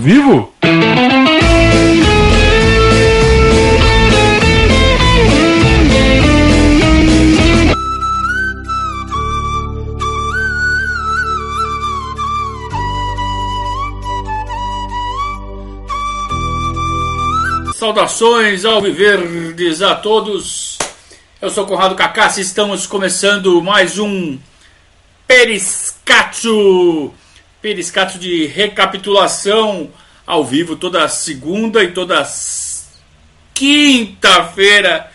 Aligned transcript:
Vivo? 0.00 0.52
Saudações 17.74 18.64
ao 18.64 18.80
Viverdes 18.80 19.82
a 19.82 19.96
todos. 19.96 20.78
Eu 21.42 21.50
sou 21.50 21.66
Conrado 21.66 21.96
Cacassi, 21.96 22.40
estamos 22.40 22.86
começando 22.86 23.60
mais 23.60 23.98
um 23.98 24.38
Periscatio. 25.26 27.12
Periscatio 27.60 28.20
de 28.20 28.46
recapitulação 28.46 29.90
ao 30.24 30.44
vivo 30.44 30.76
toda 30.76 31.08
segunda 31.08 31.82
e 31.82 31.90
toda 31.90 32.24
quinta-feira 33.52 35.10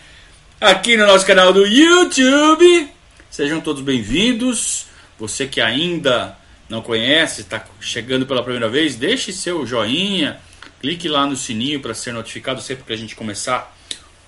aqui 0.60 0.94
no 0.94 1.06
nosso 1.06 1.24
canal 1.24 1.54
do 1.54 1.66
YouTube. 1.66 2.92
Sejam 3.30 3.62
todos 3.62 3.80
bem-vindos. 3.80 4.84
Você 5.18 5.46
que 5.46 5.58
ainda 5.58 6.36
não 6.68 6.82
conhece, 6.82 7.40
está 7.40 7.64
chegando 7.80 8.26
pela 8.26 8.42
primeira 8.42 8.68
vez, 8.68 8.94
deixe 8.94 9.32
seu 9.32 9.66
joinha, 9.66 10.38
clique 10.82 11.08
lá 11.08 11.26
no 11.26 11.36
sininho 11.36 11.80
para 11.80 11.94
ser 11.94 12.12
notificado 12.12 12.60
sempre 12.60 12.84
que 12.84 12.92
a 12.92 12.96
gente 12.96 13.16
começar 13.16 13.74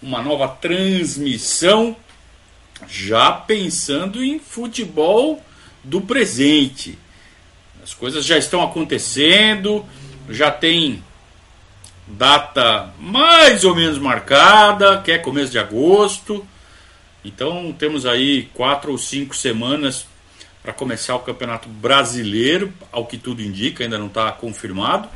uma 0.01 0.23
nova 0.23 0.49
transmissão, 0.49 1.95
já 2.89 3.31
pensando 3.31 4.25
em 4.25 4.39
futebol 4.39 5.45
do 5.85 6.01
presente. 6.01 6.99
As 7.87 7.95
coisas 7.95 8.25
já 8.25 8.37
estão 8.37 8.65
acontecendo, 8.65 9.87
já 10.29 10.51
tem 10.51 11.05
data 12.05 12.93
mais 12.99 13.63
ou 13.63 13.77
menos 13.77 13.97
marcada, 13.97 15.01
que 15.03 15.13
é 15.13 15.19
começo 15.19 15.53
de 15.53 15.59
agosto. 15.61 16.45
Então 17.25 17.73
temos 17.73 18.05
aí 18.05 18.51
quatro 18.55 18.91
ou 18.91 18.99
cinco 18.99 19.37
semanas 19.37 20.05
para 20.65 20.73
começar 20.73 21.15
o 21.15 21.21
Campeonato 21.21 21.69
Brasileiro, 21.69 22.75
ao 22.91 23.07
que 23.07 23.17
tudo 23.17 23.41
indica, 23.41 23.85
ainda 23.85 23.99
não 23.99 24.09
está 24.09 24.33
confirmado. 24.33 25.09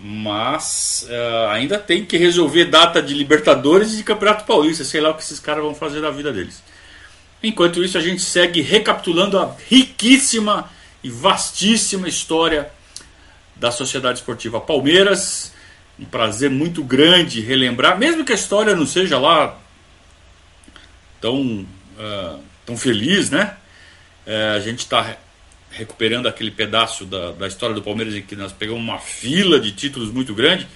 Mas 0.00 1.06
uh, 1.08 1.50
ainda 1.50 1.78
tem 1.78 2.04
que 2.04 2.16
resolver 2.16 2.64
data 2.64 3.00
de 3.00 3.14
Libertadores 3.14 3.92
e 3.92 3.98
de 3.98 4.02
Campeonato 4.02 4.44
Paulista, 4.44 4.82
sei 4.82 5.00
lá 5.00 5.10
o 5.10 5.14
que 5.14 5.22
esses 5.22 5.38
caras 5.38 5.62
vão 5.62 5.76
fazer 5.76 6.00
da 6.00 6.10
vida 6.10 6.32
deles. 6.32 6.60
Enquanto 7.40 7.84
isso, 7.84 7.96
a 7.96 8.00
gente 8.00 8.20
segue 8.20 8.60
recapitulando 8.62 9.38
a 9.38 9.54
riquíssima 9.68 10.68
e 11.02 11.10
vastíssima 11.10 12.08
história 12.08 12.70
da 13.56 13.70
Sociedade 13.70 14.18
Esportiva 14.18 14.60
Palmeiras. 14.60 15.52
Um 15.98 16.04
prazer 16.04 16.48
muito 16.48 16.82
grande 16.82 17.40
relembrar, 17.40 17.98
mesmo 17.98 18.24
que 18.24 18.32
a 18.32 18.34
história 18.34 18.74
não 18.74 18.86
seja 18.86 19.18
lá 19.18 19.58
tão, 21.20 21.66
uh, 21.98 22.42
tão 22.64 22.76
feliz, 22.76 23.30
né? 23.30 23.56
É, 24.26 24.54
a 24.56 24.60
gente 24.60 24.80
está 24.80 25.16
recuperando 25.70 26.26
aquele 26.26 26.50
pedaço 26.50 27.04
da, 27.04 27.32
da 27.32 27.46
história 27.46 27.74
do 27.74 27.82
Palmeiras 27.82 28.14
em 28.14 28.22
que 28.22 28.34
nós 28.34 28.52
pegamos 28.52 28.82
uma 28.82 28.98
fila 28.98 29.60
de 29.60 29.72
títulos 29.72 30.10
muito 30.10 30.34
grande. 30.34 30.66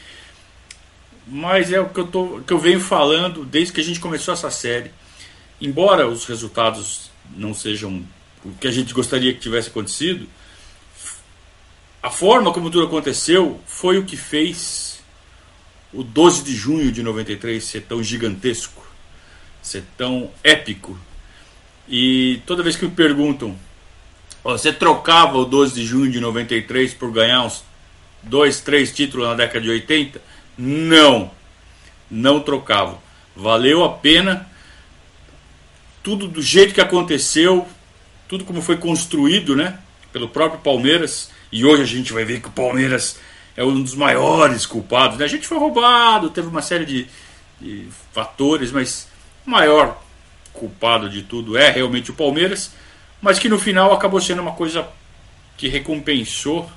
Mas 1.27 1.73
é 1.73 1.81
o 1.81 1.89
que 1.89 2.01
eu, 2.01 2.07
tô, 2.07 2.41
que 2.47 2.53
eu 2.53 2.59
venho 2.59 2.81
falando 2.81 3.45
desde 3.45 3.73
que 3.73 3.81
a 3.81 3.85
gente 3.85 3.99
começou 3.99 4.35
essa 4.35 4.51
série. 4.51 4.91
Embora 5.61 6.07
os 6.07 6.27
resultados 6.27 7.11
não 7.35 7.55
sejam 7.55 8.05
o 8.45 8.53
que 8.53 8.69
a 8.69 8.71
gente 8.71 8.93
gostaria 8.93 9.33
que 9.33 9.41
tivesse 9.41 9.69
acontecido, 9.69 10.29
a 12.03 12.11
forma 12.11 12.53
como 12.53 12.71
tudo 12.71 12.87
aconteceu 12.87 13.61
foi 13.67 13.99
o 13.99 14.05
que 14.05 14.17
fez 14.17 15.03
o 15.93 16.03
12 16.03 16.43
de 16.43 16.55
junho 16.55 16.93
de 16.93 17.03
93 17.03 17.63
ser 17.65 17.83
tão 17.83 18.03
gigantesco, 18.03 18.85
ser 19.63 19.85
tão 19.97 20.31
épico, 20.43 20.99
e 21.89 22.41
toda 22.47 22.63
vez 22.63 22.77
que 22.77 22.85
me 22.85 22.91
perguntam, 22.91 23.57
você 24.43 24.73
trocava 24.73 25.39
o 25.39 25.45
12 25.45 25.75
de 25.75 25.85
junho 25.85 26.11
de 26.11 26.21
93 26.21 26.95
por 26.95 27.11
ganhar 27.11 27.45
uns 27.45 27.63
dois, 28.23 28.61
três 28.61 28.93
títulos 28.93 29.27
na 29.27 29.35
década 29.35 29.61
de 29.61 29.71
80? 29.71 30.21
Não, 30.57 31.31
não 32.11 32.41
trocava. 32.41 32.99
Valeu 33.37 33.85
a 33.85 33.91
pena. 33.91 34.49
Tudo 36.03 36.29
do 36.29 36.43
jeito 36.43 36.75
que 36.75 36.81
aconteceu, 36.81 37.67
tudo 38.29 38.45
como 38.45 38.63
foi 38.63 38.77
construído, 38.77 39.55
né? 39.57 39.79
Pelo 40.13 40.29
próprio 40.29 40.61
Palmeiras. 40.61 41.31
E 41.51 41.65
hoje 41.65 41.83
a 41.83 41.87
gente 41.87 42.13
vai 42.13 42.25
ver 42.25 42.41
que 42.41 42.49
o 42.49 42.53
Palmeiras 42.53 43.19
é 43.57 43.65
um 43.65 43.83
dos 43.83 43.95
maiores 43.95 44.67
culpados. 44.67 45.19
Né? 45.19 45.25
A 45.25 45.29
gente 45.29 45.47
foi 45.47 45.59
roubado, 45.59 46.31
teve 46.31 46.49
uma 46.49 46.63
série 46.63 46.85
de, 46.85 47.07
de 47.61 47.87
fatores, 48.13 48.73
mas 48.73 49.09
o 49.47 49.51
maior 49.51 50.03
culpado 50.53 51.09
de 51.09 51.23
tudo 51.23 51.57
é 51.57 51.71
realmente 51.71 52.11
o 52.11 52.15
Palmeiras, 52.15 52.73
mas 53.21 53.39
que 53.39 53.49
no 53.49 53.59
final 53.59 53.93
acabou 53.93 54.21
sendo 54.21 54.41
uma 54.43 54.53
coisa 54.53 54.87
que 55.57 55.69
recompensou 55.69 56.71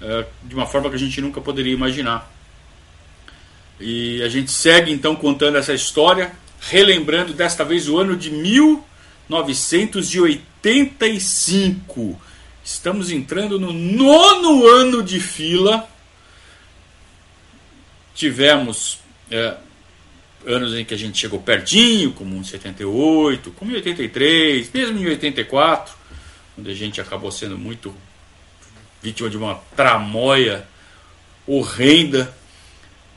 é, 0.00 0.26
de 0.42 0.54
uma 0.54 0.66
forma 0.66 0.90
que 0.90 0.96
a 0.96 0.98
gente 0.98 1.20
nunca 1.20 1.40
poderia 1.40 1.72
imaginar. 1.72 2.30
E 3.80 4.22
a 4.22 4.28
gente 4.28 4.50
segue 4.52 4.92
então 4.92 5.16
contando 5.16 5.58
essa 5.58 5.74
história, 5.74 6.32
relembrando 6.60 7.32
desta 7.32 7.64
vez 7.64 7.88
o 7.88 7.98
ano 7.98 8.16
de 8.16 8.30
1985. 9.28 12.20
Estamos 12.62 13.10
entrando 13.10 13.58
no 13.60 13.72
nono 13.72 14.66
ano 14.66 15.02
de 15.02 15.20
fila. 15.20 15.88
Tivemos 18.14 18.98
é, 19.30 19.56
anos 20.46 20.74
em 20.74 20.84
que 20.84 20.94
a 20.94 20.96
gente 20.96 21.18
chegou 21.18 21.40
pertinho, 21.40 22.12
como 22.12 22.36
em 22.36 22.44
78, 22.44 23.50
como 23.52 23.70
em 23.70 23.74
83, 23.74 24.70
mesmo 24.72 24.98
em 24.98 25.06
84, 25.06 25.94
onde 26.58 26.70
a 26.70 26.74
gente 26.74 27.00
acabou 27.00 27.32
sendo 27.32 27.58
muito 27.58 27.94
vítima 29.02 29.28
de 29.28 29.36
uma 29.36 29.56
tramóia 29.76 30.66
horrenda. 31.46 32.34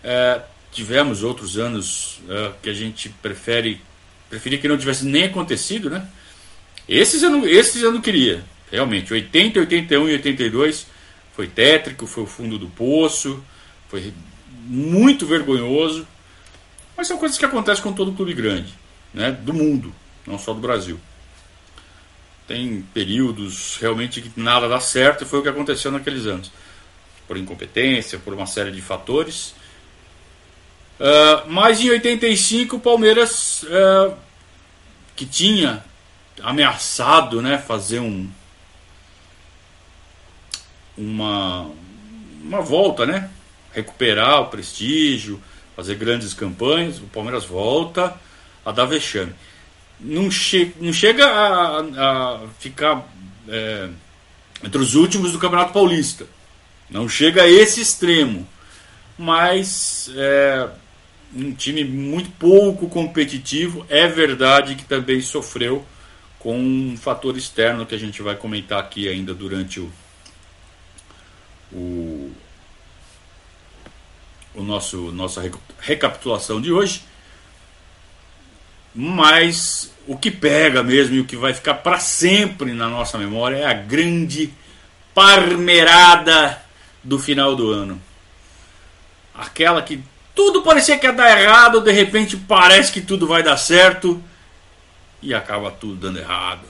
É, 0.04 0.42
tivemos 0.72 1.24
outros 1.24 1.58
anos 1.58 2.20
é, 2.30 2.52
que 2.62 2.70
a 2.70 2.74
gente 2.74 3.10
prefere 3.10 3.82
preferia 4.30 4.60
que 4.60 4.68
não 4.68 4.78
tivesse 4.78 5.06
nem 5.06 5.26
acontecido, 5.26 5.90
né? 5.90 6.08
Esses 6.88 7.22
eu 7.22 7.30
não, 7.30 7.46
esses 7.46 7.82
eu 7.82 7.92
não 7.92 8.02
queria, 8.02 8.44
realmente. 8.72 9.14
80, 9.14 9.60
81 9.60 10.10
e 10.10 10.14
82 10.14 10.88
foi 11.34 11.48
tétrico, 11.48 12.08
foi 12.08 12.24
o 12.24 12.28
fundo 12.28 12.58
do 12.58 12.68
poço, 12.68 13.44
foi 13.90 14.14
muito 14.66 15.26
vergonhoso. 15.26 16.08
Mas 16.96 17.08
são 17.08 17.18
coisas 17.18 17.38
que 17.38 17.46
acontecem 17.46 17.84
com 17.84 17.94
todo 17.94 18.14
clube 18.14 18.34
grande, 18.34 18.74
né? 19.14 19.32
do 19.32 19.54
mundo, 19.54 19.94
não 20.26 20.40
só 20.40 20.54
do 20.54 20.60
Brasil. 20.60 21.00
Tem 22.48 22.82
períodos 22.94 23.78
realmente 23.80 24.22
que 24.22 24.32
nada 24.40 24.68
dá 24.68 24.80
certo 24.80 25.24
e 25.24 25.28
foi 25.28 25.40
o 25.40 25.44
que 25.44 25.50
aconteceu 25.50 25.92
naqueles 25.92 26.26
anos. 26.26 26.52
Por 27.28 27.38
incompetência, 27.38 28.18
por 28.18 28.34
uma 28.34 28.46
série 28.46 28.72
de 28.72 28.82
fatores. 28.82 29.54
Uh, 31.00 31.48
mas 31.48 31.80
em 31.80 31.90
85 31.92 32.78
o 32.78 32.80
Palmeiras, 32.80 33.64
uh, 33.64 34.16
que 35.16 35.26
tinha 35.26 35.84
ameaçado 36.42 37.42
né, 37.42 37.58
fazer 37.58 38.00
um, 38.00 38.28
uma, 40.98 41.70
uma 42.44 42.62
volta, 42.62 43.06
né, 43.06 43.30
recuperar 43.72 44.42
o 44.42 44.48
prestígio, 44.48 45.42
fazer 45.76 45.96
grandes 45.96 46.34
campanhas, 46.34 46.98
o 46.98 47.04
Palmeiras 47.04 47.46
volta 47.46 48.16
a 48.66 48.72
dar 48.72 48.86
vexame. 48.86 49.34
Não, 50.00 50.30
che 50.30 50.74
não 50.80 50.94
chega 50.94 51.26
a, 51.26 51.80
a 51.80 52.48
ficar 52.60 53.08
é, 53.48 53.90
entre 54.64 54.80
os 54.80 54.94
últimos 54.96 55.32
do 55.32 55.40
Campeonato 55.40 55.74
Paulista. 55.74 56.28
Não 56.90 57.10
chega 57.10 57.44
a 57.44 57.48
esse 57.48 57.82
extremo. 57.82 58.48
Mas 59.18 60.12
é 60.16 60.70
um 61.38 61.54
time 61.54 61.84
muito 61.84 62.30
pouco 62.32 62.90
competitivo. 62.90 63.86
É 63.90 64.08
verdade 64.08 64.76
que 64.76 64.84
também 64.84 65.22
sofreu 65.22 65.86
com 66.40 66.58
um 66.58 66.98
fator 66.98 67.38
externo 67.38 67.86
que 67.86 67.96
a 67.96 68.00
gente 68.00 68.22
vai 68.22 68.36
comentar 68.36 68.80
aqui 68.80 69.08
ainda 69.08 69.34
durante 69.34 69.80
o, 69.80 69.92
o 71.72 72.32
o 74.58 74.64
nosso 74.64 75.12
nossa 75.12 75.42
recapitulação 75.80 76.60
de 76.60 76.72
hoje. 76.72 77.04
Mas 78.94 79.94
o 80.08 80.18
que 80.18 80.32
pega 80.32 80.82
mesmo 80.82 81.16
e 81.16 81.20
o 81.20 81.26
que 81.26 81.38
vai 81.38 81.54
ficar 81.54 81.76
para 81.76 82.00
sempre 82.00 82.74
na 82.74 82.90
nossa 82.90 83.18
memória 83.18 83.58
é 83.58 83.66
a 83.66 83.74
grande 83.74 84.52
parmerada 85.14 86.60
do 87.04 87.20
final 87.20 87.56
do 87.56 87.70
ano. 87.70 88.02
Aquela 89.36 89.84
que 89.84 90.02
tudo 90.38 90.62
parecia 90.62 91.00
que 91.00 91.08
ia 91.08 91.12
dar 91.12 91.42
errado, 91.42 91.82
de 91.82 91.92
repente 91.92 92.38
parece 92.38 92.92
que 92.92 93.02
tudo 93.02 93.26
vai 93.26 93.42
dar 93.42 93.58
certo 93.58 94.24
e 95.20 95.34
acaba 95.34 95.72
tudo 95.72 95.96
dando 95.96 96.20
errado. 96.20 96.62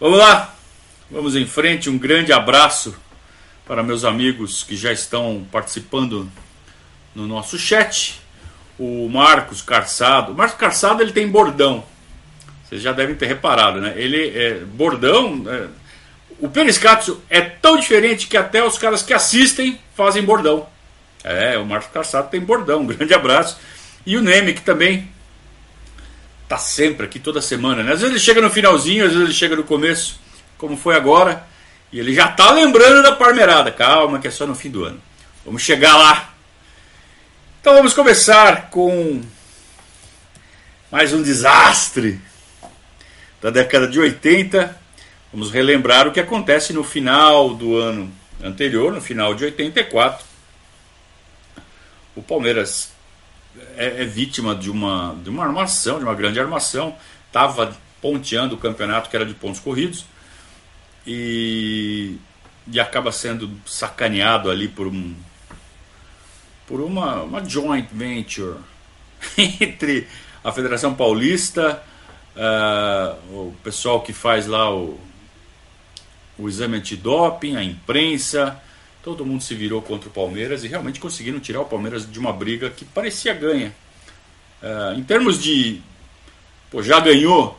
Vamos 0.00 0.18
lá, 0.18 0.54
vamos 1.10 1.36
em 1.36 1.46
frente. 1.46 1.90
Um 1.90 1.98
grande 1.98 2.32
abraço 2.32 2.96
para 3.66 3.82
meus 3.82 4.06
amigos 4.06 4.64
que 4.64 4.74
já 4.74 4.90
estão 4.90 5.46
participando 5.52 6.26
no 7.14 7.26
nosso 7.26 7.58
chat. 7.58 8.18
O 8.78 9.06
Marcos 9.10 9.60
Carçado. 9.60 10.32
O 10.32 10.34
Marcos 10.34 10.58
Carçado 10.58 11.02
ele 11.02 11.12
tem 11.12 11.28
bordão. 11.28 11.84
Vocês 12.64 12.80
já 12.80 12.92
devem 12.92 13.16
ter 13.16 13.26
reparado, 13.26 13.82
né? 13.82 13.92
Ele 13.96 14.30
é 14.34 14.60
bordão. 14.64 15.44
É, 15.46 15.68
o 16.38 16.48
Periscatio 16.48 17.20
é 17.28 17.40
tão 17.42 17.76
diferente 17.76 18.28
que 18.28 18.36
até 18.36 18.64
os 18.64 18.78
caras 18.78 19.02
que 19.02 19.12
assistem 19.12 19.78
fazem 19.94 20.22
bordão. 20.22 20.66
É, 21.28 21.58
o 21.58 21.66
Marcos 21.66 21.90
Carçado 21.92 22.30
tem 22.30 22.40
bordão. 22.40 22.80
Um 22.82 22.86
grande 22.86 23.12
abraço. 23.12 23.58
E 24.06 24.16
o 24.16 24.22
Neme, 24.22 24.54
que 24.54 24.62
também 24.62 25.08
tá 26.48 26.56
sempre 26.56 27.04
aqui 27.04 27.18
toda 27.18 27.42
semana, 27.42 27.82
né? 27.82 27.92
Às 27.92 28.00
vezes 28.00 28.14
ele 28.14 28.24
chega 28.24 28.40
no 28.40 28.48
finalzinho, 28.48 29.04
às 29.04 29.12
vezes 29.12 29.24
ele 29.24 29.34
chega 29.34 29.54
no 29.54 29.64
começo, 29.64 30.18
como 30.56 30.76
foi 30.76 30.96
agora. 30.96 31.46
E 31.92 31.98
ele 31.98 32.14
já 32.14 32.28
tá 32.28 32.50
lembrando 32.52 33.02
da 33.02 33.12
parmerada. 33.12 33.70
Calma, 33.70 34.18
que 34.18 34.28
é 34.28 34.30
só 34.30 34.46
no 34.46 34.54
fim 34.54 34.70
do 34.70 34.84
ano. 34.84 35.00
Vamos 35.44 35.62
chegar 35.62 35.96
lá. 35.96 36.34
Então 37.60 37.74
vamos 37.74 37.92
começar 37.92 38.70
com 38.70 39.20
mais 40.90 41.12
um 41.12 41.22
desastre 41.22 42.18
da 43.42 43.50
década 43.50 43.86
de 43.86 44.00
80. 44.00 44.76
Vamos 45.32 45.50
relembrar 45.50 46.08
o 46.08 46.12
que 46.12 46.20
acontece 46.20 46.72
no 46.72 46.82
final 46.82 47.54
do 47.54 47.76
ano 47.76 48.10
anterior, 48.42 48.92
no 48.92 49.00
final 49.00 49.34
de 49.34 49.44
84. 49.44 50.27
O 52.18 52.22
Palmeiras 52.22 52.90
é, 53.76 54.02
é 54.02 54.04
vítima 54.04 54.52
de 54.52 54.68
uma, 54.68 55.16
de 55.22 55.30
uma 55.30 55.44
armação, 55.44 55.98
de 55.98 56.04
uma 56.04 56.16
grande 56.16 56.40
armação. 56.40 56.96
Estava 57.28 57.76
ponteando 58.02 58.56
o 58.56 58.58
campeonato 58.58 59.08
que 59.08 59.14
era 59.14 59.24
de 59.24 59.34
pontos 59.34 59.60
corridos 59.60 60.04
e, 61.06 62.16
e 62.66 62.80
acaba 62.80 63.12
sendo 63.12 63.48
sacaneado 63.64 64.50
ali 64.50 64.66
por 64.66 64.88
um 64.88 65.14
por 66.66 66.80
uma, 66.80 67.22
uma 67.22 67.48
joint 67.48 67.88
venture 67.92 68.58
entre 69.38 70.06
a 70.42 70.50
Federação 70.50 70.92
Paulista, 70.92 71.82
uh, 72.36 73.48
o 73.48 73.56
pessoal 73.62 74.02
que 74.02 74.12
faz 74.12 74.46
lá 74.46 74.74
o, 74.74 75.00
o 76.36 76.48
exame 76.48 76.76
antidoping, 76.76 77.56
a 77.56 77.62
imprensa, 77.62 78.60
todo 79.08 79.24
mundo 79.24 79.42
se 79.42 79.54
virou 79.54 79.80
contra 79.80 80.06
o 80.06 80.12
Palmeiras 80.12 80.64
e 80.64 80.68
realmente 80.68 81.00
conseguiram 81.00 81.40
tirar 81.40 81.62
o 81.62 81.64
Palmeiras 81.64 82.10
de 82.10 82.18
uma 82.18 82.30
briga 82.30 82.68
que 82.68 82.84
parecia 82.84 83.32
ganha. 83.32 83.74
Uh, 84.62 84.98
em 84.98 85.02
termos 85.02 85.42
de. 85.42 85.80
Pô, 86.70 86.82
já 86.82 87.00
ganhou, 87.00 87.58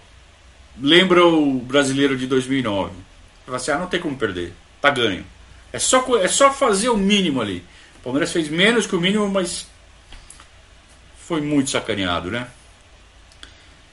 lembra 0.80 1.26
o 1.26 1.60
brasileiro 1.60 2.16
de 2.16 2.28
2009. 2.28 2.92
Fala 3.48 3.58
assim: 3.58 3.72
ah, 3.72 3.80
não 3.80 3.88
tem 3.88 4.00
como 4.00 4.16
perder, 4.16 4.54
tá 4.80 4.92
ganho. 4.92 5.26
É 5.74 5.80
só, 5.80 6.06
é 6.18 6.28
só 6.28 6.54
fazer 6.54 6.90
o 6.90 6.98
mínimo 6.98 7.42
ali. 7.42 7.66
O 7.98 8.04
Palmeiras 8.04 8.32
fez 8.32 8.48
menos 8.48 8.86
que 8.86 8.96
o 8.96 9.02
mínimo, 9.02 9.28
mas 9.28 9.66
foi 11.18 11.42
muito 11.42 11.72
sacaneado, 11.72 12.30
né? 12.30 12.48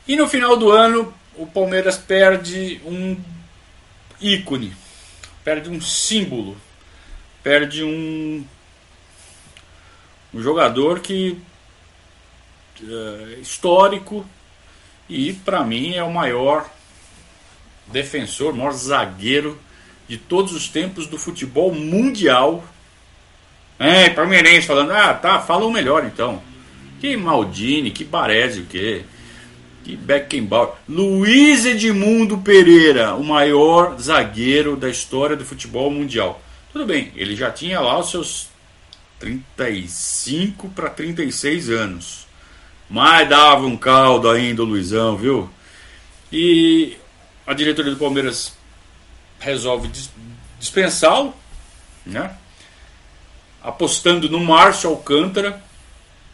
E 0.06 0.14
no 0.14 0.29
final 0.29 0.59
do 0.59 0.70
ano, 0.70 1.12
o 1.37 1.47
Palmeiras 1.47 1.97
perde 1.97 2.82
um 2.85 3.17
ícone, 4.20 4.76
perde 5.43 5.70
um 5.70 5.81
símbolo, 5.81 6.55
perde 7.47 7.85
um, 7.85 8.45
um 10.35 10.43
jogador 10.43 10.99
que 10.99 11.39
é 12.83 13.39
histórico 13.41 14.27
e 15.09 15.33
para 15.33 15.63
mim 15.63 15.95
é 15.95 16.03
o 16.03 16.13
maior 16.13 16.69
defensor, 17.87 18.53
maior 18.53 18.73
zagueiro 18.73 19.57
de 20.09 20.19
todos 20.19 20.55
os 20.55 20.69
tempos 20.69 21.07
do 21.07 21.17
futebol 21.17 21.73
mundial 21.73 22.65
é, 23.79 24.11
palmeirense 24.11 24.67
falando, 24.67 24.91
ah, 24.91 25.15
tá, 25.15 25.39
fala 25.39 25.67
o 25.67 25.71
melhor 25.71 26.05
então. 26.05 26.43
Que 26.99 27.17
Maldini, 27.17 27.93
que 27.93 28.03
Baresi, 28.03 28.63
o 28.63 28.67
quê? 28.67 29.05
Que 29.85 29.95
Beckenbauer. 29.95 30.73
Luiz 30.89 31.65
Edmundo 31.65 32.39
Pereira, 32.39 33.15
o 33.15 33.23
maior 33.23 33.97
zagueiro 34.01 34.75
da 34.75 34.89
história 34.89 35.37
do 35.37 35.45
futebol 35.45 35.93
mundial. 35.93 36.43
Tudo 36.76 36.88
bem, 36.88 37.11
ele 37.17 37.34
já 37.34 37.50
tinha 37.50 37.81
lá 37.81 37.99
os 37.99 38.11
seus 38.11 38.49
35 39.19 40.69
para 40.69 40.90
36 40.90 41.70
anos. 41.70 42.26
Mas 42.90 43.26
dava 43.26 43.64
um 43.64 43.78
caldo 43.78 44.28
ainda 44.28 44.61
o 44.61 44.67
Luizão, 44.67 45.17
viu? 45.17 45.49
E 46.31 46.94
a 47.46 47.55
diretoria 47.55 47.93
do 47.93 47.96
Palmeiras 47.96 48.58
resolve 49.38 49.90
dispensá-lo, 50.58 51.34
né? 52.05 52.37
apostando 53.62 54.28
no 54.28 54.40
Márcio 54.40 54.90
Alcântara, 54.90 55.64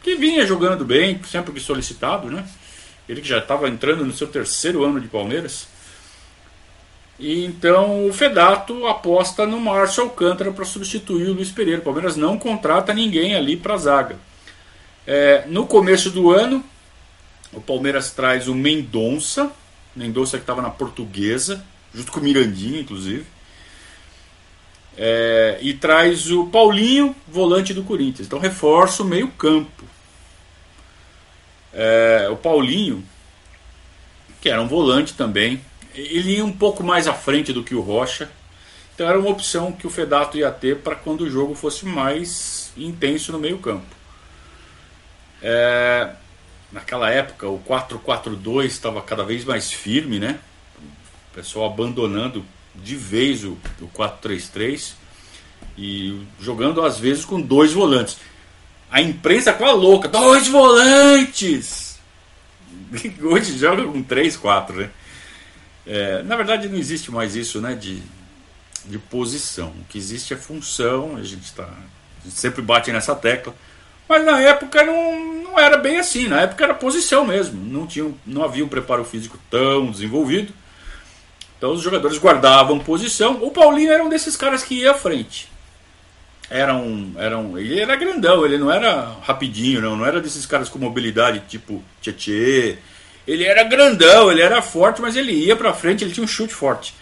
que 0.03 0.17
vinha 0.17 0.45
jogando 0.45 0.83
bem, 0.83 1.21
sempre 1.23 1.53
que 1.53 1.61
solicitado, 1.61 2.29
né? 2.29 2.45
Ele 3.07 3.21
que 3.21 3.29
já 3.29 3.37
estava 3.37 3.69
entrando 3.69 4.05
no 4.05 4.11
seu 4.11 4.27
terceiro 4.27 4.83
ano 4.83 4.99
de 4.99 5.07
Palmeiras. 5.07 5.69
E 7.19 7.45
então 7.45 8.07
o 8.07 8.13
Fedato 8.13 8.87
aposta 8.87 9.45
no 9.45 9.59
Márcio 9.59 10.03
Alcântara 10.03 10.51
para 10.51 10.65
substituir 10.65 11.29
o 11.29 11.33
Luiz 11.33 11.51
Pereira. 11.51 11.79
O 11.79 11.83
Palmeiras 11.83 12.15
não 12.15 12.37
contrata 12.37 12.93
ninguém 12.93 13.35
ali 13.35 13.55
para 13.55 13.75
a 13.75 13.77
zaga. 13.77 14.17
É, 15.05 15.43
no 15.47 15.67
começo 15.67 16.09
do 16.09 16.31
ano, 16.31 16.63
o 17.51 17.61
Palmeiras 17.61 18.11
traz 18.11 18.47
o 18.47 18.55
Mendonça, 18.55 19.51
Mendonça 19.95 20.37
que 20.37 20.43
estava 20.43 20.61
na 20.61 20.71
Portuguesa, 20.71 21.63
junto 21.93 22.11
com 22.11 22.19
o 22.19 22.23
Mirandinha, 22.23 22.81
inclusive. 22.81 23.25
É, 24.97 25.59
e 25.61 25.73
traz 25.73 26.31
o 26.31 26.47
Paulinho, 26.47 27.15
volante 27.27 27.73
do 27.73 27.83
Corinthians. 27.83 28.27
Então 28.27 28.39
reforça 28.39 29.03
o 29.03 29.05
meio-campo. 29.05 29.83
É, 31.73 32.27
o 32.31 32.35
Paulinho, 32.35 33.03
que 34.41 34.49
era 34.49 34.61
um 34.61 34.67
volante 34.67 35.13
também, 35.13 35.61
ele 35.93 36.37
ia 36.37 36.45
um 36.45 36.51
pouco 36.51 36.83
mais 36.83 37.07
à 37.07 37.13
frente 37.13 37.53
do 37.53 37.63
que 37.63 37.75
o 37.75 37.81
Rocha. 37.81 38.29
Então 38.93 39.07
era 39.07 39.19
uma 39.19 39.29
opção 39.29 39.71
que 39.71 39.87
o 39.87 39.89
Fedato 39.89 40.37
ia 40.37 40.51
ter 40.51 40.77
para 40.77 40.95
quando 40.95 41.21
o 41.21 41.29
jogo 41.29 41.55
fosse 41.55 41.85
mais 41.85 42.71
intenso 42.77 43.31
no 43.31 43.39
meio-campo. 43.39 43.95
É, 45.41 46.11
naquela 46.71 47.09
época, 47.09 47.47
o 47.47 47.59
4-4-2 47.59 48.65
estava 48.65 49.01
cada 49.01 49.23
vez 49.23 49.43
mais 49.43 49.71
firme, 49.71 50.19
né? 50.19 50.39
O 51.31 51.35
pessoal 51.35 51.71
abandonando 51.71 52.45
de 52.75 52.95
vez 52.95 53.43
o, 53.43 53.57
o 53.81 53.87
4-3-3 53.87 54.93
e 55.77 56.21
jogando 56.39 56.83
às 56.83 56.99
vezes 56.99 57.25
com 57.25 57.41
dois 57.41 57.73
volantes. 57.73 58.17
A 58.91 59.01
imprensa 59.01 59.53
com 59.53 59.65
a 59.65 59.71
louca, 59.71 60.07
dois 60.07 60.47
volantes! 60.47 61.99
Hoje 63.21 63.57
joga 63.57 63.83
com 63.85 64.03
3, 64.03 64.37
4, 64.37 64.75
né? 64.75 64.89
É, 65.85 66.23
na 66.23 66.35
verdade 66.35 66.69
não 66.69 66.77
existe 66.77 67.11
mais 67.11 67.35
isso 67.35 67.59
né, 67.59 67.75
de, 67.75 68.01
de 68.85 68.97
posição. 68.97 69.69
O 69.69 69.85
que 69.89 69.97
existe 69.97 70.33
é 70.33 70.37
função, 70.37 71.17
a 71.17 71.23
gente, 71.23 71.51
tá, 71.53 71.63
a 71.63 72.23
gente 72.23 72.37
sempre 72.37 72.61
bate 72.61 72.91
nessa 72.91 73.15
tecla. 73.15 73.53
Mas 74.07 74.25
na 74.25 74.39
época 74.39 74.83
não, 74.83 75.43
não 75.43 75.59
era 75.59 75.77
bem 75.77 75.97
assim, 75.97 76.27
na 76.27 76.41
época 76.41 76.63
era 76.63 76.73
posição 76.73 77.25
mesmo. 77.25 77.59
Não, 77.59 77.87
tinha, 77.87 78.11
não 78.25 78.43
havia 78.43 78.63
um 78.65 78.69
preparo 78.69 79.03
físico 79.03 79.37
tão 79.49 79.89
desenvolvido. 79.89 80.53
Então 81.57 81.71
os 81.71 81.81
jogadores 81.81 82.17
guardavam 82.17 82.79
posição. 82.79 83.41
O 83.41 83.51
Paulinho 83.51 83.91
era 83.91 84.03
um 84.03 84.09
desses 84.09 84.35
caras 84.35 84.63
que 84.63 84.75
ia 84.75 84.91
à 84.91 84.93
frente. 84.93 85.49
Era 86.49 86.75
um, 86.75 87.13
era 87.17 87.37
um, 87.37 87.57
ele 87.57 87.79
era 87.79 87.95
grandão, 87.95 88.45
ele 88.45 88.57
não 88.57 88.69
era 88.69 89.15
rapidinho, 89.23 89.81
não, 89.81 89.95
não 89.95 90.05
era 90.05 90.19
desses 90.21 90.45
caras 90.45 90.69
com 90.69 90.77
mobilidade 90.77 91.41
tipo 91.47 91.81
Tietê. 92.01 92.77
Ele 93.27 93.43
era 93.43 93.63
grandão, 93.63 94.31
ele 94.31 94.41
era 94.41 94.61
forte, 94.61 95.01
mas 95.01 95.15
ele 95.15 95.31
ia 95.31 95.55
para 95.55 95.73
frente, 95.73 96.03
ele 96.03 96.13
tinha 96.13 96.23
um 96.23 96.27
chute 96.27 96.53
forte. 96.53 96.93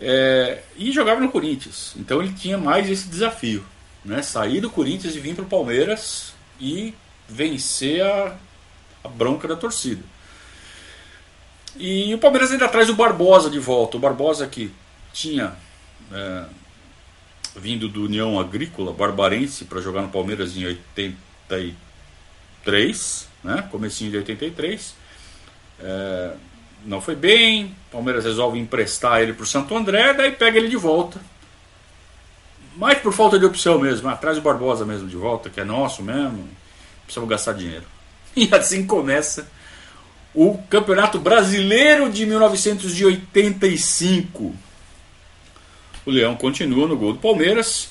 É, 0.00 0.62
e 0.76 0.92
jogava 0.92 1.20
no 1.20 1.30
Corinthians. 1.30 1.94
Então 1.96 2.20
ele 2.20 2.32
tinha 2.32 2.58
mais 2.58 2.90
esse 2.90 3.08
desafio, 3.08 3.64
né? 4.04 4.22
Sair 4.22 4.60
do 4.60 4.70
Corinthians 4.70 5.14
e 5.14 5.20
vir 5.20 5.34
para 5.34 5.44
o 5.44 5.48
Palmeiras 5.48 6.34
e 6.60 6.94
vencer 7.28 8.02
a, 8.02 8.36
a 9.04 9.08
bronca 9.08 9.48
da 9.48 9.56
torcida. 9.56 10.02
E 11.78 12.14
o 12.14 12.18
Palmeiras 12.18 12.50
ainda 12.50 12.68
traz 12.68 12.88
o 12.88 12.94
Barbosa 12.94 13.50
de 13.50 13.58
volta. 13.58 13.96
O 13.96 14.00
Barbosa 14.00 14.46
que 14.46 14.72
tinha 15.12 15.54
é, 16.12 16.44
vindo 17.54 17.88
do 17.88 18.04
União 18.04 18.38
Agrícola 18.38 18.92
Barbarense 18.92 19.64
para 19.64 19.80
jogar 19.80 20.02
no 20.02 20.08
Palmeiras 20.08 20.56
em 20.56 20.66
83, 20.66 23.28
né? 23.46 23.66
comecinho 23.70 24.10
de 24.10 24.16
83. 24.18 24.94
É, 25.80 26.32
não 26.84 27.00
foi 27.00 27.14
bem, 27.14 27.74
Palmeiras 27.90 28.24
resolve 28.24 28.58
emprestar 28.58 29.22
ele 29.22 29.32
para 29.32 29.44
o 29.44 29.46
Santo 29.46 29.74
André, 29.76 30.12
daí 30.12 30.32
pega 30.32 30.58
ele 30.58 30.68
de 30.68 30.76
volta. 30.76 31.20
Mais 32.76 32.98
por 32.98 33.12
falta 33.12 33.38
de 33.38 33.46
opção 33.46 33.78
mesmo, 33.78 34.08
ah, 34.08 34.16
traz 34.16 34.36
o 34.36 34.42
Barbosa 34.42 34.84
mesmo 34.84 35.08
de 35.08 35.16
volta, 35.16 35.48
que 35.48 35.60
é 35.60 35.64
nosso 35.64 36.02
mesmo, 36.02 36.46
precisamos 37.04 37.30
gastar 37.30 37.54
dinheiro. 37.54 37.86
E 38.36 38.54
assim 38.54 38.86
começa 38.86 39.50
o 40.34 40.58
Campeonato 40.68 41.18
Brasileiro 41.18 42.10
de 42.10 42.26
1985. 42.26 44.54
O 46.04 46.10
Leão 46.10 46.36
continua 46.36 46.86
no 46.86 46.98
gol 46.98 47.14
do 47.14 47.18
Palmeiras. 47.18 47.88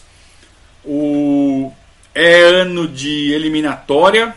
O... 0.86 1.74
É 2.14 2.44
ano 2.44 2.88
de 2.88 3.34
eliminatória. 3.34 4.36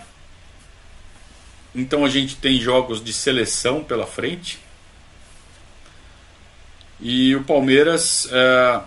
Então 1.78 2.04
a 2.04 2.08
gente 2.08 2.34
tem 2.34 2.60
jogos 2.60 3.02
de 3.02 3.12
seleção 3.12 3.84
pela 3.84 4.04
frente. 4.04 4.58
E 7.00 7.36
o 7.36 7.44
Palmeiras 7.44 8.28
é, 8.32 8.80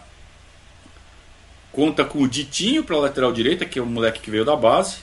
conta 1.72 2.04
com 2.04 2.22
o 2.22 2.28
Ditinho 2.28 2.84
para 2.84 2.98
lateral 2.98 3.32
direita, 3.32 3.66
que 3.66 3.80
é 3.80 3.82
o 3.82 3.86
moleque 3.86 4.20
que 4.20 4.30
veio 4.30 4.44
da 4.44 4.58
base. 4.58 4.98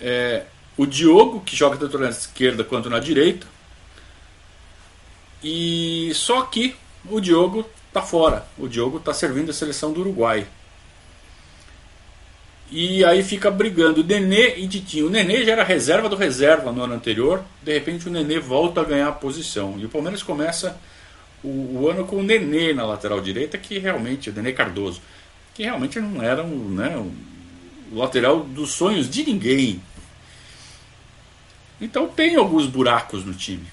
É, 0.00 0.46
o 0.78 0.86
Diogo, 0.86 1.42
que 1.42 1.54
joga 1.54 1.76
tanto 1.76 1.98
na 1.98 2.08
esquerda 2.08 2.64
quanto 2.64 2.88
na 2.88 2.98
direita. 2.98 3.46
E 5.44 6.10
só 6.14 6.40
que 6.40 6.74
o 7.04 7.20
Diogo 7.20 7.68
tá 7.92 8.00
fora. 8.00 8.46
O 8.56 8.66
Diogo 8.66 8.98
tá 8.98 9.12
servindo 9.12 9.50
a 9.50 9.54
seleção 9.54 9.92
do 9.92 10.00
Uruguai. 10.00 10.46
E 12.70 13.02
aí 13.04 13.22
fica 13.22 13.50
brigando 13.50 14.04
Nenê 14.04 14.56
e 14.56 14.68
Titinho. 14.68 15.06
O 15.06 15.10
Nenê 15.10 15.44
já 15.44 15.52
era 15.52 15.64
reserva 15.64 16.08
do 16.08 16.16
reserva 16.16 16.70
no 16.70 16.82
ano 16.82 16.94
anterior. 16.94 17.42
De 17.62 17.72
repente 17.72 18.08
o 18.08 18.10
Nenê 18.10 18.38
volta 18.38 18.82
a 18.82 18.84
ganhar 18.84 19.08
a 19.08 19.12
posição. 19.12 19.76
E 19.78 19.86
o 19.86 19.88
Palmeiras 19.88 20.22
começa 20.22 20.78
o, 21.42 21.48
o 21.48 21.88
ano 21.88 22.04
com 22.04 22.16
o 22.16 22.22
Nenê 22.22 22.74
na 22.74 22.84
lateral 22.84 23.20
direita, 23.20 23.56
que 23.56 23.78
realmente, 23.78 24.28
o 24.28 24.32
Nenê 24.34 24.52
Cardoso, 24.52 25.00
que 25.54 25.62
realmente 25.62 25.98
não 25.98 26.22
era 26.22 26.44
um, 26.44 26.68
né, 26.68 26.96
um, 26.96 27.12
o 27.90 27.98
lateral 27.98 28.40
dos 28.40 28.72
sonhos 28.72 29.08
de 29.08 29.24
ninguém. 29.24 29.80
Então 31.80 32.06
tem 32.08 32.36
alguns 32.36 32.66
buracos 32.66 33.24
no 33.24 33.32
time. 33.32 33.66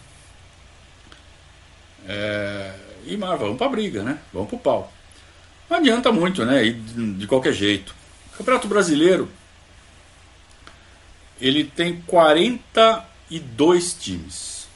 É, 2.08 2.72
e 3.06 3.18
mas 3.18 3.40
vamos 3.40 3.58
para 3.58 3.68
a 3.68 3.70
briga, 3.70 4.04
né? 4.04 4.20
Vamos 4.32 4.50
para 4.50 4.56
o 4.58 4.60
pau. 4.60 4.94
Não 5.70 5.78
adianta 5.78 6.12
muito, 6.12 6.46
né? 6.46 6.64
de, 6.64 7.14
de 7.14 7.28
qualquer 7.28 7.54
jeito. 7.54 7.96
O 8.36 8.38
Campeonato 8.40 8.68
Brasileiro 8.68 9.30
ele 11.40 11.64
tem 11.64 12.02
42 12.02 13.94
times. 13.94 14.68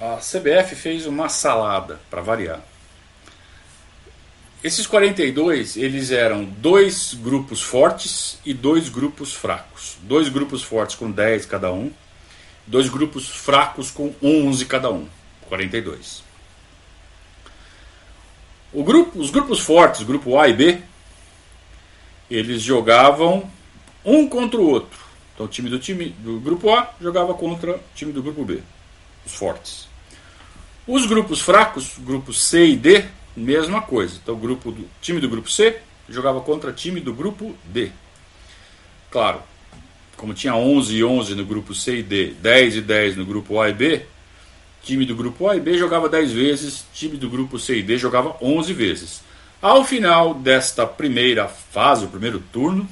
A 0.00 0.16
CBF 0.16 0.74
fez 0.74 1.06
uma 1.06 1.28
salada 1.28 2.00
para 2.10 2.20
variar. 2.20 2.60
Esses 4.62 4.86
42, 4.86 5.76
eles 5.76 6.10
eram 6.10 6.44
dois 6.44 7.14
grupos 7.14 7.62
fortes 7.62 8.40
e 8.44 8.52
dois 8.52 8.88
grupos 8.88 9.32
fracos. 9.32 9.96
Dois 10.02 10.28
grupos 10.28 10.62
fortes 10.62 10.96
com 10.96 11.10
10 11.10 11.46
cada 11.46 11.72
um, 11.72 11.92
dois 12.66 12.88
grupos 12.88 13.28
fracos 13.28 13.90
com 13.90 14.12
11 14.20 14.64
cada 14.66 14.90
um. 14.90 15.08
42. 15.48 16.24
O 18.72 18.82
grupo, 18.82 19.18
os 19.20 19.30
grupos 19.30 19.60
fortes, 19.60 20.02
grupo 20.02 20.38
A 20.38 20.48
e 20.48 20.52
B, 20.52 20.82
eles 22.30 22.62
jogavam 22.62 23.50
um 24.04 24.28
contra 24.28 24.60
o 24.60 24.68
outro. 24.68 24.98
Então 25.34 25.46
o 25.46 25.48
time 25.48 25.68
do 25.68 25.78
time 25.78 26.10
do 26.18 26.40
grupo 26.40 26.72
A 26.72 26.92
jogava 27.00 27.34
contra 27.34 27.76
o 27.76 27.80
time 27.94 28.12
do 28.12 28.22
grupo 28.22 28.44
B, 28.44 28.60
os 29.24 29.34
fortes. 29.34 29.88
Os 30.86 31.06
grupos 31.06 31.40
fracos, 31.40 31.92
grupos 31.98 32.42
C 32.42 32.66
e 32.66 32.76
D, 32.76 33.04
mesma 33.36 33.80
coisa. 33.80 34.18
Então 34.22 34.34
o 34.34 34.38
grupo 34.38 34.72
do 34.72 34.88
time 35.00 35.20
do 35.20 35.28
grupo 35.28 35.50
C 35.50 35.78
jogava 36.08 36.40
contra 36.40 36.72
time 36.72 37.00
do 37.00 37.14
grupo 37.14 37.54
D. 37.64 37.90
Claro, 39.10 39.42
como 40.16 40.34
tinha 40.34 40.54
11 40.54 40.96
e 40.96 41.04
11 41.04 41.34
no 41.34 41.44
grupo 41.44 41.74
C 41.74 41.98
e 41.98 42.02
D, 42.02 42.34
10 42.40 42.76
e 42.76 42.80
10 42.80 43.16
no 43.16 43.24
grupo 43.24 43.60
A 43.60 43.68
e 43.68 43.72
B, 43.72 44.06
time 44.82 45.06
do 45.06 45.14
grupo 45.14 45.48
A 45.48 45.56
e 45.56 45.60
B 45.60 45.78
jogava 45.78 46.08
10 46.08 46.32
vezes, 46.32 46.84
time 46.92 47.16
do 47.16 47.28
grupo 47.28 47.58
C 47.58 47.78
e 47.78 47.82
D 47.82 47.96
jogava 47.96 48.36
11 48.40 48.72
vezes. 48.72 49.22
Ao 49.62 49.84
final 49.84 50.34
desta 50.34 50.84
primeira 50.84 51.46
fase, 51.46 52.04
o 52.04 52.08
primeiro 52.08 52.40
turno, 52.40 52.88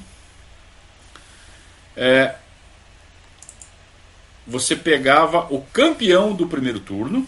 é, 1.96 2.36
você 4.46 4.76
pegava 4.76 5.52
o 5.52 5.62
campeão 5.62 6.32
do 6.32 6.46
primeiro 6.46 6.78
turno 6.78 7.26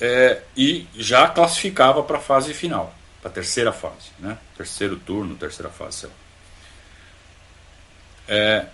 é, 0.00 0.42
e 0.56 0.88
já 0.96 1.28
classificava 1.28 2.02
para 2.02 2.18
a 2.18 2.20
fase 2.20 2.52
final, 2.52 2.92
para 3.22 3.30
a 3.30 3.34
terceira 3.34 3.72
fase, 3.72 4.10
né? 4.18 4.36
Terceiro 4.56 4.96
turno, 4.96 5.36
terceira 5.36 5.70
fase. 5.70 6.08
É, 8.26 8.66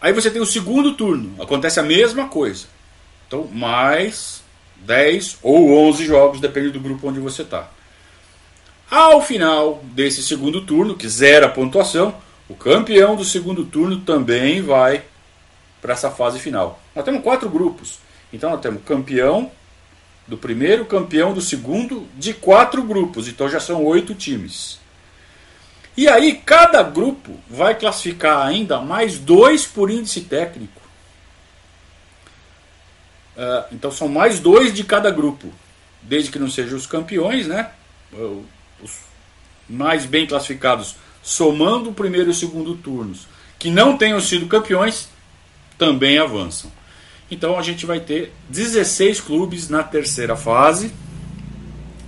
aí 0.00 0.12
você 0.12 0.32
tem 0.32 0.42
o 0.42 0.46
segundo 0.46 0.94
turno, 0.94 1.40
acontece 1.40 1.78
a 1.78 1.84
mesma 1.84 2.28
coisa. 2.28 2.66
Então, 3.28 3.44
mais 3.46 4.35
10 4.80 5.38
ou 5.42 5.72
11 5.88 6.04
jogos, 6.04 6.40
depende 6.40 6.70
do 6.70 6.80
grupo 6.80 7.08
onde 7.08 7.20
você 7.20 7.42
está. 7.42 7.68
Ao 8.90 9.20
final 9.20 9.82
desse 9.82 10.22
segundo 10.22 10.60
turno, 10.60 10.96
que 10.96 11.08
zera 11.08 11.46
a 11.46 11.50
pontuação, 11.50 12.14
o 12.48 12.54
campeão 12.54 13.16
do 13.16 13.24
segundo 13.24 13.64
turno 13.64 14.00
também 14.00 14.62
vai 14.62 15.02
para 15.82 15.92
essa 15.92 16.10
fase 16.10 16.38
final. 16.38 16.80
Nós 16.94 17.04
temos 17.04 17.22
quatro 17.22 17.48
grupos. 17.48 17.98
Então 18.32 18.50
nós 18.50 18.60
temos 18.60 18.82
campeão 18.84 19.50
do 20.26 20.36
primeiro, 20.36 20.84
campeão 20.84 21.32
do 21.32 21.40
segundo, 21.40 22.06
de 22.14 22.32
quatro 22.34 22.82
grupos. 22.82 23.28
Então 23.28 23.48
já 23.48 23.60
são 23.60 23.84
oito 23.84 24.14
times. 24.14 24.78
E 25.96 26.08
aí 26.08 26.34
cada 26.44 26.82
grupo 26.82 27.32
vai 27.48 27.74
classificar 27.74 28.46
ainda 28.46 28.80
mais 28.80 29.18
dois 29.18 29.66
por 29.66 29.90
índice 29.90 30.22
técnico. 30.22 30.82
Uh, 33.36 33.64
então 33.72 33.90
são 33.90 34.08
mais 34.08 34.40
dois 34.40 34.72
de 34.72 34.82
cada 34.82 35.10
grupo, 35.10 35.52
desde 36.00 36.30
que 36.30 36.38
não 36.38 36.48
sejam 36.48 36.76
os 36.76 36.86
campeões, 36.86 37.46
né? 37.46 37.70
Os 38.82 39.00
mais 39.68 40.06
bem 40.06 40.26
classificados, 40.26 40.96
somando 41.22 41.90
o 41.90 41.94
primeiro 41.94 42.28
e 42.28 42.30
o 42.30 42.34
segundo 42.34 42.74
turnos, 42.76 43.26
que 43.58 43.70
não 43.70 43.96
tenham 43.96 44.20
sido 44.20 44.46
campeões, 44.46 45.08
também 45.76 46.18
avançam. 46.18 46.70
Então 47.30 47.58
a 47.58 47.62
gente 47.62 47.84
vai 47.84 48.00
ter 48.00 48.32
16 48.48 49.20
clubes 49.20 49.68
na 49.68 49.82
terceira 49.82 50.36
fase. 50.36 50.92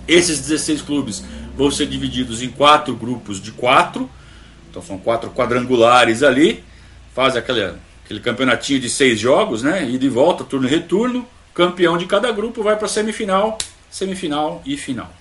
Esses 0.07 0.39
16 0.39 0.81
clubes 0.81 1.23
vão 1.55 1.69
ser 1.69 1.87
divididos 1.87 2.41
em 2.41 2.49
quatro 2.49 2.95
grupos 2.95 3.41
de 3.41 3.51
quatro. 3.51 4.09
Então 4.69 4.81
são 4.81 4.97
quatro 4.97 5.29
quadrangulares 5.31 6.23
ali. 6.23 6.63
Faz 7.13 7.35
aquela 7.35 7.79
aquele 8.09 8.19
campeonatinho 8.21 8.79
de 8.79 8.89
seis 8.89 9.19
jogos, 9.19 9.61
né? 9.61 9.87
E 9.87 9.95
de 9.99 10.09
volta, 10.09 10.43
turno 10.43 10.67
e 10.67 10.69
retorno. 10.69 11.27
Campeão 11.53 11.95
de 11.95 12.07
cada 12.07 12.31
grupo 12.31 12.63
vai 12.63 12.75
para 12.75 12.87
semifinal, 12.87 13.55
semifinal 13.91 14.63
e 14.65 14.75
final. 14.75 15.13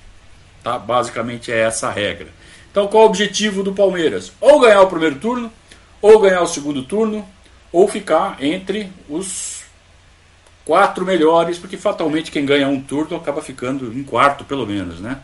Tá? 0.64 0.78
Basicamente 0.78 1.52
é 1.52 1.58
essa 1.58 1.88
a 1.88 1.90
regra. 1.90 2.28
Então 2.70 2.88
qual 2.88 3.04
o 3.04 3.06
objetivo 3.06 3.62
do 3.62 3.74
Palmeiras? 3.74 4.32
Ou 4.40 4.60
ganhar 4.60 4.80
o 4.80 4.86
primeiro 4.86 5.16
turno, 5.16 5.52
ou 6.00 6.18
ganhar 6.18 6.40
o 6.40 6.46
segundo 6.46 6.82
turno, 6.82 7.26
ou 7.70 7.86
ficar 7.86 8.42
entre 8.42 8.90
os 9.06 9.64
quatro 10.64 11.04
melhores, 11.04 11.58
porque 11.58 11.76
fatalmente 11.76 12.30
quem 12.30 12.46
ganha 12.46 12.68
um 12.68 12.80
turno 12.80 13.16
acaba 13.16 13.42
ficando 13.42 13.92
em 13.92 14.02
quarto, 14.02 14.44
pelo 14.44 14.66
menos, 14.66 14.98
né? 14.98 15.18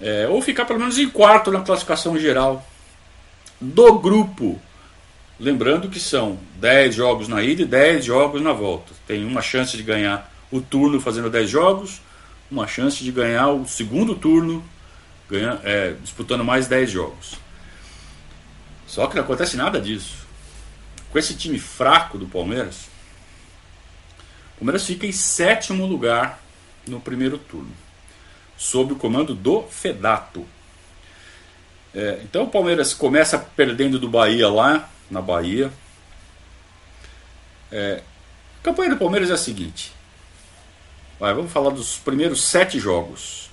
É, 0.00 0.26
ou 0.28 0.42
ficar 0.42 0.64
pelo 0.64 0.80
menos 0.80 0.98
em 0.98 1.08
quarto 1.08 1.52
na 1.52 1.60
classificação 1.60 2.18
geral 2.18 2.66
do 3.60 3.98
grupo. 3.98 4.60
Lembrando 5.38 5.88
que 5.88 6.00
são 6.00 6.38
10 6.56 6.94
jogos 6.94 7.28
na 7.28 7.42
ida 7.42 7.62
e 7.62 7.66
10 7.66 8.04
jogos 8.04 8.42
na 8.42 8.52
volta. 8.52 8.92
Tem 9.06 9.24
uma 9.24 9.40
chance 9.40 9.76
de 9.76 9.82
ganhar 9.82 10.32
o 10.50 10.60
turno 10.60 11.00
fazendo 11.00 11.30
10 11.30 11.48
jogos, 11.48 12.00
uma 12.50 12.66
chance 12.66 13.04
de 13.04 13.12
ganhar 13.12 13.48
o 13.48 13.66
segundo 13.66 14.16
turno 14.16 14.64
ganha, 15.28 15.60
é, 15.62 15.94
disputando 16.02 16.42
mais 16.42 16.66
10 16.66 16.90
jogos. 16.90 17.34
Só 18.86 19.06
que 19.06 19.14
não 19.14 19.22
acontece 19.22 19.56
nada 19.56 19.80
disso. 19.80 20.26
Com 21.12 21.18
esse 21.18 21.34
time 21.34 21.58
fraco 21.58 22.18
do 22.18 22.26
Palmeiras, 22.26 22.86
o 24.56 24.58
Palmeiras 24.60 24.84
fica 24.84 25.06
em 25.06 25.12
sétimo 25.12 25.86
lugar 25.86 26.40
no 26.86 27.00
primeiro 27.00 27.38
turno, 27.38 27.72
sob 28.56 28.94
o 28.94 28.96
comando 28.96 29.34
do 29.34 29.62
Fedato. 29.62 30.44
É, 31.94 32.20
então 32.24 32.44
o 32.44 32.48
Palmeiras 32.48 32.92
começa 32.92 33.38
perdendo 33.38 33.98
do 33.98 34.08
Bahia 34.08 34.48
lá 34.48 34.88
na 35.10 35.20
Bahia. 35.20 35.72
É, 37.70 38.02
a 38.60 38.64
campanha 38.64 38.90
do 38.90 38.96
Palmeiras 38.96 39.30
é 39.30 39.34
a 39.34 39.38
seguinte. 39.38 39.92
Vai, 41.18 41.34
vamos 41.34 41.52
falar 41.52 41.70
dos 41.70 41.98
primeiros 41.98 42.44
sete 42.44 42.78
jogos. 42.78 43.50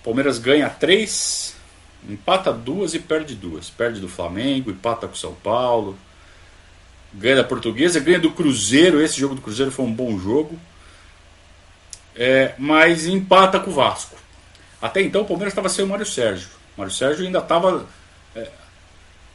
O 0.00 0.04
Palmeiras 0.04 0.38
ganha 0.38 0.68
três, 0.68 1.56
empata 2.08 2.52
duas 2.52 2.94
e 2.94 2.98
perde 2.98 3.34
duas. 3.34 3.70
Perde 3.70 4.00
do 4.00 4.08
Flamengo, 4.08 4.70
empata 4.70 5.06
com 5.06 5.14
o 5.14 5.18
São 5.18 5.34
Paulo, 5.34 5.98
ganha 7.12 7.36
da 7.36 7.44
Portuguesa, 7.44 8.00
ganha 8.00 8.18
do 8.18 8.30
Cruzeiro. 8.32 9.00
Esse 9.00 9.18
jogo 9.18 9.34
do 9.34 9.42
Cruzeiro 9.42 9.70
foi 9.70 9.84
um 9.84 9.92
bom 9.92 10.18
jogo. 10.18 10.58
É, 12.14 12.54
mas 12.58 13.06
empata 13.06 13.58
com 13.60 13.70
o 13.70 13.74
Vasco. 13.74 14.16
Até 14.80 15.00
então 15.02 15.22
o 15.22 15.26
Palmeiras 15.26 15.52
estava 15.52 15.68
sem 15.68 15.84
o 15.84 15.88
Mário 15.88 16.06
Sérgio. 16.06 16.48
O 16.76 16.80
Mário 16.80 16.92
Sérgio 16.92 17.24
ainda 17.24 17.38
estava 17.38 17.86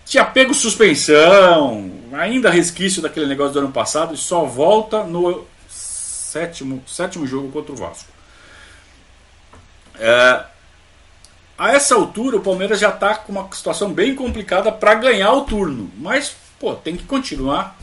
tinha 0.06 0.24
pego 0.24 0.54
suspensão, 0.54 1.92
ainda 2.14 2.50
resquício 2.50 3.02
daquele 3.02 3.26
negócio 3.26 3.54
do 3.54 3.60
ano 3.60 3.72
passado, 3.72 4.14
e 4.14 4.18
só 4.18 4.46
volta 4.46 5.04
no 5.04 5.46
sétimo, 5.68 6.84
sétimo 6.88 7.26
jogo 7.26 7.52
contra 7.52 7.74
o 7.74 7.76
Vasco. 7.76 8.12
É, 9.98 10.46
a 11.58 11.72
essa 11.72 11.96
altura, 11.96 12.38
o 12.38 12.42
Palmeiras 12.42 12.80
já 12.80 12.90
está 12.90 13.16
com 13.16 13.32
uma 13.32 13.50
situação 13.52 13.92
bem 13.92 14.14
complicada 14.14 14.72
para 14.72 14.94
ganhar 14.94 15.34
o 15.34 15.42
turno, 15.42 15.90
mas 15.98 16.36
pô, 16.60 16.76
tem 16.76 16.96
que 16.96 17.04
continuar 17.04 17.78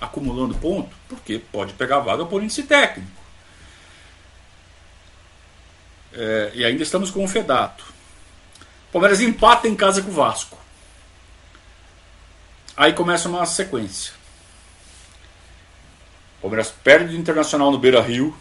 acumulando 0.00 0.54
ponto, 0.54 0.94
porque 1.08 1.38
pode 1.38 1.74
pegar 1.74 2.00
vaga 2.00 2.24
por 2.24 2.42
índice 2.42 2.62
técnico. 2.62 3.10
É, 6.12 6.52
e 6.54 6.64
ainda 6.64 6.82
estamos 6.82 7.10
com 7.10 7.22
o 7.22 7.28
Fedato. 7.28 7.84
O 8.88 8.92
Palmeiras 8.92 9.20
empata 9.20 9.68
em 9.68 9.74
casa 9.74 10.00
com 10.00 10.10
o 10.10 10.14
Vasco. 10.14 10.56
Aí 12.76 12.92
começa 12.92 13.28
uma 13.28 13.46
sequência. 13.46 14.12
O 16.38 16.42
Palmeiras 16.42 16.70
perde 16.70 17.14
o 17.14 17.18
Internacional 17.18 17.70
no 17.70 17.78
Beira 17.78 18.00
Rio. 18.00 18.36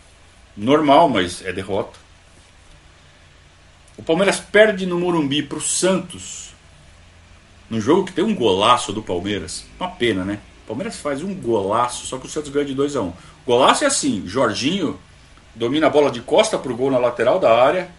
Normal, 0.57 1.09
mas 1.09 1.45
é 1.45 1.53
derrota. 1.53 1.97
O 3.97 4.03
Palmeiras 4.03 4.39
perde 4.39 4.85
no 4.85 4.99
Morumbi 4.99 5.41
para 5.41 5.57
o 5.57 5.61
Santos. 5.61 6.53
Num 7.69 7.79
jogo 7.79 8.05
que 8.05 8.11
tem 8.11 8.23
um 8.23 8.35
golaço 8.35 8.91
do 8.91 9.01
Palmeiras. 9.01 9.65
Uma 9.79 9.89
pena, 9.89 10.25
né? 10.25 10.39
O 10.65 10.67
Palmeiras 10.67 10.97
faz 10.97 11.23
um 11.23 11.33
golaço, 11.33 12.05
só 12.05 12.17
que 12.17 12.25
o 12.25 12.29
Santos 12.29 12.51
ganha 12.51 12.65
de 12.65 12.73
2 12.73 12.95
a 12.95 13.01
1 13.01 13.05
um. 13.05 13.13
Golaço 13.45 13.83
é 13.83 13.87
assim: 13.87 14.23
Jorginho 14.25 14.99
domina 15.55 15.87
a 15.87 15.89
bola 15.89 16.11
de 16.11 16.19
costa 16.19 16.57
pro 16.57 16.75
gol 16.75 16.91
na 16.91 16.97
lateral 16.97 17.39
da 17.39 17.57
área, 17.57 17.89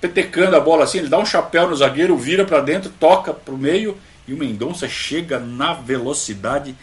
petecando 0.00 0.56
a 0.56 0.60
bola 0.60 0.84
assim, 0.84 0.98
ele 0.98 1.08
dá 1.08 1.18
um 1.18 1.26
chapéu 1.26 1.68
no 1.68 1.74
zagueiro, 1.74 2.16
vira 2.16 2.44
para 2.44 2.60
dentro, 2.60 2.90
toca 3.00 3.34
pro 3.34 3.58
meio 3.58 3.98
e 4.26 4.32
o 4.32 4.36
Mendonça 4.36 4.88
chega 4.88 5.38
na 5.38 5.74
velocidade 5.74 6.76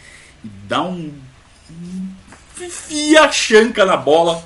e 0.44 0.48
dá 0.48 0.82
um. 0.82 1.12
enfia 2.60 3.22
a 3.22 3.32
chanca 3.32 3.84
na 3.84 3.96
bola 3.96 4.42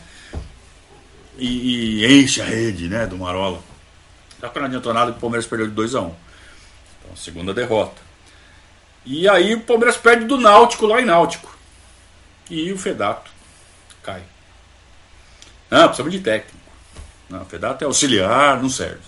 e, 1.36 2.02
e, 2.02 2.22
enche 2.22 2.40
a 2.40 2.44
rede 2.44 2.88
né, 2.88 3.06
do 3.06 3.16
Marola. 3.16 3.60
Só 4.40 4.48
que 4.48 4.58
não 4.58 4.66
adiantou 4.66 4.94
nada 4.94 5.12
que 5.12 5.18
o 5.18 5.20
Palmeiras 5.20 5.46
perdeu 5.46 5.66
de 5.66 5.74
2 5.74 5.94
a 5.94 6.00
1 6.00 6.04
um. 6.04 6.14
Então, 7.02 7.16
segunda 7.16 7.52
derrota. 7.52 8.00
E 9.04 9.28
aí 9.28 9.54
o 9.54 9.60
Palmeiras 9.60 9.96
perde 9.96 10.24
do 10.24 10.38
Náutico 10.38 10.86
lá 10.86 11.00
em 11.00 11.04
Náutico. 11.04 11.56
E 12.50 12.72
o 12.72 12.78
Fedato 12.78 13.30
cai. 14.02 14.22
Não, 15.70 15.84
precisamos 15.84 16.12
de 16.12 16.20
técnico. 16.20 16.58
Não, 17.28 17.42
o 17.42 17.46
Fedato 17.46 17.82
é 17.82 17.86
auxiliar, 17.86 18.62
não 18.62 18.68
serve. 18.68 19.00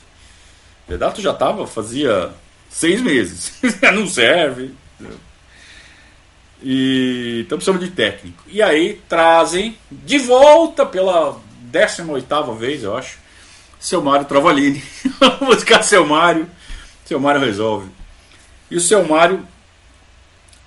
O 0.85 0.89
Fedato 0.89 1.21
já 1.21 1.33
estava, 1.33 1.67
fazia 1.67 2.33
seis 2.77 3.01
meses. 3.01 3.53
não 3.95 4.07
serve. 4.07 4.73
E, 6.63 7.43
então 7.45 7.57
precisamos 7.57 7.83
de 7.83 7.91
técnico. 7.91 8.43
E 8.47 8.63
aí 8.63 9.01
trazem 9.09 9.79
de 9.91 10.19
volta 10.19 10.85
pela 10.85 11.41
18 11.61 12.53
vez, 12.55 12.83
eu 12.83 12.97
acho, 12.97 13.19
seu 13.81 14.03
Mário 14.03 14.27
Travalini. 14.27 14.83
Vamos 15.19 15.57
buscar 15.57 15.83
seu 15.83 16.07
Mário. 16.07 16.49
Seu 17.07 17.19
Mário 17.19 17.41
resolve. 17.41 17.89
E 18.71 18.77
o 18.77 18.81
seu 18.81 19.07
Mário, 19.07 19.47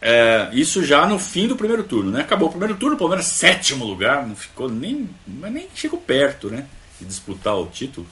é, 0.02 0.50
isso 0.54 0.84
já 0.84 1.06
no 1.06 1.20
fim 1.20 1.48
do 1.48 1.56
primeiro 1.56 1.84
turno, 1.84 2.12
né? 2.12 2.22
Acabou 2.22 2.48
o 2.48 2.52
primeiro 2.52 2.76
turno, 2.76 2.96
o 2.96 3.00
Palmeiras 3.00 3.26
sétimo 3.26 3.86
lugar, 3.86 4.26
não 4.26 4.36
ficou 4.36 4.70
nem, 4.70 5.10
nem 5.28 5.68
chegou 5.76 6.00
perto, 6.00 6.50
né? 6.50 6.66
De 7.00 7.06
disputar 7.06 7.56
o 7.58 7.68
título. 7.68 8.08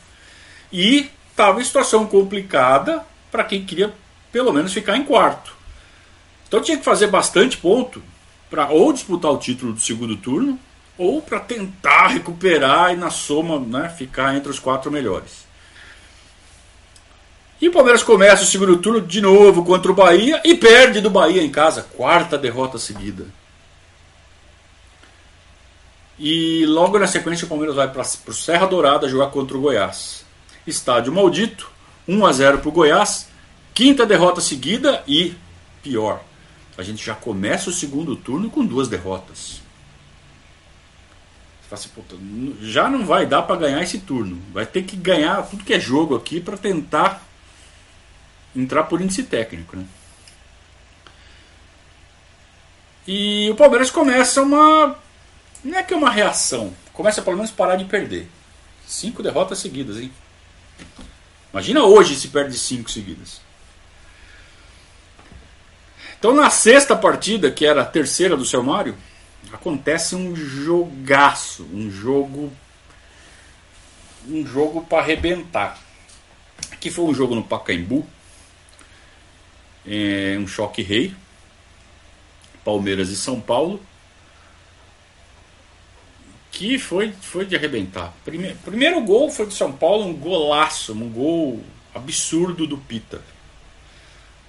E 0.72 1.10
estava 1.32 1.62
em 1.62 1.63
situação 1.63 2.06
complicada 2.06 3.06
para 3.32 3.44
quem 3.44 3.66
queria 3.66 3.94
pelo 4.32 4.54
menos 4.54 4.74
ficar 4.74 4.98
em 4.98 5.04
quarto. 5.04 5.56
Então 6.48 6.62
tinha 6.62 6.78
que 6.78 6.84
fazer 6.84 7.08
bastante 7.08 7.58
ponto 7.58 8.02
para 8.50 8.70
ou 8.70 8.94
disputar 8.94 9.32
o 9.32 9.38
título 9.38 9.74
do 9.74 9.80
segundo 9.80 10.16
turno 10.16 10.60
ou 10.98 11.22
para 11.22 11.40
tentar 11.40 12.08
recuperar 12.08 12.94
e 12.94 12.96
na 12.96 13.10
soma 13.10 13.60
né, 13.60 13.90
ficar 13.90 14.36
entre 14.36 14.50
os 14.50 14.60
quatro 14.60 14.92
melhores. 14.92 15.46
E 17.60 17.68
o 17.68 17.72
Palmeiras 17.72 18.04
começa 18.04 18.44
o 18.44 18.48
segundo 18.48 18.78
turno 18.78 19.02
de 19.02 19.20
novo 19.20 19.66
contra 19.66 19.92
o 19.92 19.96
Bahia 19.96 20.42
e 20.46 20.56
perde 20.56 21.02
do 21.02 21.10
Bahia 21.10 21.42
em 21.42 21.50
casa, 21.50 21.82
quarta 21.82 22.38
derrota 22.38 22.78
seguida. 22.78 23.26
E 26.20 26.66
logo 26.66 26.98
na 26.98 27.08
sequência 27.08 27.46
o 27.46 27.50
Palmeiras 27.50 27.76
vai 27.76 27.92
para 27.92 28.02
o 28.02 28.34
Serra 28.34 28.66
Dourada 28.66 29.10
jogar 29.10 29.28
contra 29.28 29.58
o 29.58 29.62
Goiás. 29.62 30.26
Estádio 30.66 31.13
maldito, 31.13 31.70
1 32.08 32.26
a 32.26 32.32
0 32.32 32.60
para 32.60 32.70
o 32.70 32.72
Goiás, 32.72 33.28
quinta 33.74 34.06
derrota 34.06 34.41
seguida 34.41 35.04
e 35.08 35.36
pior, 35.84 36.24
a 36.78 36.84
gente 36.84 37.04
já 37.04 37.15
começa 37.15 37.70
o 37.70 37.74
segundo 37.74 38.15
turno 38.15 38.50
com 38.50 38.65
duas 38.65 38.88
derrotas. 38.88 39.62
Assim, 41.70 41.89
já 42.62 42.88
não 42.88 43.06
vai 43.06 43.26
dar 43.26 43.41
para 43.41 43.58
ganhar 43.58 43.84
esse 43.84 44.00
turno. 44.00 44.41
Vai 44.54 44.65
ter 44.65 44.84
que 44.84 44.96
ganhar 44.96 45.41
tudo 45.43 45.65
que 45.65 45.74
é 45.74 45.80
jogo 45.80 46.15
aqui 46.15 46.39
para 46.39 46.56
tentar 46.56 47.28
entrar 48.56 48.84
por 48.84 49.02
índice 49.02 49.24
técnico. 49.24 49.76
Né? 49.76 49.86
E 53.06 53.50
o 53.52 53.56
Palmeiras 53.56 53.91
começa 53.91 54.41
uma. 54.41 54.98
Não 55.63 55.78
é 55.78 55.84
que 55.84 55.93
é 55.93 55.98
uma 55.98 56.10
reação. 56.10 56.74
Começa 56.93 57.22
pelo 57.22 57.36
menos 57.36 57.52
parar 57.52 57.76
de 57.76 57.86
perder. 57.86 58.30
Cinco 58.86 59.22
derrotas 59.22 59.60
seguidas, 59.60 59.98
hein? 59.98 60.12
Imagina 61.52 61.84
hoje 61.84 62.16
se 62.16 62.28
perde 62.28 62.58
cinco 62.58 62.90
seguidas. 62.90 63.42
Então 66.20 66.34
na 66.34 66.50
sexta 66.50 66.96
partida, 66.96 67.52
que 67.52 67.66
era 67.66 67.82
a 67.82 67.86
terceira 67.86 68.36
do 68.36 68.46
seu 68.46 68.64
Mário, 68.64 68.96
acontece 69.52 70.16
um 70.16 70.36
jogaço, 70.36 71.68
um 71.74 71.90
jogo 71.90 72.52
um 74.28 74.46
jogo 74.46 74.82
para 74.82 75.00
arrebentar. 75.00 75.80
Aqui 76.72 76.92
foi 76.92 77.06
um 77.06 77.14
jogo 77.14 77.34
no 77.34 77.44
Pacaembu, 77.44 78.06
é, 79.86 80.36
um 80.38 80.48
choque 80.48 80.82
rei, 80.82 81.16
Palmeiras 82.64 83.10
e 83.10 83.16
São 83.16 83.40
Paulo, 83.40 83.82
que 86.52 86.80
foi, 86.80 87.14
foi 87.22 87.46
de 87.46 87.56
arrebentar. 87.56 88.14
Primeiro, 88.24 88.56
primeiro 88.58 89.02
gol 89.02 89.30
foi 89.30 89.46
do 89.46 89.54
São 89.54 89.72
Paulo, 89.72 90.06
um 90.06 90.14
golaço, 90.14 90.94
um 90.94 91.10
gol 91.10 91.62
absurdo 91.94 92.66
do 92.66 92.78
Pita. 92.78 93.22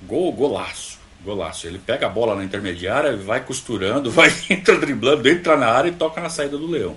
Gol, 0.03 0.33
golaço, 0.33 0.99
golaço. 1.25 1.67
Ele 1.67 1.79
pega 1.79 2.07
a 2.07 2.11
bola 2.11 2.35
na 2.35 2.45
intermediária, 2.45 3.17
vai 3.17 3.45
costurando, 3.45 4.11
vai 4.13 4.33
entra 4.49 4.79
driblando, 4.79 5.29
entra 5.29 5.57
na 5.57 5.69
área 5.69 5.89
e 5.89 5.95
toca 5.95 6.21
na 6.21 6.31
saída 6.31 6.57
do 6.57 6.67
Leão. 6.67 6.97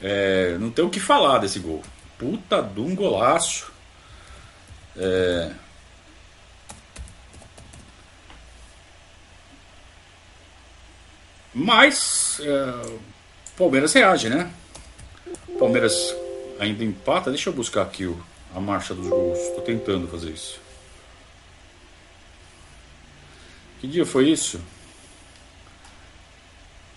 É, 0.00 0.56
não 0.58 0.70
tem 0.70 0.84
o 0.84 0.90
que 0.90 1.00
falar 1.00 1.38
desse 1.38 1.58
gol. 1.58 1.82
Puta 2.18 2.62
de 2.62 2.80
um 2.80 2.94
golaço. 2.94 3.72
É, 4.96 5.50
Mas 11.58 12.38
é, 12.40 12.98
Palmeiras 13.56 13.92
reage, 13.94 14.28
né? 14.28 14.50
Palmeiras 15.58 16.14
ainda 16.58 16.84
empata. 16.84 17.30
Deixa 17.30 17.48
eu 17.48 17.54
buscar 17.54 17.82
aqui 17.82 18.04
o, 18.04 18.20
a 18.54 18.60
marcha 18.60 18.94
dos 18.94 19.06
gols. 19.08 19.38
Estou 19.38 19.62
tentando 19.62 20.06
fazer 20.08 20.30
isso. 20.30 20.60
Que 23.80 23.86
dia 23.86 24.04
foi 24.04 24.28
isso? 24.28 24.60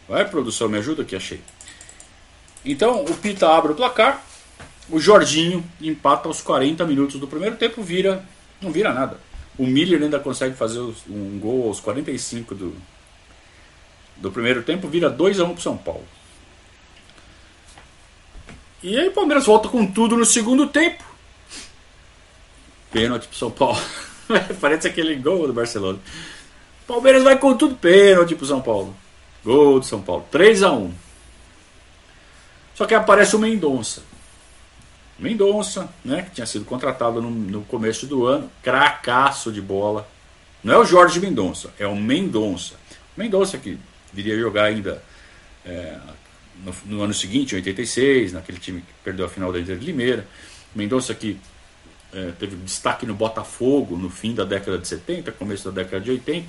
Vai, 0.08 0.28
produção, 0.28 0.68
me 0.68 0.78
ajuda 0.78 1.04
aqui, 1.04 1.16
achei. 1.16 1.40
Então, 2.66 3.04
o 3.06 3.16
Pita 3.16 3.48
abre 3.48 3.72
o 3.72 3.76
placar. 3.76 4.24
O 4.90 5.00
Jorginho 5.00 5.64
empata 5.80 6.28
aos 6.28 6.42
40 6.42 6.84
minutos 6.86 7.20
do 7.20 7.28
primeiro 7.28 7.56
tempo, 7.56 7.82
vira. 7.82 8.26
Não 8.60 8.72
vira 8.72 8.94
nada. 8.94 9.20
O 9.58 9.66
Miller 9.66 10.02
ainda 10.02 10.20
consegue 10.20 10.56
fazer 10.56 10.80
um 10.80 11.40
gol 11.40 11.68
aos 11.68 11.80
45 11.80 12.56
do, 12.56 12.76
do 14.18 14.32
primeiro 14.32 14.64
tempo 14.64 14.88
vira 14.88 15.10
2 15.10 15.40
a 15.40 15.44
1 15.44 15.48
um 15.48 15.54
para 15.54 15.62
São 15.62 15.78
Paulo. 15.78 16.06
E 18.82 18.98
aí 18.98 19.08
o 19.10 19.12
Palmeiras 19.12 19.46
volta 19.46 19.68
com 19.68 19.86
tudo 19.86 20.16
no 20.16 20.26
segundo 20.26 20.68
tempo. 20.68 21.04
Pênalti 22.92 23.28
para 23.28 23.38
São 23.38 23.52
Paulo. 23.52 23.80
Parece 24.62 24.88
aquele 24.88 25.16
gol 25.16 25.48
do 25.48 25.54
Barcelona. 25.54 26.00
Palmeiras 26.88 27.24
vai 27.24 27.38
com 27.38 27.56
tudo, 27.56 27.76
pênalti 27.76 28.36
para 28.36 28.48
São 28.48 28.62
Paulo. 28.62 28.96
Gol 29.44 29.80
do 29.80 29.86
São 29.86 30.02
Paulo. 30.02 30.26
3 30.32 30.64
a 30.64 30.72
1 30.72 30.94
Só 32.74 32.86
que 32.86 32.96
aparece 32.96 33.36
o 33.36 33.40
Mendonça. 33.40 34.02
Mendonça, 35.20 35.90
né, 36.04 36.22
que 36.24 36.32
tinha 36.32 36.48
sido 36.48 36.64
contratado 36.64 37.22
no, 37.22 37.30
no 37.30 37.62
começo 37.66 38.08
do 38.08 38.26
ano, 38.26 38.50
cracaço 38.64 39.52
de 39.52 39.62
bola. 39.62 40.08
Não 40.64 40.74
é 40.74 40.78
o 40.78 40.86
Jorge 40.86 41.20
Mendonça, 41.20 41.74
é 41.78 41.86
o 41.86 41.96
Mendonça. 41.96 42.76
Mendonça 43.18 43.58
que 43.58 43.78
viria 44.14 44.40
jogar 44.40 44.64
ainda 44.64 45.04
é, 45.66 45.98
no, 46.64 46.76
no, 46.86 47.04
ano 47.04 47.14
seguinte, 47.14 47.54
em 47.54 47.58
86, 47.58 48.34
naquele 48.34 48.60
time 48.60 48.82
que 48.82 48.94
perdeu 49.04 49.26
a 49.26 49.30
final 49.30 49.52
da 49.52 49.60
Inter 49.60 49.78
de 49.78 49.86
Limeira. 49.86 50.28
Mendonça 50.76 51.14
que 51.14 51.38
é, 52.14 52.32
teve 52.40 52.56
destaque 52.58 53.06
no 53.06 53.14
Botafogo 53.14 53.98
no 53.98 54.10
fim 54.10 54.34
da 54.34 54.44
década 54.44 54.78
de 54.78 54.88
70, 54.88 55.32
começo 55.34 55.66
da 55.66 55.84
década 55.84 56.04
de 56.04 56.12
80. 56.12 56.48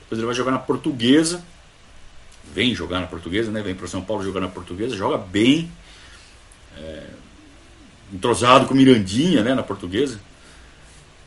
Depois 0.00 0.18
ele 0.18 0.26
vai 0.26 0.34
jogar 0.34 0.50
na 0.50 0.58
Portuguesa, 0.58 1.42
vem 2.52 2.74
jogar 2.74 3.00
na 3.00 3.06
Portuguesa, 3.06 3.50
né? 3.50 3.62
vem 3.62 3.74
para 3.74 3.86
São 3.86 4.02
Paulo 4.02 4.22
jogar 4.22 4.40
na 4.40 4.48
Portuguesa, 4.48 4.96
joga 4.96 5.18
bem, 5.18 5.70
é, 6.76 7.06
entrosado 8.12 8.66
com 8.66 8.74
o 8.74 8.76
Mirandinha 8.76 9.42
né? 9.42 9.54
na 9.54 9.62
Portuguesa. 9.62 10.20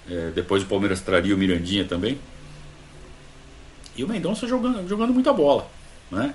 É, 0.09 0.31
depois 0.33 0.63
o 0.63 0.67
Palmeiras 0.67 1.01
traria 1.01 1.35
o 1.35 1.37
Mirandinha 1.37 1.85
também. 1.85 2.19
E 3.95 4.03
o 4.03 4.07
Mendonça 4.07 4.47
jogando, 4.47 4.87
jogando 4.87 5.13
muita 5.13 5.33
bola. 5.33 5.69
Né? 6.11 6.33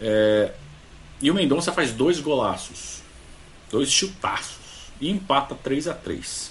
É, 0.00 0.52
e 1.20 1.30
o 1.30 1.34
Mendonça 1.34 1.72
faz 1.72 1.92
dois 1.92 2.20
golaços, 2.20 3.02
dois 3.70 3.90
chutaços 3.90 4.56
e 5.00 5.10
empata 5.10 5.54
3 5.54 5.88
a 5.88 5.94
3 5.94 6.50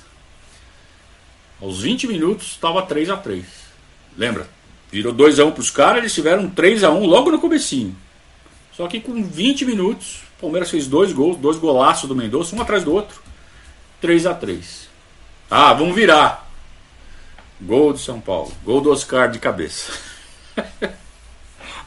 Aos 1.62 1.81
20 1.81 2.07
minutos 2.07 2.47
estava 2.47 2.81
3 2.83 3.09
a 3.09 3.17
3 3.17 3.45
Lembra? 4.17 4.47
Virou 4.91 5.13
2 5.13 5.39
a 5.39 5.45
1 5.45 5.51
para 5.51 5.62
os 5.62 5.69
caras, 5.69 5.97
eles 5.99 6.13
tiveram 6.13 6.49
3 6.49 6.83
a 6.83 6.91
1 6.91 7.05
logo 7.05 7.31
no 7.31 7.39
comecinho. 7.39 7.95
Só 8.75 8.88
que 8.88 8.99
com 8.99 9.23
20 9.23 9.65
minutos, 9.65 10.21
o 10.38 10.41
Palmeiras 10.41 10.69
fez 10.69 10.88
dois 10.88 11.13
gols, 11.13 11.38
dois 11.38 11.57
golaços 11.57 12.07
do 12.09 12.15
Mendonça, 12.15 12.55
um 12.55 12.62
atrás 12.62 12.83
do 12.83 12.93
outro. 12.93 13.21
3 14.01 14.25
a 14.25 14.33
3 14.33 14.89
Ah, 15.49 15.73
vamos 15.73 15.95
virar. 15.95 16.49
Gol 17.62 17.93
do 17.93 17.99
São 17.99 18.19
Paulo. 18.19 18.51
Gol 18.63 18.81
do 18.81 18.91
Oscar 18.91 19.29
de 19.29 19.38
cabeça. 19.38 19.91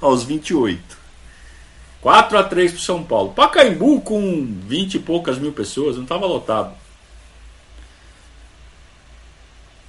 Aos 0.01 0.23
28. 0.23 1.02
4 2.03 2.37
a 2.37 2.43
3 2.43 2.73
para 2.73 2.81
São 2.81 3.03
Paulo. 3.05 3.33
Pacaembu 3.33 4.01
com 4.01 4.45
20 4.67 4.95
e 4.95 4.99
poucas 4.99 5.39
mil 5.39 5.53
pessoas, 5.53 5.97
não 5.97 6.03
estava 6.03 6.27
lotado. 6.27 6.75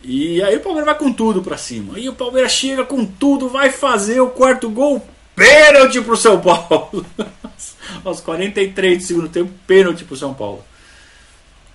E 0.03 0.43
aí 0.43 0.55
o 0.55 0.59
Palmeiras 0.59 0.85
vai 0.85 0.97
com 0.97 1.11
tudo 1.11 1.41
para 1.41 1.57
cima. 1.57 1.97
E 1.97 2.07
o 2.07 2.13
Palmeiras 2.13 2.51
chega 2.51 2.85
com 2.85 3.03
tudo, 3.03 3.49
vai 3.49 3.71
fazer 3.71 4.19
o 4.19 4.29
quarto 4.29 4.69
gol. 4.69 5.05
Pênalti 5.35 5.99
para 6.01 6.13
o 6.13 6.17
São 6.17 6.39
Paulo. 6.39 7.03
Aos 8.05 8.21
43 8.21 8.97
do 8.99 9.03
segundo 9.03 9.29
tempo, 9.29 9.51
pênalti 9.65 10.03
para 10.05 10.13
o 10.13 10.17
São 10.17 10.33
Paulo. 10.33 10.63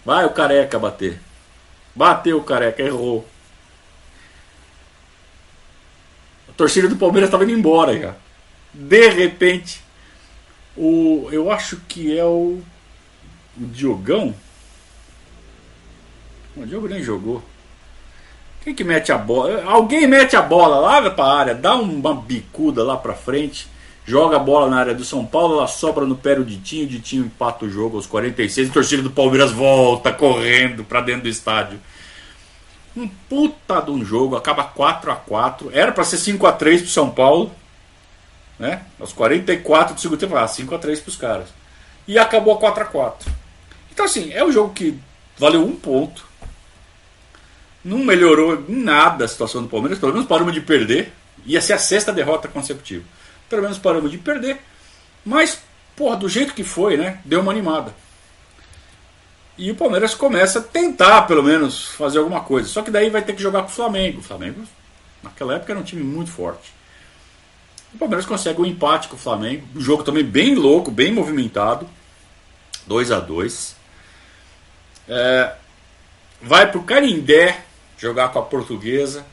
Vai 0.04 0.24
o 0.24 0.30
careca 0.30 0.78
bater. 0.78 1.20
Bateu 1.94 2.38
o 2.38 2.44
careca, 2.44 2.80
errou. 2.80 3.26
A 6.48 6.52
torcida 6.52 6.86
do 6.86 6.96
Palmeiras 6.96 7.28
estava 7.28 7.42
indo 7.42 7.52
embora 7.52 7.98
já. 7.98 8.14
De 8.72 9.08
repente, 9.08 9.82
o, 10.78 11.28
eu 11.32 11.50
acho 11.50 11.76
que 11.88 12.16
é 12.16 12.24
o, 12.24 12.60
o 13.60 13.66
Diogão. 13.66 14.34
O 16.56 16.64
Diogo 16.64 16.88
nem 16.88 17.02
jogou. 17.02 17.42
Quem 18.62 18.74
que 18.74 18.84
mete 18.84 19.12
a 19.12 19.18
bola? 19.18 19.64
Alguém 19.64 20.06
mete 20.06 20.36
a 20.36 20.42
bola 20.42 20.78
lá 20.78 21.10
para 21.10 21.24
a 21.24 21.38
área, 21.38 21.54
dá 21.54 21.74
uma 21.74 22.14
bicuda 22.14 22.82
lá 22.82 22.96
para 22.96 23.14
frente, 23.14 23.66
joga 24.04 24.36
a 24.36 24.40
bola 24.40 24.68
na 24.68 24.78
área 24.78 24.94
do 24.94 25.04
São 25.04 25.24
Paulo, 25.24 25.58
ela 25.58 25.66
sobra 25.66 26.04
no 26.04 26.16
pé 26.16 26.34
do 26.34 26.44
Ditinho, 26.44 26.84
o 26.84 26.88
Ditinho 26.88 27.24
empata 27.24 27.64
o 27.64 27.70
jogo 27.70 27.96
aos 27.96 28.06
46, 28.06 28.70
a 28.70 28.72
torcida 28.72 29.02
do 29.02 29.10
Palmeiras 29.10 29.52
volta 29.52 30.12
correndo 30.12 30.84
para 30.84 31.00
dentro 31.00 31.22
do 31.22 31.28
estádio. 31.28 31.78
Um 32.96 33.08
puta 33.08 33.80
de 33.80 33.90
um 33.90 34.04
jogo, 34.04 34.36
acaba 34.36 34.64
4 34.64 35.12
a 35.12 35.16
4 35.16 35.70
Era 35.72 35.92
para 35.92 36.02
ser 36.02 36.16
5 36.16 36.44
a 36.46 36.52
3 36.52 36.82
pro 36.82 36.90
São 36.90 37.10
Paulo. 37.10 37.52
Né? 38.58 38.82
Aos 38.98 39.12
44 39.12 39.94
do 39.94 40.00
segundo 40.00 40.18
tempo, 40.18 40.36
ah, 40.36 40.46
5x3 40.46 41.00
para 41.00 41.08
os 41.08 41.16
caras. 41.16 41.48
E 42.06 42.18
acabou 42.18 42.58
4x4. 42.58 43.28
Então, 43.92 44.06
assim, 44.06 44.32
é 44.32 44.44
um 44.44 44.50
jogo 44.50 44.72
que 44.72 44.98
valeu 45.36 45.64
um 45.64 45.76
ponto. 45.76 46.26
Não 47.84 47.98
melhorou 47.98 48.64
em 48.68 48.82
nada 48.82 49.24
a 49.24 49.28
situação 49.28 49.62
do 49.62 49.68
Palmeiras. 49.68 49.98
Pelo 49.98 50.12
menos 50.12 50.26
paramos 50.26 50.52
de 50.52 50.60
perder. 50.60 51.12
Ia 51.46 51.60
ser 51.60 51.74
a 51.74 51.78
sexta 51.78 52.12
derrota 52.12 52.48
consecutiva. 52.48 53.04
Pelo 53.48 53.62
menos 53.62 53.78
paramos 53.78 54.10
de 54.10 54.18
perder. 54.18 54.60
Mas, 55.24 55.60
porra, 55.96 56.16
do 56.16 56.28
jeito 56.28 56.54
que 56.54 56.64
foi, 56.64 56.96
né? 56.96 57.20
Deu 57.24 57.40
uma 57.40 57.52
animada. 57.52 57.94
E 59.56 59.70
o 59.70 59.74
Palmeiras 59.74 60.14
começa 60.14 60.60
a 60.60 60.62
tentar, 60.62 61.22
pelo 61.22 61.42
menos, 61.42 61.86
fazer 61.88 62.18
alguma 62.18 62.40
coisa. 62.40 62.68
Só 62.68 62.82
que 62.82 62.90
daí 62.90 63.10
vai 63.10 63.22
ter 63.22 63.34
que 63.34 63.42
jogar 63.42 63.62
com 63.62 63.68
o 63.68 63.72
Flamengo. 63.72 64.20
O 64.20 64.22
Flamengo, 64.22 64.62
naquela 65.22 65.54
época, 65.54 65.72
era 65.72 65.80
um 65.80 65.84
time 65.84 66.02
muito 66.02 66.30
forte. 66.30 66.77
O 67.94 67.98
Palmeiras 67.98 68.26
consegue 68.26 68.60
um 68.60 68.66
empate 68.66 69.08
com 69.08 69.16
o 69.16 69.18
Flamengo. 69.18 69.66
Um 69.74 69.80
jogo 69.80 70.02
também 70.02 70.24
bem 70.24 70.54
louco, 70.54 70.90
bem 70.90 71.12
movimentado. 71.12 71.88
2 72.86 73.10
a 73.12 73.20
2 73.20 73.76
é, 75.08 75.54
Vai 76.40 76.70
para 76.70 76.78
o 76.78 76.84
Carindé 76.84 77.62
jogar 77.98 78.28
com 78.28 78.38
a 78.38 78.42
portuguesa 78.42 79.26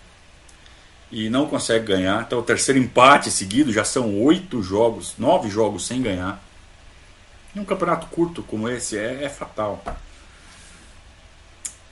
e 1.12 1.30
não 1.30 1.48
consegue 1.48 1.86
ganhar. 1.86 2.24
Então, 2.24 2.39
o 2.39 2.44
terceiro 2.44 2.80
empate 2.80 3.30
seguido, 3.30 3.72
já 3.72 3.86
são 3.86 4.22
oito 4.24 4.63
jogos, 4.63 5.13
nove 5.18 5.50
jogos 5.50 5.86
sem 5.86 6.02
ganhar. 6.02 6.44
Num 7.54 7.63
campeonato 7.63 8.08
curto 8.08 8.44
como 8.44 8.68
esse 8.68 8.98
é, 8.98 9.24
é 9.24 9.30
fatal. 9.30 9.82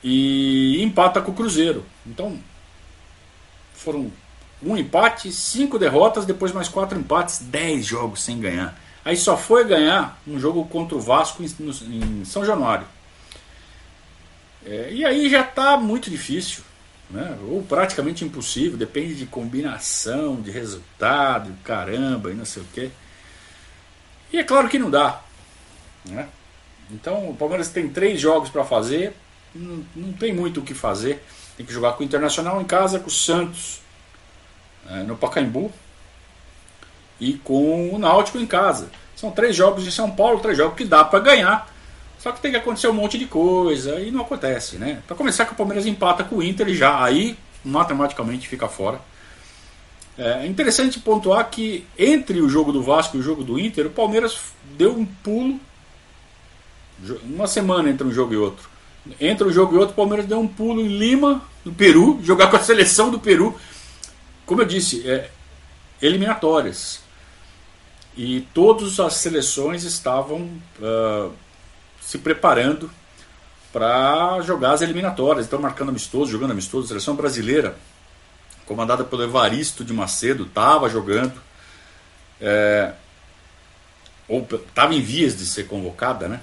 E 0.04 0.82
empata 0.82 1.22
com 1.22 1.32
o 1.32 1.36
Cruzeiro. 1.36 1.86
Então, 2.06 2.40
foram 3.74 4.12
um 4.66 4.78
empate, 4.78 5.32
cinco 5.32 5.78
derrotas, 5.78 6.26
depois 6.26 6.52
mais 6.52 6.68
quatro 6.68 6.98
empates, 6.98 7.40
dez 7.40 7.86
jogos 7.86 8.24
sem 8.24 8.40
ganhar. 8.40 8.78
Aí 9.06 9.18
só 9.18 9.36
foi 9.36 9.66
ganhar 9.66 10.22
um 10.28 10.40
jogo 10.40 10.66
contra 10.66 10.96
o 10.96 11.02
Vasco 11.02 11.44
em, 11.44 11.48
em 11.66 12.26
São 12.26 12.46
Januário. 12.46 12.86
É, 14.66 14.90
e 14.92 15.04
aí 15.04 15.30
já 15.30 15.42
está 15.42 15.78
muito 15.78 16.10
difícil, 16.10 16.64
né? 17.10 17.38
ou 17.50 17.62
praticamente 17.64 18.24
impossível, 18.24 18.78
depende 18.78 19.16
de 19.16 19.26
combinação, 19.26 20.42
de 20.42 20.52
resultado, 20.52 21.52
caramba, 21.64 22.32
e 22.32 22.34
não 22.34 22.46
sei 22.46 22.64
o 22.64 22.68
quê. 22.74 22.90
E 24.32 24.40
é 24.40 24.44
claro 24.44 24.70
que 24.70 24.80
não 24.80 24.90
dá. 24.90 25.22
Né? 26.06 26.30
Então 26.90 27.30
o 27.30 27.36
Palmeiras 27.36 27.70
tem 27.70 27.90
três 27.90 28.22
jogos 28.22 28.50
para 28.50 28.64
fazer, 28.64 29.14
não, 29.54 29.84
não 29.94 30.14
tem 30.14 30.34
muito 30.34 30.62
o 30.62 30.64
que 30.64 30.74
fazer. 30.74 31.22
Tem 31.58 31.66
que 31.66 31.74
jogar 31.74 31.94
com 31.94 32.02
o 32.02 32.06
Internacional 32.06 32.60
em 32.62 32.66
casa, 32.66 33.00
com 33.00 33.08
o 33.08 33.12
Santos 33.12 33.83
no 35.06 35.16
Pacaembu 35.16 35.72
e 37.20 37.34
com 37.34 37.94
o 37.94 37.98
Náutico 37.98 38.38
em 38.38 38.46
casa. 38.46 38.90
São 39.16 39.32
três 39.32 39.56
jogos 39.56 39.84
de 39.84 39.92
São 39.92 40.12
Paulo, 40.12 40.40
três 40.40 40.58
jogos 40.58 40.76
que 40.76 40.84
dá 40.84 41.04
para 41.04 41.20
ganhar. 41.20 41.72
Só 42.20 42.32
que 42.32 42.42
tem 42.42 42.52
que 42.52 42.58
acontecer 42.58 42.88
um 42.88 42.94
monte 42.94 43.18
de 43.18 43.26
coisa 43.26 44.00
e 44.00 44.10
não 44.12 44.22
acontece, 44.22 44.78
né? 44.78 45.02
Para 45.06 45.16
começar, 45.16 45.46
que 45.46 45.54
o 45.54 45.56
Palmeiras 45.56 45.86
empata 45.86 46.24
com 46.24 46.38
o 46.38 46.44
Inter 46.44 46.70
e 46.70 46.76
já 46.76 47.04
aí 47.04 47.38
matematicamente 47.64 48.48
fica 48.48 48.68
fora. 48.68 49.00
É 50.18 50.46
interessante 50.46 51.00
pontuar 51.00 51.50
que 51.50 51.86
entre 51.98 52.40
o 52.40 52.48
jogo 52.48 52.72
do 52.72 52.84
Vasco 52.84 53.18
e 53.18 53.20
o 53.20 53.24
jogo 53.24 53.44
do 53.44 53.60
Inter, 53.60 53.88
o 53.88 53.90
Palmeiras 53.90 54.40
deu 54.78 54.92
um 54.98 55.06
pulo. 55.06 55.60
Uma 57.24 57.48
semana 57.48 57.90
entre 57.90 58.08
um 58.08 58.12
jogo 58.12 58.34
e 58.34 58.38
outro. 58.38 58.70
Entre 59.20 59.46
um 59.46 59.52
jogo 59.52 59.76
e 59.76 59.78
outro, 59.78 59.94
o 59.94 59.96
Palmeiras 59.96 60.26
deu 60.26 60.40
um 60.40 60.48
pulo 60.48 60.80
em 60.80 60.88
Lima, 60.88 61.42
no 61.66 61.74
Peru, 61.74 62.20
jogar 62.24 62.48
com 62.48 62.56
a 62.56 62.60
seleção 62.60 63.10
do 63.10 63.20
Peru 63.20 63.58
como 64.54 64.62
eu 64.62 64.68
disse, 64.68 65.10
é, 65.10 65.32
eliminatórias. 66.00 67.02
E 68.16 68.42
todas 68.54 69.00
as 69.00 69.16
seleções 69.16 69.84
estavam 69.84 70.42
uh, 70.80 71.34
se 72.00 72.20
preparando 72.20 72.88
para 73.72 74.40
jogar 74.42 74.74
as 74.74 74.84
eliminatórias. 74.84 75.46
Estão 75.46 75.60
marcando 75.60 75.90
amistoso, 75.90 76.32
jogando 76.32 76.52
amistoso. 76.52 76.86
A 76.86 76.88
seleção 76.90 77.16
brasileira, 77.16 77.76
comandada 78.68 79.04
pelo 79.04 79.24
Evaristo 79.24 79.84
de 79.84 79.92
Macedo, 79.92 80.44
estava 80.44 80.88
jogando. 80.88 81.42
É, 82.40 82.94
ou 84.28 84.48
estava 84.52 84.94
em 84.94 85.02
vias 85.02 85.36
de 85.36 85.48
ser 85.48 85.68
convocada, 85.68 86.28
né? 86.28 86.42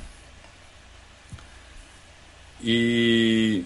E 2.60 3.64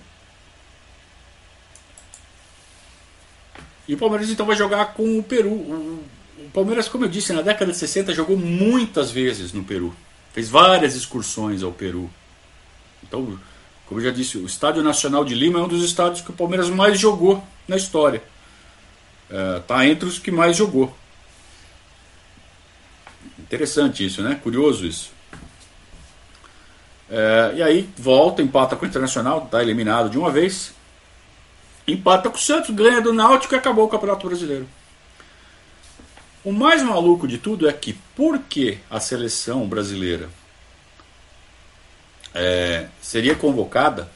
E 3.86 3.94
o 3.94 3.98
Palmeiras 3.98 4.30
então 4.30 4.46
vai 4.46 4.56
jogar 4.56 4.94
com 4.94 5.18
o 5.18 5.22
Peru. 5.22 5.52
O, 5.52 6.04
Palmeiras, 6.52 6.88
como 6.88 7.04
eu 7.04 7.08
disse, 7.08 7.32
na 7.32 7.42
década 7.42 7.72
de 7.72 7.78
60 7.78 8.14
jogou 8.14 8.36
muitas 8.36 9.10
vezes 9.10 9.52
no 9.52 9.64
Peru. 9.64 9.94
Fez 10.32 10.48
várias 10.48 10.94
excursões 10.94 11.62
ao 11.62 11.72
Peru. 11.72 12.10
Então, 13.02 13.38
como 13.86 14.00
eu 14.00 14.04
já 14.04 14.10
disse, 14.10 14.38
o 14.38 14.46
Estádio 14.46 14.82
Nacional 14.82 15.24
de 15.24 15.34
Lima 15.34 15.58
é 15.58 15.62
um 15.62 15.68
dos 15.68 15.84
estádios 15.84 16.20
que 16.20 16.30
o 16.30 16.34
Palmeiras 16.34 16.70
mais 16.70 16.98
jogou 16.98 17.44
na 17.68 17.76
história. 17.76 18.22
Está 19.58 19.84
é, 19.84 19.88
entre 19.88 20.08
os 20.08 20.18
que 20.18 20.30
mais 20.30 20.56
jogou. 20.56 20.96
Interessante 23.38 24.04
isso, 24.04 24.22
né? 24.22 24.38
Curioso 24.42 24.86
isso. 24.86 25.12
É, 27.10 27.52
e 27.56 27.62
aí 27.62 27.88
volta, 27.96 28.42
empata 28.42 28.76
com 28.76 28.84
o 28.84 28.88
Internacional, 28.88 29.44
está 29.44 29.62
eliminado 29.62 30.08
de 30.08 30.18
uma 30.18 30.30
vez. 30.30 30.72
Empata 31.86 32.30
com 32.30 32.36
o 32.36 32.40
Santos, 32.40 32.74
ganha 32.74 33.00
do 33.00 33.12
Náutico 33.12 33.54
e 33.54 33.58
acabou 33.58 33.84
o 33.84 33.88
Campeonato 33.88 34.26
Brasileiro. 34.26 34.66
O 36.44 36.52
mais 36.52 36.82
maluco 36.82 37.26
de 37.26 37.38
tudo 37.38 37.68
é 37.68 37.72
que, 37.72 37.94
por 38.14 38.38
que 38.38 38.78
a 38.90 39.00
seleção 39.00 39.66
brasileira 39.66 40.28
é, 42.34 42.88
seria 43.00 43.34
convocada 43.34 44.10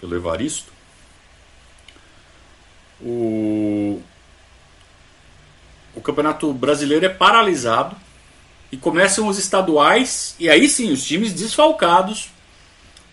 pelo 0.00 0.14
Evaristo, 0.14 0.72
o, 3.00 4.00
o 5.94 6.00
Campeonato 6.00 6.52
Brasileiro 6.52 7.04
é 7.06 7.08
paralisado 7.08 7.96
e 8.70 8.76
começam 8.76 9.26
os 9.28 9.38
estaduais, 9.38 10.34
e 10.38 10.48
aí 10.48 10.68
sim, 10.68 10.92
os 10.92 11.04
times 11.04 11.32
desfalcados 11.32 12.30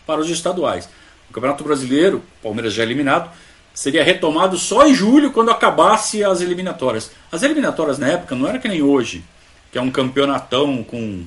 para 0.06 0.20
os 0.20 0.30
estaduais. 0.30 0.90
O 1.30 1.34
Campeonato 1.34 1.64
Brasileiro, 1.64 2.24
Palmeiras 2.42 2.74
já 2.74 2.84
eliminado, 2.84 3.32
seria 3.74 4.04
retomado 4.04 4.58
só 4.58 4.88
em 4.88 4.94
julho, 4.94 5.32
quando 5.32 5.52
acabasse 5.52 6.24
as 6.24 6.42
eliminatórias. 6.42 7.12
As 7.32 7.44
eliminatórias 7.44 7.98
na 7.98 8.08
época 8.08 8.36
não 8.36 8.48
era 8.48 8.60
que 8.60 8.68
nem 8.68 8.82
hoje, 8.82 9.24
que 9.72 9.78
é 9.78 9.82
um 9.82 9.92
campeonatão 9.92 10.84
com 10.84 11.26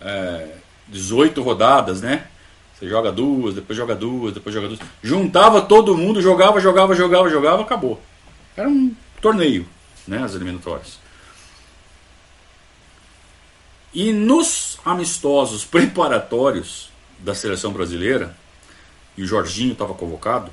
é, 0.00 0.48
18 0.88 1.42
rodadas, 1.42 2.00
né? 2.00 2.26
Você 2.78 2.88
joga 2.88 3.10
duas, 3.10 3.54
depois 3.54 3.76
joga 3.76 3.94
duas, 3.94 4.32
depois 4.32 4.54
joga 4.54 4.68
duas. 4.68 4.80
Juntava 5.02 5.62
todo 5.62 5.96
mundo, 5.96 6.22
jogava, 6.22 6.60
jogava, 6.60 6.94
jogava, 6.94 7.28
jogava, 7.28 7.62
acabou. 7.62 8.00
Era 8.56 8.68
um 8.68 8.94
torneio, 9.20 9.66
né? 10.06 10.22
As 10.22 10.34
eliminatórias. 10.34 10.98
E 13.92 14.12
nos 14.12 14.78
amistosos 14.84 15.64
preparatórios 15.66 16.90
da 17.18 17.34
seleção 17.34 17.72
brasileira, 17.72 18.36
e 19.16 19.22
o 19.24 19.26
Jorginho 19.26 19.72
estava 19.72 19.92
convocado, 19.94 20.52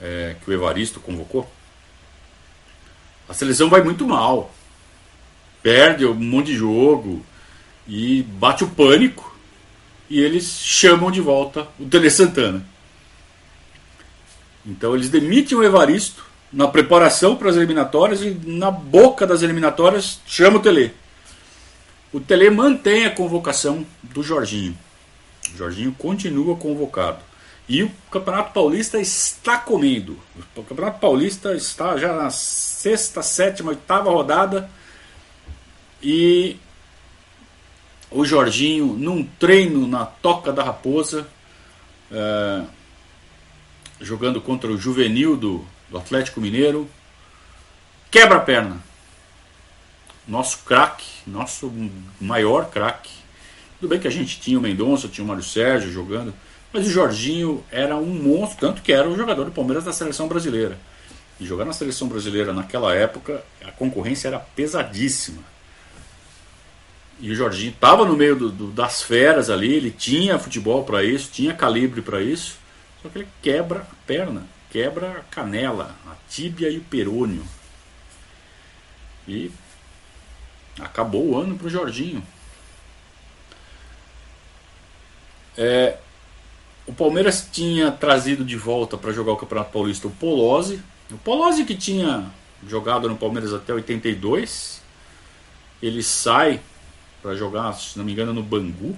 é, 0.00 0.36
que 0.42 0.50
o 0.50 0.52
Evaristo 0.52 1.00
convocou, 1.00 1.50
a 3.28 3.34
seleção 3.34 3.68
vai 3.68 3.82
muito 3.82 4.06
mal. 4.06 4.52
Perde 5.62 6.06
um 6.06 6.14
monte 6.14 6.46
de 6.46 6.56
jogo 6.56 7.24
e 7.86 8.22
bate 8.22 8.64
o 8.64 8.68
pânico 8.68 9.36
e 10.08 10.20
eles 10.20 10.58
chamam 10.60 11.10
de 11.10 11.20
volta 11.20 11.68
o 11.78 11.84
Tele 11.86 12.10
Santana. 12.10 12.66
Então 14.66 14.94
eles 14.94 15.08
demitem 15.08 15.56
o 15.56 15.62
Evaristo 15.62 16.24
na 16.52 16.66
preparação 16.66 17.36
para 17.36 17.50
as 17.50 17.56
eliminatórias 17.56 18.20
e 18.22 18.30
na 18.44 18.70
boca 18.70 19.26
das 19.26 19.42
eliminatórias 19.42 20.20
chama 20.26 20.58
o 20.58 20.62
Tele. 20.62 20.92
O 22.12 22.18
Tele 22.18 22.50
mantém 22.50 23.04
a 23.04 23.10
convocação 23.10 23.86
do 24.02 24.22
Jorginho. 24.22 24.76
O 25.54 25.56
Jorginho 25.56 25.92
continua 25.92 26.56
convocado. 26.56 27.29
E 27.70 27.84
o 27.84 27.92
Campeonato 28.10 28.52
Paulista 28.52 28.98
está 28.98 29.56
comendo. 29.56 30.18
O 30.56 30.62
Campeonato 30.64 30.98
Paulista 30.98 31.54
está 31.54 31.96
já 31.96 32.12
na 32.12 32.28
sexta, 32.28 33.22
sétima, 33.22 33.70
oitava 33.70 34.10
rodada. 34.10 34.68
E 36.02 36.56
o 38.10 38.24
Jorginho, 38.24 38.86
num 38.86 39.22
treino 39.22 39.86
na 39.86 40.04
Toca 40.04 40.52
da 40.52 40.64
Raposa, 40.64 41.28
é, 42.10 42.64
jogando 44.00 44.40
contra 44.40 44.68
o 44.68 44.76
juvenil 44.76 45.36
do, 45.36 45.64
do 45.88 45.96
Atlético 45.96 46.40
Mineiro, 46.40 46.90
quebra 48.10 48.38
a 48.38 48.40
perna 48.40 48.82
nosso 50.26 50.58
craque, 50.64 51.06
nosso 51.24 51.72
maior 52.20 52.68
craque. 52.68 53.12
Tudo 53.78 53.90
bem 53.90 54.00
que 54.00 54.08
a 54.08 54.12
gente 54.12 54.40
tinha 54.40 54.58
o 54.58 54.60
Mendonça, 54.60 55.06
tinha 55.06 55.24
o 55.24 55.28
Mário 55.28 55.44
Sérgio 55.44 55.92
jogando, 55.92 56.34
mas 56.72 56.86
o 56.86 56.90
Jorginho 56.90 57.64
era 57.70 57.96
um 57.96 58.06
monstro, 58.06 58.58
tanto 58.60 58.82
que 58.82 58.92
era 58.92 59.08
o 59.08 59.16
jogador 59.16 59.44
do 59.44 59.52
Palmeiras 59.52 59.84
da 59.84 59.92
seleção 59.92 60.28
brasileira. 60.28 60.78
E 61.38 61.46
jogar 61.46 61.64
na 61.64 61.72
seleção 61.72 62.08
brasileira 62.08 62.52
naquela 62.52 62.94
época, 62.94 63.42
a 63.64 63.70
concorrência 63.72 64.28
era 64.28 64.38
pesadíssima. 64.38 65.42
E 67.18 67.30
o 67.30 67.34
Jorginho 67.34 67.72
estava 67.72 68.04
no 68.04 68.16
meio 68.16 68.36
do, 68.36 68.50
do, 68.50 68.70
das 68.70 69.02
feras 69.02 69.50
ali, 69.50 69.74
ele 69.74 69.90
tinha 69.90 70.38
futebol 70.38 70.84
para 70.84 71.02
isso, 71.02 71.30
tinha 71.30 71.52
calibre 71.52 72.00
para 72.00 72.22
isso, 72.22 72.56
só 73.02 73.08
que 73.08 73.18
ele 73.18 73.28
quebra 73.42 73.80
a 73.80 74.06
perna, 74.06 74.46
quebra 74.70 75.10
a 75.10 75.20
canela, 75.34 75.94
a 76.06 76.14
tíbia 76.30 76.70
e 76.70 76.78
o 76.78 76.82
perônio. 76.82 77.44
E 79.28 79.50
Acabou 80.80 81.30
o 81.30 81.38
ano 81.38 81.56
para 81.56 81.66
o 81.66 81.70
Jorginho. 81.70 82.22
É, 85.56 85.98
o 86.90 86.92
Palmeiras 86.92 87.48
tinha 87.52 87.92
trazido 87.92 88.44
de 88.44 88.56
volta 88.56 88.98
para 88.98 89.12
jogar 89.12 89.30
o 89.30 89.36
Campeonato 89.36 89.70
Paulista 89.70 90.08
o 90.08 90.10
Polozzi. 90.10 90.82
O 91.08 91.16
Polozzi 91.18 91.64
que 91.64 91.76
tinha 91.76 92.28
jogado 92.66 93.08
no 93.08 93.16
Palmeiras 93.16 93.54
até 93.54 93.72
82. 93.72 94.82
Ele 95.80 96.02
sai 96.02 96.60
para 97.22 97.36
jogar, 97.36 97.72
se 97.74 97.96
não 97.96 98.04
me 98.04 98.10
engano, 98.10 98.34
no 98.34 98.42
Bangu. 98.42 98.96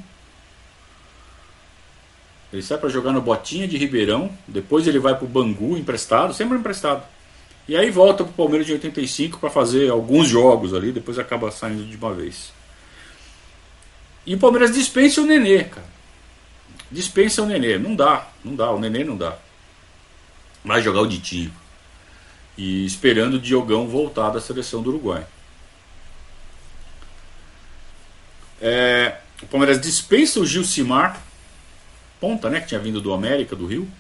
Ele 2.50 2.62
sai 2.62 2.78
para 2.78 2.88
jogar 2.88 3.12
no 3.12 3.20
Botinha 3.20 3.68
de 3.68 3.76
Ribeirão. 3.76 4.31
Depois 4.48 4.87
ele 4.87 4.98
vai 4.98 5.14
para 5.14 5.26
o 5.26 5.28
Bangu 5.28 5.76
emprestado, 5.76 6.33
sempre 6.33 6.57
emprestado. 6.57 7.05
E 7.68 7.76
aí 7.76 7.90
volta 7.90 8.24
pro 8.24 8.33
Palmeiras 8.33 8.66
de 8.66 8.72
85 8.72 9.38
para 9.38 9.50
fazer 9.50 9.90
alguns 9.90 10.28
jogos 10.28 10.72
ali, 10.72 10.92
depois 10.92 11.18
acaba 11.18 11.50
saindo 11.50 11.85
de 11.85 11.96
uma 11.98 12.14
vez. 12.14 12.55
E 14.24 14.35
o 14.35 14.38
Palmeiras 14.38 14.72
dispensa 14.72 15.20
o 15.20 15.26
Nenê, 15.26 15.64
cara. 15.64 15.91
Dispensa 16.92 17.42
o 17.42 17.46
Nenê. 17.46 17.78
Não 17.78 17.96
dá, 17.96 18.28
não 18.44 18.55
dá, 18.55 18.70
o 18.70 18.78
Nenê 18.78 19.02
não 19.02 19.16
dá. 19.16 19.37
Vai 20.64 20.83
jogar 20.83 21.00
o 21.00 21.07
Ditinho. 21.07 21.52
E 22.57 22.85
esperando 22.85 23.35
o 23.35 23.40
Diogão 23.40 23.88
voltar 23.88 24.31
da 24.31 24.40
seleção 24.40 24.83
do 24.83 24.90
Uruguai. 24.90 25.26
É, 28.61 29.16
o 29.42 29.46
Palmeiras 29.46 29.81
dispensa 29.81 30.38
o 30.38 30.46
Gilcimar, 30.46 31.20
ponta, 32.20 32.48
né, 32.48 32.61
que 32.61 32.68
tinha 32.68 32.78
vindo 32.78 33.00
do 33.00 33.12
América, 33.12 33.57
do 33.57 33.66
Rio. 33.66 33.90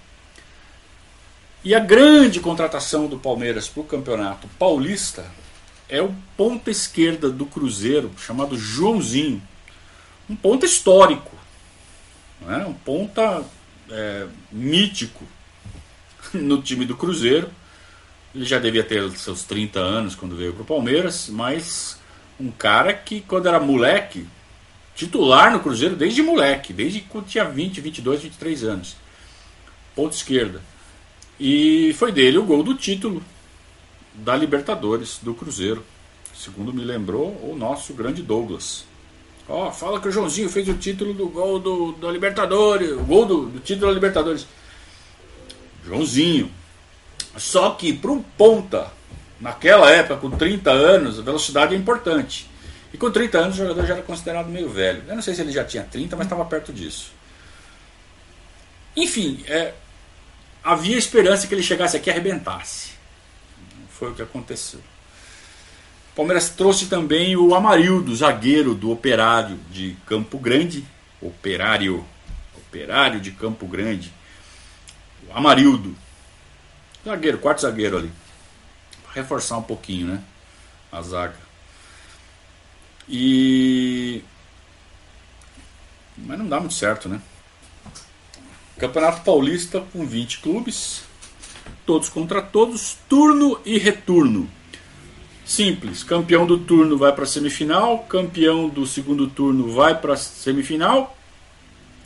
E 1.64 1.74
a 1.74 1.80
grande 1.80 2.40
contratação 2.40 3.06
do 3.06 3.18
Palmeiras 3.18 3.68
para 3.68 3.80
o 3.80 3.84
campeonato 3.84 4.46
paulista 4.58 5.24
é 5.88 6.00
o 6.02 6.14
ponta 6.36 6.70
esquerda 6.70 7.30
do 7.30 7.46
Cruzeiro, 7.46 8.12
chamado 8.18 8.56
Joãozinho. 8.56 9.42
Um 10.28 10.36
ponta 10.36 10.66
histórico, 10.66 11.32
né? 12.46 12.64
um 12.66 12.74
ponta 12.74 13.44
é, 13.90 14.26
mítico 14.50 15.24
no 16.34 16.62
time 16.62 16.84
do 16.84 16.96
Cruzeiro. 16.96 17.50
Ele 18.34 18.44
já 18.44 18.58
devia 18.58 18.82
ter 18.82 19.10
seus 19.12 19.42
30 19.44 19.78
anos 19.78 20.14
quando 20.14 20.36
veio 20.36 20.54
para 20.54 20.62
o 20.62 20.66
Palmeiras, 20.66 21.28
mas 21.28 22.00
um 22.40 22.50
cara 22.50 22.94
que, 22.94 23.20
quando 23.20 23.46
era 23.46 23.60
moleque, 23.60 24.26
titular 24.94 25.52
no 25.52 25.60
Cruzeiro 25.60 25.96
desde 25.96 26.22
moleque, 26.22 26.72
desde 26.72 27.00
quando 27.00 27.26
tinha 27.26 27.44
20, 27.44 27.80
22, 27.80 28.22
23 28.22 28.64
anos. 28.64 28.96
Ponta 29.94 30.14
esquerda. 30.14 30.62
E 31.38 31.94
foi 31.98 32.12
dele 32.12 32.38
o 32.38 32.44
gol 32.44 32.62
do 32.62 32.74
título 32.74 33.22
da 34.14 34.36
Libertadores 34.36 35.18
do 35.22 35.34
Cruzeiro. 35.34 35.84
Segundo 36.34 36.72
me 36.72 36.84
lembrou 36.84 37.28
o 37.42 37.54
nosso 37.56 37.92
grande 37.92 38.22
Douglas. 38.22 38.84
Ó, 39.52 39.68
oh, 39.68 39.70
fala 39.70 40.00
que 40.00 40.08
o 40.08 40.10
Joãozinho 40.10 40.48
fez 40.48 40.66
o 40.66 40.72
título 40.72 41.12
do 41.12 41.28
gol 41.28 41.58
do, 41.58 41.92
da 41.92 42.10
Libertadores, 42.10 42.90
o 42.90 43.00
gol 43.00 43.26
do, 43.26 43.46
do 43.48 43.60
título 43.60 43.88
da 43.88 43.92
Libertadores. 43.92 44.46
Joãozinho. 45.84 46.50
Só 47.36 47.72
que 47.72 47.92
para 47.92 48.12
um 48.12 48.22
ponta, 48.22 48.90
naquela 49.38 49.90
época, 49.90 50.16
com 50.16 50.30
30 50.30 50.70
anos, 50.70 51.18
a 51.18 51.22
velocidade 51.22 51.74
é 51.74 51.76
importante. 51.76 52.48
E 52.94 52.96
com 52.96 53.10
30 53.10 53.38
anos 53.38 53.54
o 53.56 53.58
jogador 53.58 53.84
já 53.84 53.92
era 53.92 54.02
considerado 54.02 54.48
meio 54.48 54.70
velho. 54.70 55.04
Eu 55.06 55.16
não 55.16 55.22
sei 55.22 55.34
se 55.34 55.42
ele 55.42 55.52
já 55.52 55.66
tinha 55.66 55.82
30, 55.82 56.16
mas 56.16 56.24
estava 56.24 56.46
perto 56.46 56.72
disso. 56.72 57.12
Enfim, 58.96 59.44
é, 59.46 59.74
havia 60.64 60.96
esperança 60.96 61.46
que 61.46 61.54
ele 61.54 61.62
chegasse 61.62 61.94
aqui 61.94 62.08
e 62.08 62.10
arrebentasse. 62.10 62.92
Foi 63.90 64.12
o 64.12 64.14
que 64.14 64.22
aconteceu. 64.22 64.80
O 66.12 66.14
Palmeiras 66.14 66.50
trouxe 66.50 66.86
também 66.86 67.36
o 67.36 67.54
Amarildo, 67.54 68.14
zagueiro 68.14 68.74
do 68.74 68.90
Operário 68.90 69.58
de 69.70 69.96
Campo 70.04 70.38
Grande. 70.38 70.84
Operário. 71.22 72.04
Operário 72.54 73.18
de 73.18 73.30
Campo 73.32 73.66
Grande. 73.66 74.12
O 75.26 75.36
Amarildo. 75.36 75.96
Zagueiro, 77.02 77.38
quarto 77.38 77.62
zagueiro 77.62 77.96
ali. 77.96 78.12
Pra 79.02 79.12
reforçar 79.14 79.56
um 79.56 79.62
pouquinho, 79.62 80.06
né? 80.06 80.22
A 80.90 81.00
zaga. 81.00 81.38
E. 83.08 84.22
Mas 86.18 86.38
não 86.38 86.46
dá 86.46 86.60
muito 86.60 86.74
certo, 86.74 87.08
né? 87.08 87.22
Campeonato 88.78 89.22
Paulista 89.22 89.80
com 89.92 90.04
20 90.04 90.40
clubes, 90.40 91.02
todos 91.86 92.10
contra 92.10 92.42
todos, 92.42 92.98
turno 93.08 93.58
e 93.64 93.78
retorno. 93.78 94.48
Simples, 95.44 96.04
campeão 96.04 96.46
do 96.46 96.56
turno 96.56 96.96
vai 96.96 97.12
para 97.12 97.24
a 97.24 97.26
semifinal, 97.26 97.98
campeão 98.00 98.68
do 98.68 98.86
segundo 98.86 99.26
turno 99.26 99.72
vai 99.72 100.00
para 100.00 100.14
a 100.14 100.16
semifinal, 100.16 101.16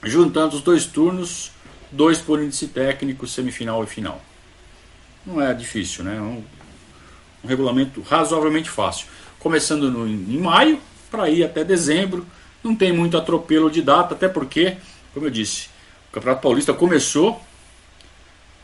juntando 0.02 0.56
os 0.56 0.62
dois 0.62 0.86
turnos, 0.86 1.52
dois 1.90 2.18
por 2.18 2.42
índice 2.42 2.68
técnico, 2.68 3.26
semifinal 3.26 3.84
e 3.84 3.86
final. 3.86 4.22
Não 5.24 5.40
é 5.40 5.52
difícil, 5.52 6.04
né? 6.04 6.16
É 6.16 6.20
um, 6.20 6.42
um 7.44 7.48
regulamento 7.48 8.00
razoavelmente 8.00 8.70
fácil. 8.70 9.06
Começando 9.38 9.90
no, 9.90 10.08
em 10.08 10.38
maio, 10.38 10.80
para 11.10 11.28
ir 11.28 11.44
até 11.44 11.62
dezembro, 11.62 12.26
não 12.62 12.74
tem 12.74 12.92
muito 12.92 13.16
atropelo 13.16 13.70
de 13.70 13.82
data, 13.82 14.14
até 14.14 14.28
porque, 14.28 14.76
como 15.12 15.26
eu 15.26 15.30
disse, 15.30 15.68
Campeonato 16.10 16.42
Paulista 16.42 16.72
começou 16.72 17.40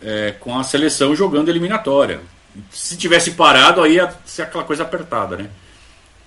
é, 0.00 0.32
com 0.40 0.58
a 0.58 0.64
seleção 0.64 1.14
jogando 1.14 1.48
eliminatória. 1.48 2.20
Se 2.70 2.96
tivesse 2.96 3.32
parado, 3.32 3.82
aí 3.82 3.94
ia 3.94 4.14
ser 4.24 4.42
aquela 4.42 4.64
coisa 4.64 4.82
apertada, 4.82 5.36
né? 5.36 5.50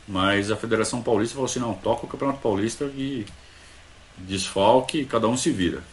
Mas 0.07 0.51
a 0.51 0.55
Federação 0.55 1.01
Paulista 1.01 1.35
falou 1.35 1.49
assim: 1.49 1.59
não, 1.59 1.73
toca 1.73 2.05
o 2.05 2.09
Campeonato 2.09 2.39
Paulista 2.39 2.85
e 2.95 3.25
desfalque, 4.17 5.05
cada 5.05 5.27
um 5.27 5.37
se 5.37 5.51
vira. 5.51 5.83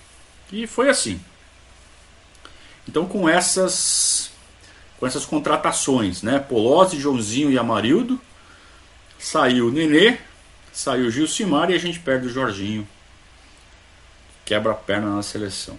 E 0.50 0.66
foi 0.66 0.88
assim. 0.88 1.20
Então, 2.88 3.06
com 3.06 3.28
essas 3.28 4.30
com 4.98 5.06
essas 5.06 5.26
contratações, 5.26 6.22
né? 6.22 6.38
Polozzi, 6.38 7.00
Joãozinho 7.00 7.50
e 7.50 7.58
Amarildo, 7.58 8.20
saiu 9.18 9.66
o 9.66 9.72
Nenê, 9.72 10.18
saiu 10.72 11.06
o 11.06 11.10
Gilcimar 11.10 11.70
e 11.70 11.74
a 11.74 11.78
gente 11.78 11.98
perde 11.98 12.28
o 12.28 12.30
Jorginho. 12.30 12.86
Quebra 14.44 14.72
a 14.72 14.76
perna 14.76 15.16
na 15.16 15.22
seleção. 15.22 15.76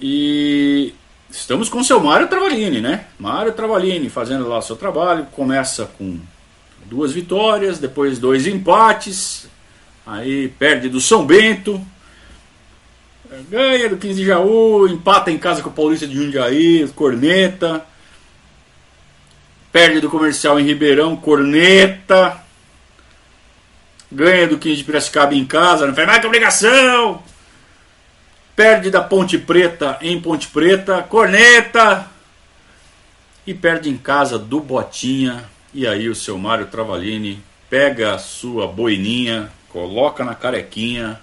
E 0.00 0.94
estamos 1.32 1.68
com 1.68 1.80
o 1.80 1.84
seu 1.84 1.98
Mário 1.98 2.28
Travalini, 2.28 2.80
né? 2.80 3.06
Mário 3.18 3.52
Travalini 3.52 4.08
fazendo 4.08 4.46
lá 4.48 4.58
o 4.58 4.62
seu 4.62 4.76
trabalho. 4.76 5.26
Começa 5.32 5.86
com 5.98 6.18
duas 6.84 7.12
vitórias, 7.12 7.78
depois 7.78 8.18
dois 8.18 8.46
empates, 8.46 9.48
aí 10.06 10.48
perde 10.48 10.88
do 10.88 11.00
São 11.00 11.24
Bento, 11.24 11.80
ganha 13.48 13.88
do 13.88 13.96
15 13.96 14.20
de 14.20 14.26
Jaú, 14.26 14.86
empata 14.86 15.30
em 15.30 15.38
casa 15.38 15.62
com 15.62 15.70
o 15.70 15.72
Paulista 15.72 16.06
de 16.06 16.14
Jundiaí, 16.14 16.86
corneta, 16.94 17.84
perde 19.72 20.00
do 20.00 20.10
Comercial 20.10 20.60
em 20.60 20.64
Ribeirão, 20.64 21.16
corneta, 21.16 22.38
ganha 24.10 24.46
do 24.46 24.58
15 24.58 24.76
de 24.76 24.84
Piracicaba 24.84 25.34
em 25.34 25.46
casa, 25.46 25.86
não 25.86 25.94
faz 25.94 26.06
mais 26.06 26.20
que 26.20 26.26
obrigação, 26.26 27.22
perde 28.54 28.90
da 28.90 29.02
Ponte 29.02 29.38
Preta 29.38 29.98
em 30.00 30.20
Ponte 30.20 30.48
Preta, 30.48 31.02
corneta, 31.02 32.10
e 33.46 33.52
perde 33.52 33.88
em 33.88 33.96
casa 33.96 34.38
do 34.38 34.60
Botinha, 34.60 35.50
e 35.74 35.86
aí 35.86 36.08
o 36.08 36.14
seu 36.14 36.38
Mário 36.38 36.66
Travalini 36.66 37.42
pega 37.68 38.14
a 38.14 38.18
sua 38.18 38.66
boininha, 38.66 39.50
coloca 39.68 40.24
na 40.24 40.34
carequinha 40.34 41.20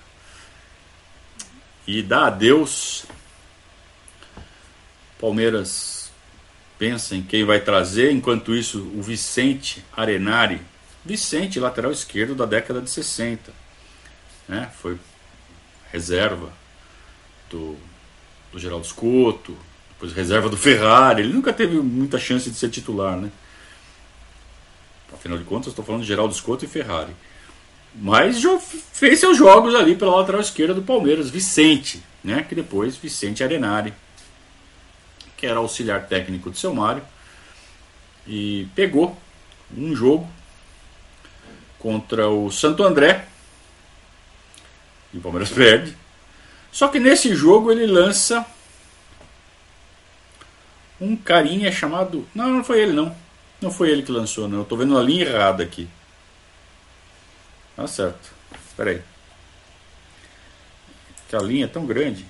e 1.87 2.01
dá 2.01 2.27
adeus. 2.27 3.05
Palmeiras 5.19 6.11
pensa 6.77 7.15
em 7.15 7.21
quem 7.21 7.43
vai 7.43 7.59
trazer, 7.59 8.11
enquanto 8.11 8.55
isso 8.55 8.79
o 8.95 9.01
Vicente 9.01 9.83
Arenari, 9.95 10.61
Vicente, 11.05 11.59
lateral 11.59 11.91
esquerdo 11.91 12.35
da 12.35 12.45
década 12.45 12.81
de 12.81 12.89
60, 12.89 13.53
né? 14.47 14.69
foi 14.81 14.97
reserva 15.91 16.51
do, 17.49 17.77
do 18.51 18.59
Geraldo 18.59 18.85
Scotto, 18.85 19.57
depois 19.91 20.13
reserva 20.13 20.47
do 20.47 20.55
Ferrari, 20.55 21.23
ele 21.23 21.33
nunca 21.33 21.51
teve 21.51 21.75
muita 21.77 22.17
chance 22.17 22.49
de 22.49 22.55
ser 22.55 22.69
titular, 22.69 23.17
né? 23.17 23.29
Afinal 25.13 25.37
de 25.37 25.43
contas, 25.43 25.67
estou 25.67 25.83
falando 25.83 26.01
de 26.01 26.07
Geraldo 26.07 26.33
Scotto 26.33 26.63
e 26.63 26.67
Ferrari. 26.67 27.13
Mas 27.93 28.41
fez 28.93 29.19
seus 29.19 29.37
jogos 29.37 29.75
ali 29.75 29.95
pela 29.95 30.15
lateral 30.15 30.39
esquerda 30.39 30.73
do 30.73 30.81
Palmeiras, 30.81 31.29
Vicente, 31.29 32.01
né? 32.23 32.45
Que 32.47 32.55
depois 32.55 32.95
Vicente 32.95 33.43
Arenari, 33.43 33.93
que 35.35 35.45
era 35.45 35.57
auxiliar 35.57 36.07
técnico 36.07 36.49
do 36.49 36.57
seu 36.57 36.73
Mário, 36.73 37.03
e 38.27 38.67
pegou 38.75 39.17
um 39.75 39.95
jogo 39.95 40.29
contra 41.79 42.29
o 42.29 42.51
Santo 42.51 42.83
André. 42.83 43.25
E 45.13 45.17
o 45.17 45.21
Palmeiras 45.21 45.49
perde. 45.51 45.97
Só 46.71 46.87
que 46.87 46.99
nesse 46.99 47.35
jogo 47.35 47.71
ele 47.71 47.85
lança 47.85 48.45
um 50.99 51.15
carinha 51.15 51.71
chamado. 51.71 52.27
Não, 52.33 52.49
não 52.49 52.63
foi 52.63 52.81
ele 52.81 52.93
não. 52.93 53.15
Não 53.61 53.71
foi 53.71 53.89
ele 53.89 54.03
que 54.03 54.11
lançou, 54.11 54.47
não. 54.47 54.59
Eu 54.59 54.65
tô 54.65 54.77
vendo 54.77 54.97
a 54.97 55.03
linha 55.03 55.25
errada 55.25 55.63
aqui. 55.63 55.87
Tá 57.75 57.87
certo. 57.87 58.31
Espera 58.67 58.91
aí. 58.91 59.01
Que 61.27 61.35
a 61.35 61.39
linha 61.39 61.65
é 61.65 61.67
tão 61.67 61.85
grande. 61.85 62.25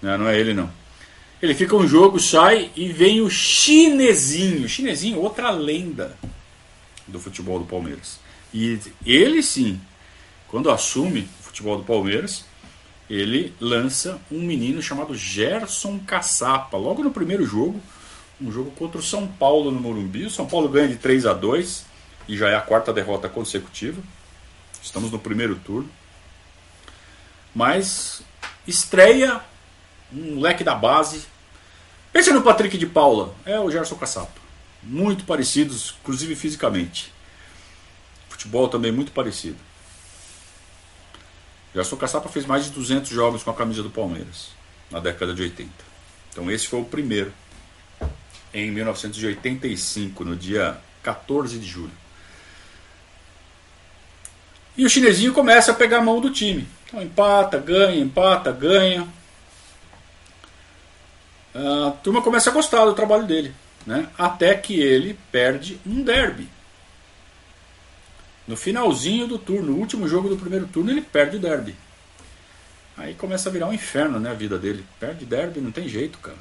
Não, 0.00 0.18
não 0.18 0.28
é 0.28 0.38
ele 0.38 0.54
não. 0.54 0.70
Ele 1.42 1.54
fica 1.54 1.76
um 1.76 1.86
jogo, 1.86 2.18
sai 2.18 2.70
e 2.76 2.92
vem 2.92 3.20
o 3.20 3.28
chinesinho. 3.28 4.68
Chinesinho, 4.68 5.20
outra 5.20 5.50
lenda 5.50 6.16
do 7.06 7.20
futebol 7.20 7.58
do 7.58 7.64
Palmeiras. 7.64 8.18
E 8.52 8.78
ele 9.04 9.42
sim, 9.42 9.80
quando 10.48 10.70
assume 10.70 11.28
o 11.40 11.42
futebol 11.42 11.76
do 11.76 11.84
Palmeiras, 11.84 12.44
ele 13.08 13.54
lança 13.60 14.20
um 14.30 14.40
menino 14.40 14.80
chamado 14.80 15.14
Gerson 15.14 15.98
Caçapa. 15.98 16.76
Logo 16.76 17.02
no 17.02 17.10
primeiro 17.10 17.44
jogo, 17.44 17.80
um 18.40 18.50
jogo 18.50 18.70
contra 18.72 18.98
o 18.98 19.02
São 19.02 19.26
Paulo 19.26 19.70
no 19.70 19.80
Morumbi. 19.80 20.24
O 20.24 20.30
São 20.30 20.46
Paulo 20.46 20.68
ganha 20.68 20.88
de 20.88 20.96
3 20.96 21.26
a 21.26 21.32
2 21.32 21.84
e 22.28 22.36
já 22.36 22.48
é 22.48 22.56
a 22.56 22.60
quarta 22.60 22.92
derrota 22.92 23.28
consecutiva. 23.28 24.00
Estamos 24.82 25.10
no 25.10 25.18
primeiro 25.18 25.56
turno. 25.56 25.88
Mas 27.54 28.22
estreia 28.66 29.40
um 30.12 30.40
leque 30.40 30.64
da 30.64 30.74
base. 30.74 31.26
Pense 32.12 32.32
no 32.32 32.42
Patrick 32.42 32.78
de 32.78 32.86
Paula, 32.86 33.34
é 33.44 33.58
o 33.58 33.70
Gerson 33.70 33.96
Caçapa. 33.96 34.40
Muito 34.82 35.24
parecidos, 35.24 35.94
inclusive 36.02 36.34
fisicamente. 36.36 37.12
Futebol 38.28 38.68
também 38.68 38.92
muito 38.92 39.12
parecido. 39.12 39.56
Gerson 41.74 41.96
Caçapa 41.96 42.28
fez 42.28 42.46
mais 42.46 42.64
de 42.64 42.70
200 42.70 43.10
jogos 43.10 43.42
com 43.42 43.50
a 43.50 43.54
camisa 43.54 43.82
do 43.82 43.90
Palmeiras 43.90 44.50
na 44.90 45.00
década 45.00 45.34
de 45.34 45.42
80. 45.42 45.70
Então 46.30 46.50
esse 46.50 46.68
foi 46.68 46.80
o 46.80 46.84
primeiro 46.84 47.32
em 48.52 48.70
1985, 48.70 50.24
no 50.24 50.36
dia 50.36 50.78
14 51.02 51.58
de 51.58 51.66
julho. 51.66 51.90
E 54.76 54.84
o 54.84 54.88
chinesinho 54.88 55.32
começa 55.32 55.72
a 55.72 55.74
pegar 55.74 55.98
a 55.98 56.02
mão 56.02 56.20
do 56.20 56.30
time. 56.30 56.66
Então 56.86 57.02
empata, 57.02 57.58
ganha, 57.58 58.00
empata, 58.00 58.52
ganha. 58.52 59.08
A 61.54 61.90
turma 62.02 62.22
começa 62.22 62.50
a 62.50 62.52
gostar 62.52 62.84
do 62.84 62.94
trabalho 62.94 63.26
dele. 63.26 63.54
Né? 63.86 64.08
Até 64.16 64.54
que 64.54 64.80
ele 64.80 65.18
perde 65.30 65.80
um 65.86 66.02
derby. 66.02 66.48
No 68.46 68.56
finalzinho 68.56 69.26
do 69.26 69.38
turno, 69.38 69.72
no 69.72 69.78
último 69.78 70.06
jogo 70.06 70.28
do 70.28 70.36
primeiro 70.36 70.66
turno, 70.66 70.90
ele 70.90 71.00
perde 71.00 71.36
o 71.36 71.40
derby. 71.40 71.74
Aí 72.96 73.14
começa 73.14 73.48
a 73.48 73.52
virar 73.52 73.66
um 73.66 73.72
inferno 73.72 74.20
né, 74.20 74.30
a 74.30 74.34
vida 74.34 74.58
dele. 74.58 74.84
Perde 75.00 75.24
derby, 75.24 75.60
não 75.60 75.72
tem 75.72 75.88
jeito, 75.88 76.18
cara. 76.18 76.36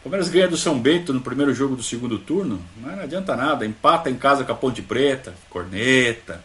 O 0.00 0.04
Palmeiras 0.04 0.28
ganha 0.30 0.48
do 0.48 0.56
São 0.56 0.78
Bento 0.78 1.12
no 1.12 1.20
primeiro 1.20 1.52
jogo 1.54 1.76
do 1.76 1.82
segundo 1.82 2.18
turno, 2.18 2.62
mas 2.80 2.96
não 2.96 3.02
adianta 3.02 3.36
nada. 3.36 3.66
Empata 3.66 4.08
em 4.08 4.16
casa 4.16 4.44
com 4.44 4.52
a 4.52 4.54
Ponte 4.54 4.80
Preta, 4.80 5.34
corneta. 5.50 6.42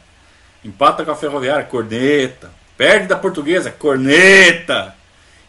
Empata 0.64 1.06
com 1.06 1.12
a 1.12 1.16
Ferroviária, 1.16 1.64
corneta. 1.64 2.52
Perde 2.78 3.08
da 3.08 3.16
Portuguesa, 3.16 3.72
corneta. 3.72 4.96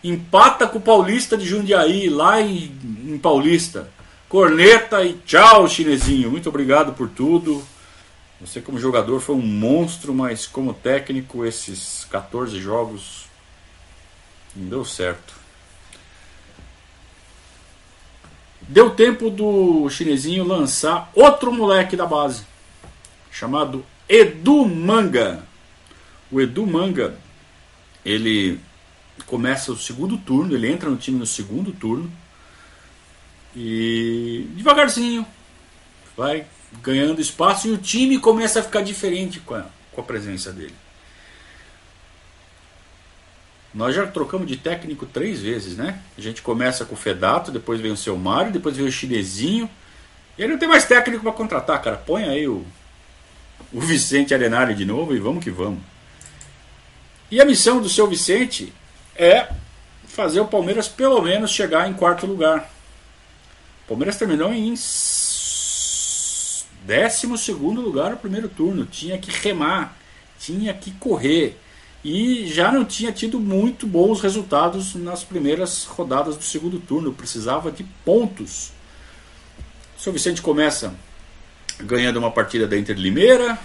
Empata 0.02 0.66
com 0.66 0.78
o 0.78 0.82
Paulista 0.82 1.36
de 1.36 1.46
Jundiaí, 1.46 2.08
lá 2.10 2.40
em, 2.40 2.70
em 3.06 3.18
Paulista. 3.18 3.88
Corneta 4.28 5.02
e 5.02 5.14
tchau, 5.24 5.66
chinesinho. 5.66 6.30
Muito 6.30 6.48
obrigado 6.48 6.92
por 6.92 7.08
tudo. 7.08 7.64
Você, 8.44 8.60
como 8.60 8.78
jogador, 8.78 9.20
foi 9.20 9.34
um 9.34 9.40
monstro, 9.40 10.12
mas 10.12 10.46
como 10.46 10.74
técnico, 10.74 11.46
esses 11.46 12.06
14 12.10 12.60
jogos 12.60 13.24
não 14.54 14.68
deu 14.68 14.84
certo. 14.84 15.32
Deu 18.60 18.90
tempo 18.90 19.30
do 19.30 19.88
chinesinho 19.88 20.44
lançar 20.44 21.10
outro 21.14 21.50
moleque 21.50 21.96
da 21.96 22.04
base, 22.04 22.44
chamado 23.30 23.82
Edu 24.06 24.66
Manga. 24.66 25.42
O 26.30 26.38
Edu 26.38 26.66
Manga, 26.66 27.16
ele 28.04 28.60
começa 29.24 29.72
o 29.72 29.78
segundo 29.78 30.18
turno, 30.18 30.54
ele 30.54 30.70
entra 30.70 30.90
no 30.90 30.98
time 30.98 31.18
no 31.18 31.26
segundo 31.26 31.72
turno 31.72 32.12
e 33.56 34.46
devagarzinho 34.54 35.26
vai 36.14 36.46
ganhando 36.82 37.20
espaço 37.20 37.68
e 37.68 37.72
o 37.72 37.78
time 37.78 38.18
começa 38.18 38.60
a 38.60 38.62
ficar 38.62 38.82
diferente 38.82 39.40
com 39.40 39.54
a, 39.54 39.66
com 39.92 40.00
a 40.00 40.04
presença 40.04 40.52
dele. 40.52 40.74
Nós 43.72 43.94
já 43.94 44.06
trocamos 44.06 44.46
de 44.46 44.56
técnico 44.56 45.04
três 45.04 45.40
vezes, 45.40 45.76
né? 45.76 46.00
A 46.16 46.20
gente 46.20 46.42
começa 46.42 46.84
com 46.84 46.94
o 46.94 46.98
Fedato, 46.98 47.50
depois 47.50 47.80
vem 47.80 47.90
o 47.90 47.96
seu 47.96 48.16
Mário, 48.16 48.52
depois 48.52 48.76
vem 48.76 48.86
o 48.86 48.92
Chinesinho. 48.92 49.68
E 50.38 50.42
ele 50.42 50.52
não 50.52 50.58
tem 50.58 50.68
mais 50.68 50.84
técnico 50.84 51.22
para 51.22 51.32
contratar, 51.32 51.82
cara. 51.82 51.96
Põe 51.96 52.24
aí 52.24 52.46
o 52.46 52.64
o 53.74 53.80
Vicente 53.80 54.32
Arenari 54.32 54.74
de 54.74 54.84
novo 54.84 55.14
e 55.14 55.18
vamos 55.18 55.42
que 55.42 55.50
vamos. 55.50 55.80
E 57.28 57.40
a 57.40 57.44
missão 57.44 57.80
do 57.80 57.88
seu 57.88 58.06
Vicente 58.06 58.72
é 59.16 59.48
fazer 60.06 60.40
o 60.40 60.46
Palmeiras 60.46 60.86
pelo 60.86 61.20
menos 61.20 61.50
chegar 61.50 61.90
em 61.90 61.92
quarto 61.92 62.24
lugar. 62.24 62.70
O 63.84 63.88
Palmeiras 63.88 64.16
terminou 64.16 64.52
em 64.52 64.72
12 66.84 67.52
lugar 67.52 68.10
no 68.10 68.16
primeiro 68.16 68.48
turno. 68.48 68.84
Tinha 68.84 69.18
que 69.18 69.30
remar, 69.30 69.96
tinha 70.38 70.72
que 70.74 70.90
correr. 70.92 71.58
e 72.04 72.46
já 72.48 72.70
não 72.70 72.84
tinha 72.84 73.10
tido 73.10 73.40
muito 73.40 73.86
bons 73.86 74.20
resultados 74.20 74.94
nas 74.94 75.24
primeiras 75.24 75.84
rodadas 75.84 76.36
do 76.36 76.44
segundo 76.44 76.78
turno, 76.78 77.14
precisava 77.14 77.72
de 77.72 77.82
pontos. 78.04 78.72
O 79.96 80.02
São 80.02 80.12
Vicente 80.12 80.42
começa 80.42 80.94
ganhando 81.80 82.18
uma 82.18 82.30
partida 82.30 82.66
da 82.66 82.76
Inter 82.76 82.96
Limeira, 82.98 83.58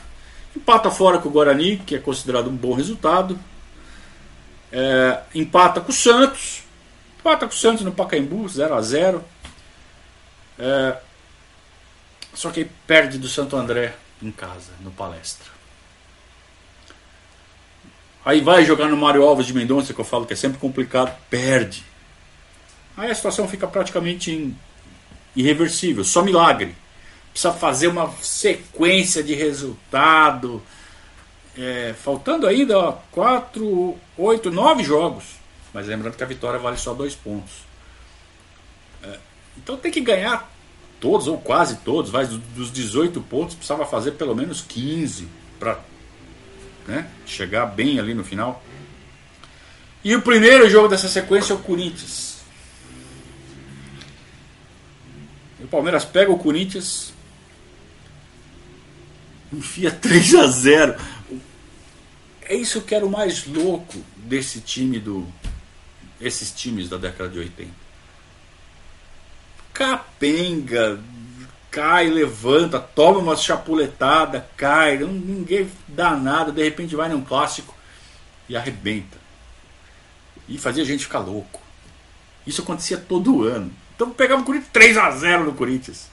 empata 0.55 0.89
fora 0.89 1.17
com 1.17 1.28
o 1.28 1.32
Guarani, 1.32 1.78
que 1.86 1.95
é 1.95 1.99
considerado 1.99 2.49
um 2.49 2.55
bom 2.55 2.74
resultado, 2.74 3.38
é, 4.72 5.20
empata 5.36 5.82
com 5.82 5.91
o 5.91 5.95
Santos, 5.95 6.63
empata 7.20 7.45
com 7.45 7.53
o 7.53 7.57
Santos 7.57 7.84
no 7.84 7.91
Pacaembu, 7.91 8.47
0 8.47 8.74
a 8.74 8.82
0 8.82 9.24
é, 10.57 10.97
só 12.34 12.51
que 12.51 12.65
perde 12.86 13.17
do 13.17 13.27
Santo 13.27 13.55
André 13.55 13.93
em 14.21 14.32
casa, 14.32 14.71
no 14.82 14.91
palestra. 14.91 15.47
Aí 18.23 18.41
vai 18.41 18.65
jogar 18.65 18.88
no 18.88 18.97
Mário 18.97 19.23
Alves 19.23 19.47
de 19.47 19.53
Mendonça, 19.53 19.93
que 19.93 19.99
eu 19.99 20.05
falo 20.05 20.25
que 20.25 20.34
é 20.34 20.36
sempre 20.36 20.59
complicado, 20.59 21.15
perde. 21.30 21.84
Aí 22.97 23.09
a 23.09 23.15
situação 23.15 23.47
fica 23.47 23.67
praticamente 23.67 24.53
irreversível, 25.36 26.03
só 26.03 26.21
milagre. 26.21 26.75
Precisa 27.32 27.53
fazer 27.53 27.88
uma 27.88 28.11
sequência 28.21 29.23
de 29.23 29.34
resultado. 29.34 30.61
É, 31.57 31.93
faltando 32.03 32.45
ainda 32.45 32.93
4, 33.11 33.97
8, 34.17 34.51
9 34.51 34.84
jogos. 34.84 35.23
Mas 35.73 35.88
lembrando 35.88 36.15
que 36.15 36.23
a 36.23 36.27
vitória 36.27 36.59
vale 36.59 36.77
só 36.77 36.93
dois 36.93 37.15
pontos. 37.15 37.53
É, 39.03 39.17
então 39.57 39.77
tem 39.77 39.91
que 39.91 40.01
ganhar 40.01 40.49
todos, 40.99 41.27
ou 41.27 41.37
quase 41.37 41.77
todos. 41.77 42.11
Vai, 42.11 42.25
dos 42.25 42.71
18 42.71 43.21
pontos, 43.21 43.55
precisava 43.55 43.85
fazer 43.85 44.11
pelo 44.11 44.35
menos 44.35 44.61
15 44.61 45.27
para 45.59 45.79
né, 46.87 47.09
chegar 47.25 47.65
bem 47.65 47.99
ali 47.99 48.13
no 48.13 48.23
final. 48.23 48.63
E 50.03 50.15
o 50.15 50.21
primeiro 50.21 50.69
jogo 50.69 50.87
dessa 50.87 51.09
sequência 51.09 51.53
é 51.53 51.55
o 51.55 51.59
Corinthians. 51.59 52.37
O 55.59 55.67
Palmeiras 55.67 56.05
pega 56.05 56.31
o 56.31 56.39
Corinthians, 56.39 57.13
enfia 59.51 59.91
3 59.91 60.35
a 60.35 60.47
0. 60.47 60.95
É 62.43 62.55
isso 62.55 62.81
que 62.81 62.95
era 62.95 63.05
o 63.05 63.09
mais 63.09 63.45
louco 63.45 64.01
desse 64.17 64.61
time 64.61 64.99
do 64.99 65.27
esses 66.19 66.51
times 66.51 66.89
da 66.89 66.97
década 66.97 67.29
de 67.29 67.39
80. 67.39 67.71
Capenga, 69.80 70.99
cai, 71.71 72.09
levanta, 72.09 72.82
toma 72.82 73.19
uma 73.19 73.38
chapuletada, 73.38 74.45
cai, 74.57 74.97
ninguém 74.97 75.71
dá 75.88 76.17
nada, 76.17 76.51
de 76.51 76.61
repente 76.61 76.97
vai 76.97 77.07
num 77.07 77.23
clássico 77.23 77.73
e 78.49 78.57
arrebenta. 78.57 79.17
E 80.49 80.57
fazia 80.57 80.84
a 80.84 80.86
gente 80.86 81.05
ficar 81.05 81.19
louco. 81.19 81.61
Isso 82.45 82.61
acontecia 82.61 82.97
todo 82.97 83.45
ano. 83.45 83.71
Então 83.95 84.11
pegava 84.11 84.41
o 84.41 84.45
Corinthians 84.45 84.73
3 84.73 84.97
a 84.97 85.11
0 85.11 85.45
no 85.45 85.53
Corinthians. 85.53 86.09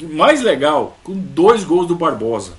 Mais 0.00 0.42
legal, 0.42 0.96
com 1.02 1.18
dois 1.18 1.64
gols 1.64 1.88
do 1.88 1.96
Barbosa. 1.96 2.56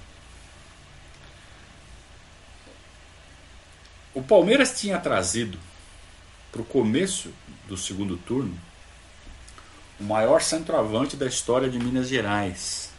O 4.13 4.21
Palmeiras 4.21 4.77
tinha 4.77 4.99
trazido 4.99 5.57
para 6.51 6.61
o 6.61 6.65
começo 6.65 7.31
do 7.65 7.77
segundo 7.77 8.17
turno 8.17 8.66
o 9.99 10.03
maior 10.03 10.41
centroavante 10.41 11.15
da 11.15 11.25
história 11.25 11.69
de 11.69 11.79
Minas 11.79 12.07
Gerais, 12.07 12.91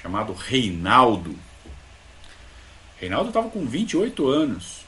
chamado 0.00 0.32
Reinaldo. 0.32 1.36
Reinaldo 2.98 3.28
estava 3.28 3.50
com 3.50 3.66
28 3.66 4.28
anos. 4.28 4.84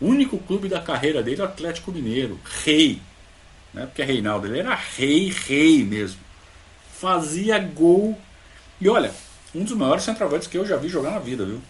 Único 0.00 0.38
clube 0.38 0.68
da 0.68 0.80
carreira 0.80 1.22
dele 1.22 1.42
é 1.42 1.44
Atlético 1.44 1.92
Mineiro, 1.92 2.40
rei. 2.64 3.00
Não 3.72 3.82
é 3.82 3.86
porque 3.86 4.02
Reinaldo, 4.02 4.46
ele 4.46 4.60
era 4.60 4.74
rei, 4.74 5.30
rei 5.30 5.84
mesmo. 5.84 6.20
Fazia 6.94 7.58
gol. 7.58 8.18
E 8.80 8.88
olha, 8.88 9.12
um 9.54 9.62
dos 9.62 9.76
maiores 9.76 10.02
centroavantes 10.02 10.48
que 10.48 10.56
eu 10.56 10.66
já 10.66 10.76
vi 10.76 10.88
jogar 10.88 11.10
na 11.12 11.18
vida, 11.18 11.44
viu? 11.44 11.60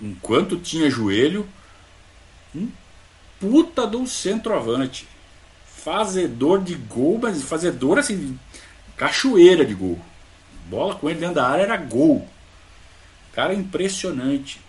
Enquanto 0.00 0.58
tinha 0.58 0.90
joelho, 0.90 1.48
um 2.54 2.70
puta 3.40 3.86
um 3.86 4.06
centroavante 4.06 5.08
fazedor 5.82 6.62
de 6.62 6.74
gol, 6.74 7.18
mas 7.20 7.42
fazedor 7.42 7.98
assim, 7.98 8.38
cachoeira 8.96 9.64
de 9.64 9.74
gol. 9.74 10.00
Bola 10.66 10.94
com 10.94 11.10
ele 11.10 11.18
dentro 11.18 11.34
da 11.36 11.46
área 11.46 11.64
era 11.64 11.76
gol. 11.76 12.28
Cara 13.32 13.52
impressionante. 13.52 14.60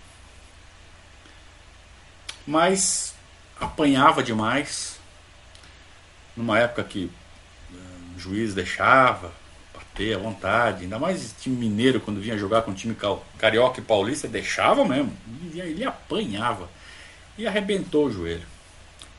Mas 2.47 3.13
apanhava 3.59 4.23
demais. 4.23 4.99
Numa 6.35 6.57
época 6.57 6.83
que 6.83 7.05
uh, 7.71 8.15
o 8.15 8.19
juiz 8.19 8.55
deixava 8.55 9.31
bater 9.73 10.15
à 10.15 10.19
vontade. 10.19 10.83
Ainda 10.83 10.97
mais 10.97 11.35
time 11.39 11.55
mineiro, 11.55 11.99
quando 11.99 12.19
vinha 12.19 12.37
jogar 12.37 12.63
com 12.63 12.73
time 12.73 12.97
carioca 13.37 13.79
e 13.79 13.83
paulista, 13.83 14.27
deixava 14.27 14.83
mesmo. 14.83 15.15
Ele 15.53 15.85
apanhava. 15.85 16.67
E 17.37 17.45
arrebentou 17.45 18.07
o 18.07 18.11
joelho. 18.11 18.45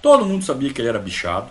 Todo 0.03 0.27
mundo 0.27 0.45
sabia 0.45 0.73
que 0.73 0.81
ele 0.81 0.89
era 0.89 0.99
bichado. 0.99 1.51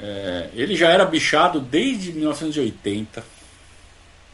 É, 0.00 0.48
ele 0.54 0.74
já 0.74 0.88
era 0.88 1.04
bichado 1.04 1.60
desde 1.60 2.12
1980. 2.12 3.22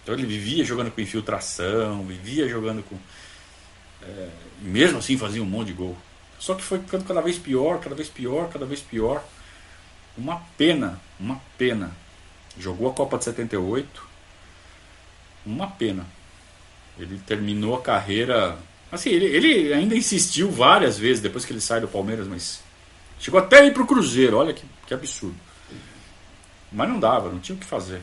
Então 0.02 0.14
ele 0.14 0.26
vivia 0.26 0.64
jogando 0.64 0.90
com 0.92 1.00
infiltração, 1.00 2.04
vivia 2.06 2.48
jogando 2.48 2.82
com. 2.84 2.96
É, 4.02 4.28
mesmo 4.60 4.98
assim 4.98 5.18
fazia 5.18 5.42
um 5.42 5.46
monte 5.46 5.68
de 5.68 5.72
gol. 5.72 5.96
Só 6.38 6.54
que 6.54 6.62
foi 6.62 6.78
ficando 6.78 7.04
cada 7.04 7.20
vez 7.20 7.38
pior, 7.38 7.80
cada 7.80 7.94
vez 7.94 8.08
pior, 8.08 8.48
cada 8.48 8.64
vez 8.64 8.80
pior. 8.80 9.24
Uma 10.16 10.40
pena, 10.56 11.00
uma 11.18 11.40
pena. 11.58 11.90
Jogou 12.58 12.88
a 12.88 12.94
Copa 12.94 13.18
de 13.18 13.24
78. 13.24 14.06
Uma 15.44 15.66
pena. 15.66 16.06
Ele 16.98 17.18
terminou 17.26 17.74
a 17.74 17.82
carreira. 17.82 18.56
Assim, 18.92 19.10
ele, 19.10 19.26
ele 19.26 19.74
ainda 19.74 19.96
insistiu 19.96 20.50
várias 20.50 20.96
vezes 20.98 21.20
depois 21.20 21.44
que 21.44 21.52
ele 21.52 21.60
sai 21.60 21.80
do 21.80 21.88
Palmeiras, 21.88 22.28
mas 22.28 22.62
chegou 23.18 23.40
até 23.40 23.60
a 23.60 23.64
ir 23.64 23.74
pro 23.74 23.86
Cruzeiro. 23.86 24.36
Olha 24.36 24.54
que, 24.54 24.64
que 24.86 24.94
absurdo. 24.94 25.45
Mas 26.76 26.90
não 26.90 27.00
dava, 27.00 27.30
não 27.30 27.40
tinha 27.40 27.56
o 27.56 27.58
que 27.58 27.64
fazer. 27.64 28.02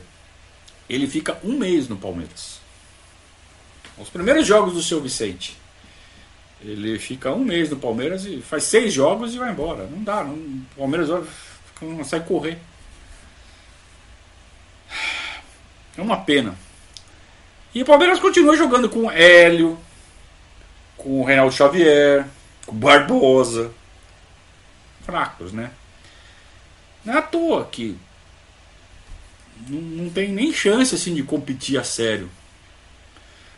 Ele 0.90 1.06
fica 1.06 1.38
um 1.44 1.56
mês 1.56 1.88
no 1.88 1.96
Palmeiras. 1.96 2.58
Os 3.96 4.10
primeiros 4.10 4.44
jogos 4.44 4.74
do 4.74 4.82
seu 4.82 5.00
Vicente. 5.00 5.56
Ele 6.60 6.98
fica 6.98 7.30
um 7.30 7.44
mês 7.44 7.70
no 7.70 7.76
Palmeiras 7.76 8.26
e 8.26 8.42
faz 8.42 8.64
seis 8.64 8.92
jogos 8.92 9.32
e 9.32 9.38
vai 9.38 9.52
embora. 9.52 9.86
Não 9.86 10.02
dá, 10.02 10.24
não, 10.24 10.34
o 10.34 10.66
Palmeiras 10.76 11.08
não 11.08 11.24
consegue 11.98 12.26
correr. 12.26 12.58
É 15.96 16.02
uma 16.02 16.16
pena. 16.16 16.56
E 17.72 17.80
o 17.80 17.86
Palmeiras 17.86 18.18
continua 18.18 18.56
jogando 18.56 18.88
com 18.90 19.08
Hélio, 19.08 19.78
com 20.96 21.20
o 21.20 21.24
Reinaldo 21.24 21.54
Xavier, 21.54 22.26
com 22.66 22.74
Barbosa. 22.74 23.72
Fracos, 25.04 25.52
né? 25.52 25.70
Não 27.04 27.14
é 27.14 27.18
à 27.18 27.22
toa 27.22 27.66
que 27.66 27.96
não, 29.68 29.80
não 29.80 30.10
tem 30.10 30.32
nem 30.32 30.52
chance 30.52 30.94
assim 30.94 31.14
de 31.14 31.22
competir 31.22 31.78
a 31.78 31.84
sério. 31.84 32.30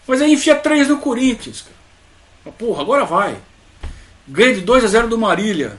Mas 0.07 0.23
aí 0.23 0.33
enfia 0.33 0.55
três 0.55 0.89
no 0.89 0.99
Corinthians. 0.99 1.63
Cara. 1.63 2.57
Porra, 2.57 2.83
agora 2.83 3.05
vai. 3.05 3.37
Ganha 4.29 4.55
de 4.55 4.61
2 4.61 4.85
a 4.85 4.89
0 4.89 5.09
do 5.09 5.19
Marília. 5.19 5.79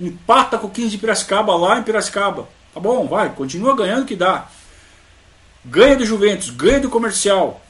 Empata 0.00 0.58
com 0.58 0.66
o 0.66 0.70
15 0.70 0.90
de 0.90 0.98
Piracicaba 0.98 1.56
lá 1.56 1.78
em 1.78 1.82
Piracicaba. 1.82 2.48
Tá 2.72 2.80
bom, 2.80 3.06
vai, 3.06 3.34
continua 3.34 3.74
ganhando 3.74 4.04
que 4.04 4.14
dá. 4.14 4.48
Ganha 5.64 5.96
do 5.96 6.04
Juventus, 6.04 6.50
ganha 6.50 6.78
do 6.78 6.90
Comercial. 6.90 7.60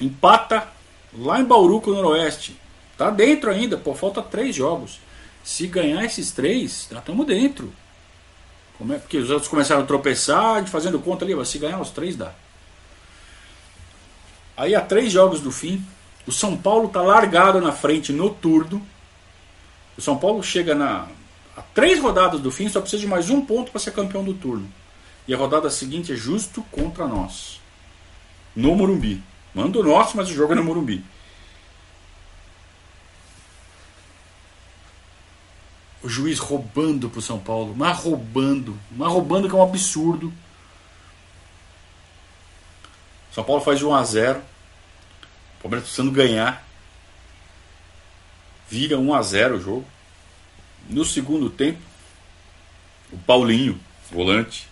Empata 0.00 0.68
lá 1.12 1.40
em 1.40 1.44
Bauru 1.44 1.80
com 1.80 1.90
o 1.90 1.94
Noroeste. 1.94 2.58
Tá 2.96 3.10
dentro 3.10 3.50
ainda, 3.50 3.76
pô, 3.76 3.94
falta 3.94 4.22
três 4.22 4.54
jogos. 4.54 5.00
Se 5.42 5.66
ganhar 5.66 6.04
esses 6.04 6.30
três, 6.30 6.86
já 6.90 6.98
estamos 6.98 7.26
dentro. 7.26 7.72
É? 8.88 8.98
Porque 8.98 9.18
os 9.18 9.30
outros 9.30 9.48
começaram 9.48 9.82
a 9.82 9.86
tropeçar, 9.86 10.64
fazendo 10.66 10.98
conta 10.98 11.24
ali, 11.24 11.46
se 11.46 11.58
ganhar 11.58 11.80
os 11.80 11.90
três 11.90 12.16
dá. 12.16 12.32
Aí 14.56 14.74
há 14.74 14.80
três 14.80 15.12
jogos 15.12 15.40
do 15.40 15.50
fim, 15.50 15.84
o 16.26 16.32
São 16.32 16.56
Paulo 16.56 16.86
está 16.86 17.02
largado 17.02 17.60
na 17.60 17.72
frente 17.72 18.12
no 18.12 18.30
turno. 18.30 18.80
O 19.98 20.00
São 20.00 20.16
Paulo 20.16 20.42
chega 20.42 20.74
na 20.74 21.08
a 21.56 21.62
três 21.62 21.98
rodadas 22.00 22.40
do 22.40 22.50
fim, 22.50 22.68
só 22.68 22.80
precisa 22.80 23.02
de 23.02 23.08
mais 23.08 23.28
um 23.28 23.44
ponto 23.44 23.70
para 23.70 23.80
ser 23.80 23.92
campeão 23.92 24.24
do 24.24 24.32
turno. 24.32 24.66
E 25.26 25.34
a 25.34 25.36
rodada 25.36 25.68
seguinte 25.68 26.12
é 26.12 26.16
justo 26.16 26.62
contra 26.70 27.06
nós. 27.06 27.60
No 28.54 28.74
Morumbi. 28.74 29.22
Manda 29.54 29.78
o 29.78 29.82
nosso, 29.82 30.16
mas 30.16 30.30
o 30.30 30.34
jogo 30.34 30.52
é 30.52 30.56
no 30.56 30.64
Morumbi. 30.64 31.04
O 36.02 36.08
juiz 36.08 36.38
roubando 36.38 37.10
pro 37.10 37.20
São 37.20 37.38
Paulo, 37.38 37.74
mas 37.76 37.98
roubando, 37.98 38.78
mas 38.90 39.12
roubando 39.12 39.48
que 39.48 39.54
é 39.54 39.58
um 39.58 39.62
absurdo. 39.62 40.32
São 43.32 43.44
Paulo 43.44 43.62
faz 43.62 43.78
de 43.78 43.84
1 43.84 43.94
a 43.94 44.02
0. 44.02 44.38
O 44.38 45.62
Palmeiras 45.62 45.84
precisando 45.84 46.10
ganhar. 46.10 46.66
Vira 48.68 48.98
1 48.98 49.14
a 49.14 49.22
0 49.22 49.56
o 49.56 49.60
jogo. 49.60 49.86
No 50.88 51.04
segundo 51.04 51.50
tempo, 51.50 51.80
o 53.12 53.18
Paulinho, 53.18 53.78
volante, 54.10 54.68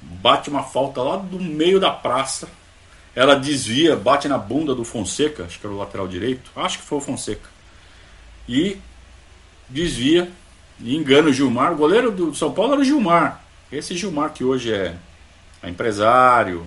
bate 0.00 0.50
uma 0.50 0.62
falta 0.62 1.02
lá 1.02 1.16
do 1.16 1.40
meio 1.40 1.80
da 1.80 1.90
praça. 1.90 2.48
Ela 3.14 3.34
desvia, 3.34 3.96
bate 3.96 4.28
na 4.28 4.38
bunda 4.38 4.74
do 4.74 4.84
Fonseca, 4.84 5.44
acho 5.44 5.58
que 5.58 5.66
era 5.66 5.74
o 5.74 5.78
lateral 5.78 6.06
direito, 6.06 6.50
acho 6.56 6.78
que 6.78 6.84
foi 6.84 6.98
o 6.98 7.00
Fonseca. 7.00 7.48
E 8.48 8.78
desvia 9.68 10.30
e 10.80 10.96
engana 10.96 11.28
o 11.28 11.32
Gilmar. 11.32 11.72
O 11.72 11.76
goleiro 11.76 12.10
do 12.10 12.34
São 12.34 12.52
Paulo 12.52 12.72
era 12.72 12.82
o 12.82 12.84
Gilmar. 12.84 13.42
Esse 13.70 13.96
Gilmar 13.96 14.32
que 14.32 14.44
hoje 14.44 14.72
é, 14.72 14.96
é 15.62 15.68
empresário, 15.68 16.66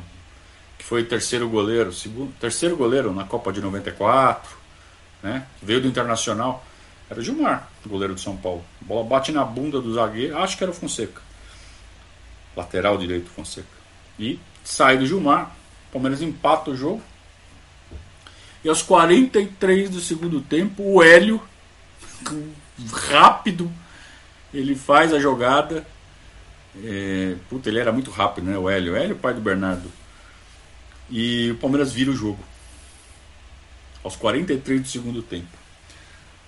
que 0.78 0.84
foi 0.84 1.04
terceiro 1.04 1.48
goleiro, 1.48 1.94
segundo, 1.94 2.34
terceiro 2.40 2.76
goleiro 2.76 3.14
na 3.14 3.24
Copa 3.24 3.52
de 3.52 3.62
94, 3.62 4.56
né? 5.22 5.46
Veio 5.62 5.82
do 5.82 5.88
Internacional. 5.88 6.66
Era 7.10 7.20
o 7.20 7.24
Gilmar, 7.24 7.70
goleiro 7.86 8.16
do 8.16 8.20
São 8.20 8.36
Paulo. 8.36 8.64
A 8.82 8.86
bola 8.86 9.04
bate 9.04 9.32
na 9.32 9.44
bunda 9.46 9.80
do 9.80 9.94
zagueiro, 9.94 10.38
acho 10.40 10.58
que 10.58 10.64
era 10.64 10.72
o 10.72 10.76
Fonseca. 10.76 11.22
Lateral 12.56 12.98
direito 12.98 13.30
Fonseca. 13.30 13.68
E 14.18 14.40
sai 14.64 14.98
do 14.98 15.06
Gilmar. 15.06 15.56
Palmeiras 15.92 16.22
empata 16.22 16.72
o 16.72 16.76
jogo. 16.76 17.02
E 18.64 18.70
aos 18.70 18.82
43 18.82 19.92
do 19.92 20.00
segundo 20.00 20.42
tempo, 20.42 20.82
o 20.82 21.04
Hélio, 21.04 21.40
rápido, 22.92 23.72
ele 24.56 24.76
faz 24.76 25.14
a 25.14 25.20
jogada. 25.20 25.86
É, 26.84 27.36
puta, 27.50 27.70
ele 27.70 27.80
era 27.80 27.92
muito 27.92 28.10
rápido, 28.10 28.50
né? 28.50 28.58
O 28.58 28.70
Hélio. 28.70 28.94
O 28.94 28.96
Hélio, 28.96 29.16
pai 29.16 29.34
do 29.34 29.42
Bernardo. 29.42 29.92
E 31.10 31.52
o 31.52 31.56
Palmeiras 31.58 31.92
vira 31.92 32.12
o 32.12 32.16
jogo. 32.16 32.40
Aos 34.04 34.16
43 34.16 34.82
do 34.82 34.88
segundo 34.88 35.22
tempo. 35.22 35.48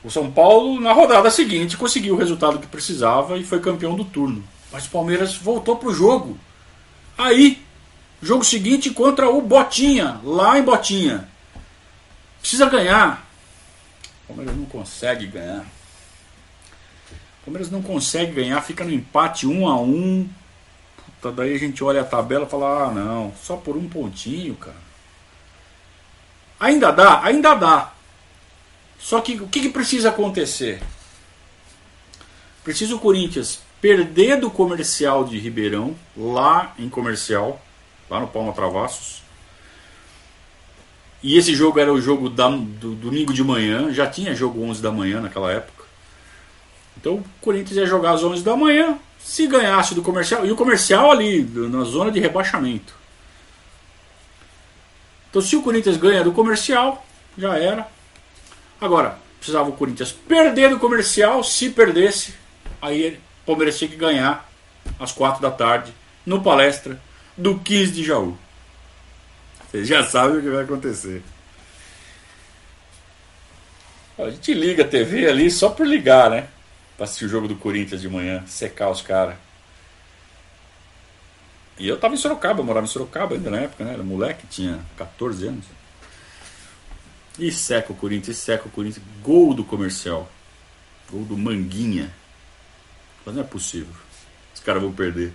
O 0.04 0.10
São 0.10 0.32
Paulo, 0.32 0.80
na 0.80 0.94
rodada 0.94 1.30
seguinte, 1.30 1.76
conseguiu 1.76 2.16
o 2.16 2.18
resultado 2.18 2.60
que 2.60 2.68
precisava 2.68 3.38
e 3.38 3.44
foi 3.44 3.60
campeão 3.60 3.96
do 3.96 4.06
turno. 4.06 4.44
Mas 4.72 4.86
o 4.86 4.90
Palmeiras 4.90 5.36
voltou 5.36 5.76
pro 5.76 5.94
jogo. 5.94 6.38
Aí, 7.18 7.62
jogo 8.22 8.44
seguinte 8.44 8.90
contra 8.92 9.30
o 9.30 9.42
Botinha, 9.42 10.20
lá 10.24 10.58
em 10.58 10.64
Botinha. 10.64 11.28
Precisa 12.40 12.70
ganhar. 12.70 13.28
O 14.24 14.28
Palmeiras 14.28 14.56
não 14.56 14.66
consegue 14.66 15.26
ganhar. 15.28 15.66
Palmeiras 17.48 17.72
não 17.72 17.82
consegue 17.82 18.34
ganhar, 18.34 18.62
fica 18.62 18.84
no 18.84 18.92
empate 18.92 19.48
1 19.48 19.70
a 19.70 19.80
1 19.80 20.30
Puta, 21.06 21.32
daí 21.32 21.56
a 21.56 21.58
gente 21.58 21.82
olha 21.82 22.02
a 22.02 22.04
tabela 22.04 22.46
e 22.46 22.50
fala: 22.50 22.84
ah, 22.84 22.92
não, 22.92 23.34
só 23.42 23.56
por 23.56 23.78
um 23.78 23.88
pontinho, 23.88 24.54
cara. 24.56 24.76
Ainda 26.60 26.92
dá, 26.92 27.24
ainda 27.24 27.56
dá. 27.56 27.94
Só 29.00 29.22
que 29.22 29.36
o 29.36 29.48
que, 29.48 29.62
que 29.62 29.70
precisa 29.70 30.10
acontecer? 30.10 30.82
Precisa 32.66 32.94
o 32.94 33.00
Corinthians 33.00 33.62
perder 33.80 34.42
do 34.42 34.52
comercial 34.52 35.24
de 35.24 35.40
Ribeirão, 35.40 35.96
lá 36.18 36.76
em 36.78 36.90
comercial, 36.90 37.62
lá 38.10 38.20
no 38.20 38.28
Palma 38.28 38.52
Travassos. 38.52 39.24
E 41.24 41.38
esse 41.38 41.56
jogo 41.56 41.80
era 41.80 41.94
o 41.94 42.02
jogo 42.02 42.30
da, 42.30 42.50
do 42.50 42.94
domingo 42.94 43.34
de 43.34 43.44
manhã, 43.44 43.94
já 43.94 44.06
tinha 44.06 44.36
jogo 44.36 44.62
11 44.62 44.82
da 44.82 44.92
manhã 44.92 45.22
naquela 45.22 45.50
época. 45.50 45.77
Então 47.08 47.20
o 47.20 47.26
Corinthians 47.40 47.78
ia 47.78 47.86
jogar 47.86 48.12
às 48.12 48.24
11 48.24 48.44
da 48.44 48.54
manhã, 48.54 49.00
se 49.18 49.48
ganhasse 49.48 49.96
do 49.96 50.02
comercial, 50.02 50.46
e 50.46 50.52
o 50.52 50.58
comercial 50.58 51.10
ali, 51.10 51.42
na 51.42 51.86
zona 51.86 52.12
de 52.12 52.20
rebaixamento. 52.20 52.94
Então 55.30 55.42
se 55.42 55.56
o 55.56 55.62
Corinthians 55.62 55.96
ganha 55.96 56.22
do 56.22 56.34
comercial, 56.34 57.06
já 57.38 57.58
era. 57.58 57.88
Agora, 58.82 59.18
precisava 59.40 59.70
o 59.70 59.74
Corinthians 59.74 60.12
perder 60.12 60.70
do 60.70 60.80
comercial, 60.80 61.42
se 61.46 61.70
perdesse, 61.70 62.34
aí 62.82 63.18
o 63.44 63.46
Palmeiras 63.46 63.78
tinha 63.78 63.90
que 63.90 63.96
ganhar 63.96 64.46
às 65.00 65.14
quatro 65.14 65.42
da 65.42 65.50
tarde 65.50 65.94
no 66.26 66.44
palestra 66.44 67.00
do 67.38 67.58
15 67.58 67.92
de 67.94 68.04
Jaú. 68.04 68.38
Vocês 69.72 69.88
já 69.88 70.04
sabem 70.04 70.40
o 70.40 70.42
que 70.42 70.50
vai 70.50 70.64
acontecer. 70.66 71.24
A 74.18 74.30
gente 74.30 74.54
liga 74.54 74.84
a 74.84 74.88
TV 74.88 75.30
ali 75.30 75.50
só 75.50 75.70
por 75.70 75.88
ligar, 75.88 76.30
né? 76.30 76.48
Pra 76.98 77.06
assistir 77.06 77.26
o 77.26 77.30
jogo 77.30 77.48
do 77.48 77.56
Corinthians 77.56 78.02
de 78.02 78.10
manhã, 78.10 78.44
secar 78.48 78.90
os 78.90 79.02
caras. 79.02 79.38
E 81.80 81.88
eu 81.88 81.98
tava 82.00 82.16
em 82.16 82.18
Sorocaba, 82.18 82.60
eu 82.60 82.66
morava 82.66 82.86
em 82.86 82.90
Sorocaba 82.90 83.36
ainda 83.36 83.52
na 83.52 83.60
época, 83.60 83.86
né? 83.86 83.94
Era 83.94 84.04
moleque, 84.04 84.48
tinha 84.48 84.84
14 84.98 85.48
anos. 85.48 85.66
E 87.38 87.52
seca 87.52 87.94
o 87.94 87.96
Corinthians, 87.96 88.38
seca 88.38 88.68
o 88.68 88.72
Corinthians. 88.72 89.06
Gol 89.22 89.54
do 89.54 89.64
comercial. 89.64 90.28
Gol 91.10 91.24
do 91.24 91.38
Manguinha. 91.38 92.12
Mas 93.24 93.36
não 93.36 93.44
é 93.44 93.46
possível. 93.46 93.94
Os 94.56 94.60
caras 94.60 94.82
vão 94.82 94.92
perder. 94.92 95.32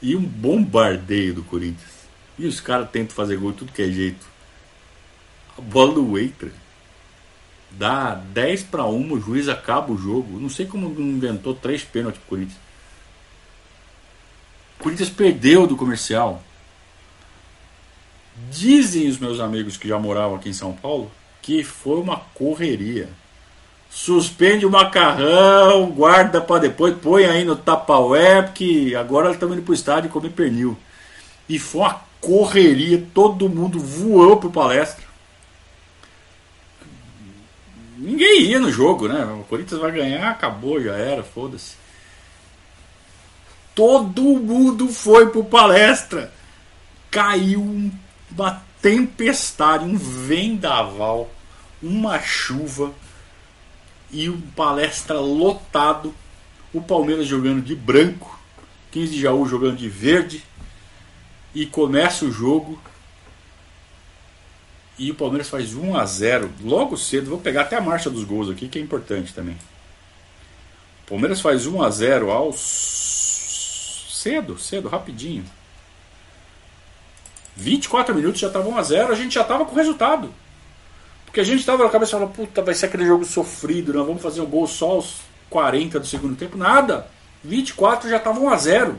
E 0.00 0.16
um 0.16 0.22
bombardeio 0.22 1.34
do 1.34 1.44
Corinthians. 1.44 2.02
E 2.36 2.46
os 2.46 2.60
caras 2.60 2.90
tentam 2.90 3.14
fazer 3.14 3.36
gol 3.36 3.52
de 3.52 3.58
tudo 3.58 3.72
que 3.72 3.82
é 3.82 3.88
jeito. 3.88 4.26
A 5.56 5.60
bola 5.60 5.94
do 5.94 6.12
Waiter. 6.12 6.50
Dá 7.78 8.14
10 8.14 8.64
para 8.64 8.84
1, 8.84 9.12
o 9.12 9.20
juiz 9.20 9.48
acaba 9.48 9.92
o 9.92 9.98
jogo. 9.98 10.38
Não 10.38 10.48
sei 10.48 10.66
como 10.66 10.88
inventou 11.00 11.54
três 11.54 11.82
pênaltis 11.82 12.20
pro 12.20 12.30
Corinthians. 12.30 12.60
O 14.78 14.82
Corinthians 14.82 15.10
perdeu 15.10 15.66
do 15.66 15.76
comercial. 15.76 16.42
Dizem 18.50 19.08
os 19.08 19.18
meus 19.18 19.40
amigos 19.40 19.76
que 19.76 19.88
já 19.88 19.98
moravam 19.98 20.36
aqui 20.36 20.48
em 20.48 20.54
São 20.54 20.72
Paulo 20.72 21.10
que 21.40 21.64
foi 21.64 22.00
uma 22.00 22.18
correria 22.34 23.08
suspende 23.92 24.64
o 24.64 24.70
macarrão, 24.70 25.90
guarda 25.90 26.40
para 26.40 26.62
depois, 26.62 26.96
põe 26.96 27.26
aí 27.26 27.44
no 27.44 27.54
tapaué, 27.54 28.40
porque 28.40 28.94
agora 28.98 29.30
estamos 29.30 29.54
indo 29.54 29.64
pro 29.64 29.74
estádio 29.74 30.10
comer 30.10 30.30
pernil. 30.30 30.76
E 31.46 31.58
foi 31.58 31.82
uma 31.82 32.00
correria, 32.18 33.04
todo 33.12 33.50
mundo 33.50 33.78
voou 33.78 34.38
pro 34.38 34.50
palestra. 34.50 35.04
Ia 38.42 38.58
no 38.58 38.70
jogo, 38.70 39.08
né? 39.08 39.24
O 39.24 39.44
Corinthians 39.44 39.80
vai 39.80 39.92
ganhar, 39.92 40.30
acabou, 40.30 40.82
já 40.82 40.94
era, 40.94 41.22
foda-se. 41.22 41.76
Todo 43.74 44.22
mundo 44.22 44.88
foi 44.88 45.30
pro 45.30 45.44
palestra. 45.44 46.32
Caiu 47.10 47.90
uma 48.30 48.62
tempestade, 48.80 49.84
um 49.84 49.96
vendaval, 49.96 51.30
uma 51.82 52.20
chuva 52.20 52.92
e 54.10 54.28
o 54.28 54.38
palestra 54.54 55.18
lotado. 55.20 56.14
O 56.72 56.80
Palmeiras 56.80 57.26
jogando 57.26 57.62
de 57.62 57.74
branco, 57.74 58.38
15 58.90 59.12
de 59.12 59.20
Jaú 59.22 59.46
jogando 59.46 59.76
de 59.76 59.88
verde. 59.88 60.44
E 61.54 61.66
começa 61.66 62.24
o 62.24 62.32
jogo. 62.32 62.80
E 64.98 65.10
o 65.10 65.14
Palmeiras 65.14 65.48
faz 65.48 65.74
1 65.74 65.96
a 65.96 66.04
0 66.04 66.50
logo 66.62 66.96
cedo. 66.96 67.30
Vou 67.30 67.38
pegar 67.38 67.62
até 67.62 67.76
a 67.76 67.80
marcha 67.80 68.10
dos 68.10 68.24
gols 68.24 68.50
aqui, 68.50 68.68
que 68.68 68.78
é 68.78 68.82
importante 68.82 69.32
também. 69.32 69.56
O 71.04 71.10
Palmeiras 71.10 71.40
faz 71.40 71.66
1 71.66 71.82
a 71.82 71.90
0 71.90 72.30
aos 72.30 72.58
cedo, 74.22 74.58
cedo, 74.58 74.88
rapidinho. 74.88 75.44
24 77.56 78.14
minutos 78.14 78.40
já 78.40 78.46
estava 78.46 78.68
1 78.68 78.78
a 78.78 78.82
0, 78.82 79.12
a 79.12 79.14
gente 79.14 79.34
já 79.34 79.42
estava 79.42 79.64
com 79.64 79.72
o 79.72 79.76
resultado. 79.76 80.32
Porque 81.24 81.40
a 81.40 81.44
gente 81.44 81.60
estava 81.60 81.82
na 81.82 81.90
cabeça 81.90 82.12
falando, 82.12 82.32
puta, 82.32 82.62
vai 82.62 82.74
ser 82.74 82.86
aquele 82.86 83.06
jogo 83.06 83.24
sofrido, 83.24 83.92
nós 83.92 84.06
vamos 84.06 84.22
fazer 84.22 84.40
o 84.40 84.44
um 84.44 84.50
gol 84.50 84.66
só 84.66 84.90
aos 84.92 85.16
40 85.50 86.00
do 86.00 86.06
segundo 86.06 86.36
tempo. 86.36 86.56
Nada. 86.56 87.08
24 87.42 88.08
já 88.08 88.18
estava 88.18 88.38
1 88.38 88.50
a 88.50 88.56
0. 88.56 88.98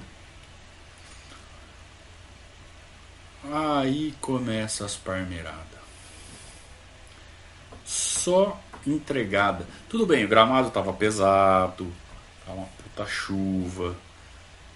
Aí 3.52 4.14
começa 4.20 4.86
as 4.86 4.96
parmeiradas. 4.96 5.73
Só 8.24 8.58
entregada. 8.88 9.68
Tudo 9.90 10.06
bem, 10.06 10.24
o 10.24 10.30
gramado 10.30 10.70
estava 10.70 10.94
pesado, 10.94 11.92
tava 12.46 12.60
uma 12.60 12.68
puta 12.68 13.06
chuva, 13.06 13.98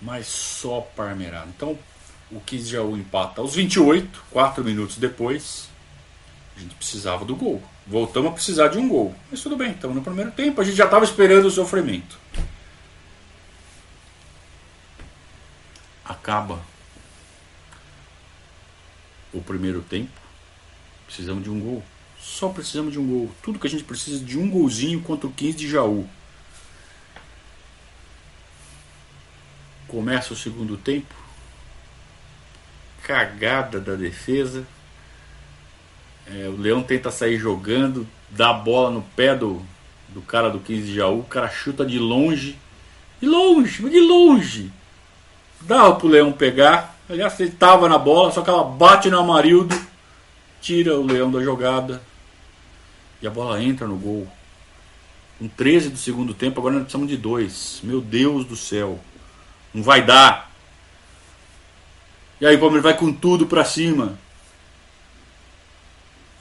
mas 0.02 0.28
só 0.28 0.82
parmeirada. 0.82 1.48
Então, 1.56 1.80
o 2.30 2.42
15 2.42 2.70
Jaú 2.70 2.98
empata 2.98 3.40
aos 3.40 3.56
28, 3.56 4.22
4 4.32 4.66
minutos 4.66 4.98
depois. 4.98 5.70
A 6.58 6.60
gente 6.60 6.76
precisava 6.76 7.24
do 7.24 7.38
gol. 7.38 7.64
Voltamos 7.86 8.32
a 8.32 8.34
precisar 8.34 8.68
de 8.68 8.78
um 8.78 8.90
gol. 8.90 9.16
Mas 9.32 9.40
tudo 9.40 9.56
bem, 9.56 9.72
estamos 9.72 9.96
no 9.96 10.02
primeiro 10.02 10.32
tempo. 10.32 10.60
A 10.60 10.64
gente 10.66 10.76
já 10.76 10.84
estava 10.84 11.06
esperando 11.06 11.46
o 11.46 11.52
sofrimento. 11.52 12.20
Acaba 16.04 16.60
o 19.32 19.42
primeiro 19.42 19.82
tempo. 19.84 20.20
Precisamos 21.06 21.46
de 21.46 21.50
um 21.50 21.62
gol. 21.62 21.84
Só 22.28 22.50
precisamos 22.50 22.92
de 22.92 23.00
um 23.00 23.08
gol. 23.08 23.32
Tudo 23.42 23.58
que 23.58 23.66
a 23.66 23.70
gente 23.70 23.86
precisa 23.86 24.24
de 24.24 24.38
um 24.38 24.50
golzinho 24.50 25.02
contra 25.02 25.26
o 25.26 25.32
15 25.32 25.58
de 25.58 25.68
Jaú. 25.68 26.08
Começa 29.88 30.34
o 30.34 30.38
segundo 30.38 30.78
tempo. 30.78 31.16
Cagada 33.02 33.80
da 33.80 33.96
defesa 33.96 34.68
É, 36.28 36.50
o 36.50 36.58
Leão 36.58 36.84
tenta 36.84 37.10
sair 37.10 37.38
jogando, 37.38 38.06
dá 38.30 38.50
a 38.50 38.54
bola 38.54 38.92
no 38.92 39.02
pé 39.02 39.34
do, 39.34 39.66
do 40.10 40.22
cara 40.22 40.50
do 40.50 40.60
15 40.60 40.82
de 40.82 40.96
Jaú, 40.96 41.22
o 41.22 41.24
cara 41.24 41.50
chuta 41.50 41.86
de 41.86 41.98
longe. 41.98 42.60
De 43.22 43.26
longe, 43.26 43.90
de 43.90 44.00
longe. 44.02 44.72
Dá 45.62 45.90
pro 45.94 46.10
Leão 46.10 46.34
pegar. 46.34 46.98
Aliás, 47.10 47.40
ele 47.40 47.52
tava 47.52 47.88
na 47.88 47.98
bola, 47.98 48.32
só 48.34 48.42
que 48.42 48.50
ela 48.50 48.66
bate 48.66 49.10
no 49.10 49.18
Amarildo, 49.18 49.74
tira 50.60 51.00
o 51.00 51.08
Leão 51.08 51.32
da 51.32 51.42
jogada. 51.42 52.02
E 53.22 53.28
a 53.28 53.30
bola 53.30 53.62
entra 53.62 53.88
no 53.88 53.98
gol. 53.98 54.28
Com 55.40 55.48
13 55.48 55.90
do 55.90 55.98
segundo 55.98 56.34
tempo, 56.34 56.60
agora 56.60 56.76
nós 56.76 56.84
precisamos 56.84 57.10
de 57.10 57.18
dois. 57.18 57.80
Meu 57.84 58.02
Deus 58.02 58.46
do 58.46 58.56
céu. 58.56 59.00
Não 59.74 59.84
vai 59.84 60.04
dar. 60.04 60.52
E 62.40 62.46
aí 62.46 62.56
o 62.56 62.60
Palmeiras 62.60 62.84
vai 62.84 62.96
com 62.96 63.12
tudo 63.12 63.48
pra 63.48 63.66
cima. 63.66 64.18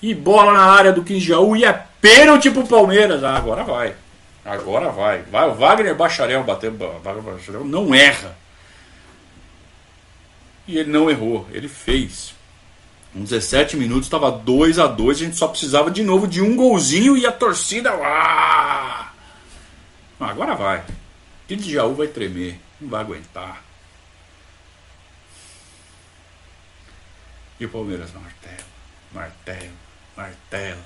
E 0.01 0.14
bola 0.14 0.53
na 0.53 0.64
área 0.64 0.93
do 0.93 1.03
15 1.03 1.20
Jaú 1.20 1.57
e 1.57 1.64
é 1.64 1.72
pênalti 2.01 2.51
pro 2.51 2.66
Palmeiras. 2.66 3.24
Ah, 3.24 3.37
agora 3.37 3.64
vai. 3.64 3.95
Agora 4.45 4.91
vai. 4.91 5.22
Vai 5.22 5.49
o 5.49 5.55
Wagner 5.55 5.95
Bacharel 5.95 6.45
bater. 6.45 6.70
Wagner 6.70 7.22
Bacharel 7.22 7.64
não 7.64 7.95
erra. 7.95 8.37
E 10.68 10.79
ele 10.79 10.91
não 10.91 11.11
errou, 11.11 11.47
ele 11.53 11.68
fez. 11.68 12.36
Com 13.17 13.25
17 13.25 13.79
minutos 13.79 14.05
estava 14.05 14.31
2 14.31 14.79
a 14.79 14.87
2 14.87 15.17
a 15.17 15.25
gente 15.25 15.37
só 15.39 15.49
precisava 15.49 15.91
de 15.91 16.03
novo 16.03 16.27
de 16.27 16.43
um 16.43 16.55
golzinho 16.55 17.17
e 17.17 17.25
a 17.25 17.33
torcida. 17.33 17.91
Ah! 17.91 19.11
Agora 20.21 20.55
vai. 20.55 20.85
O 21.51 21.62
Jaú 21.62 21.95
vai 21.95 22.09
tremer, 22.09 22.61
não 22.79 22.91
vai 22.91 23.01
aguentar. 23.01 23.64
E 27.59 27.64
o 27.64 27.71
Palmeiras 27.71 28.11
martelo, 28.12 28.69
martelo, 29.11 29.73
martela. 30.14 30.85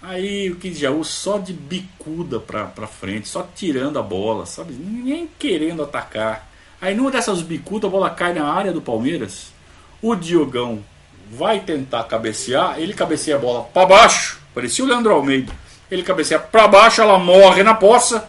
Aí 0.00 0.48
o 0.52 0.54
de 0.54 0.72
Jaú 0.72 1.02
só 1.02 1.38
de 1.38 1.52
bicuda 1.52 2.38
pra, 2.38 2.66
pra 2.66 2.86
frente, 2.86 3.26
só 3.26 3.42
tirando 3.42 3.98
a 3.98 4.02
bola, 4.02 4.46
sabe? 4.46 4.72
Nem 4.72 5.26
querendo 5.36 5.82
atacar. 5.82 6.48
Aí 6.80 6.94
numa 6.94 7.10
dessas 7.10 7.42
bicudas 7.42 7.88
a 7.88 7.90
bola 7.90 8.08
cai 8.08 8.32
na 8.32 8.44
área 8.44 8.70
do 8.70 8.80
Palmeiras. 8.80 9.52
O 10.00 10.14
Diogão 10.14 10.84
vai 11.30 11.60
tentar 11.60 12.04
cabecear, 12.04 12.78
ele 12.78 12.94
cabeceia 12.94 13.36
a 13.36 13.40
bola 13.40 13.64
para 13.64 13.86
baixo, 13.86 14.40
parecia 14.54 14.84
o 14.84 14.88
Leandro 14.88 15.12
Almeida. 15.12 15.52
Ele 15.90 16.02
cabeceia 16.02 16.38
para 16.38 16.68
baixo, 16.68 17.00
ela 17.00 17.18
morre 17.18 17.62
na 17.62 17.74
poça, 17.74 18.28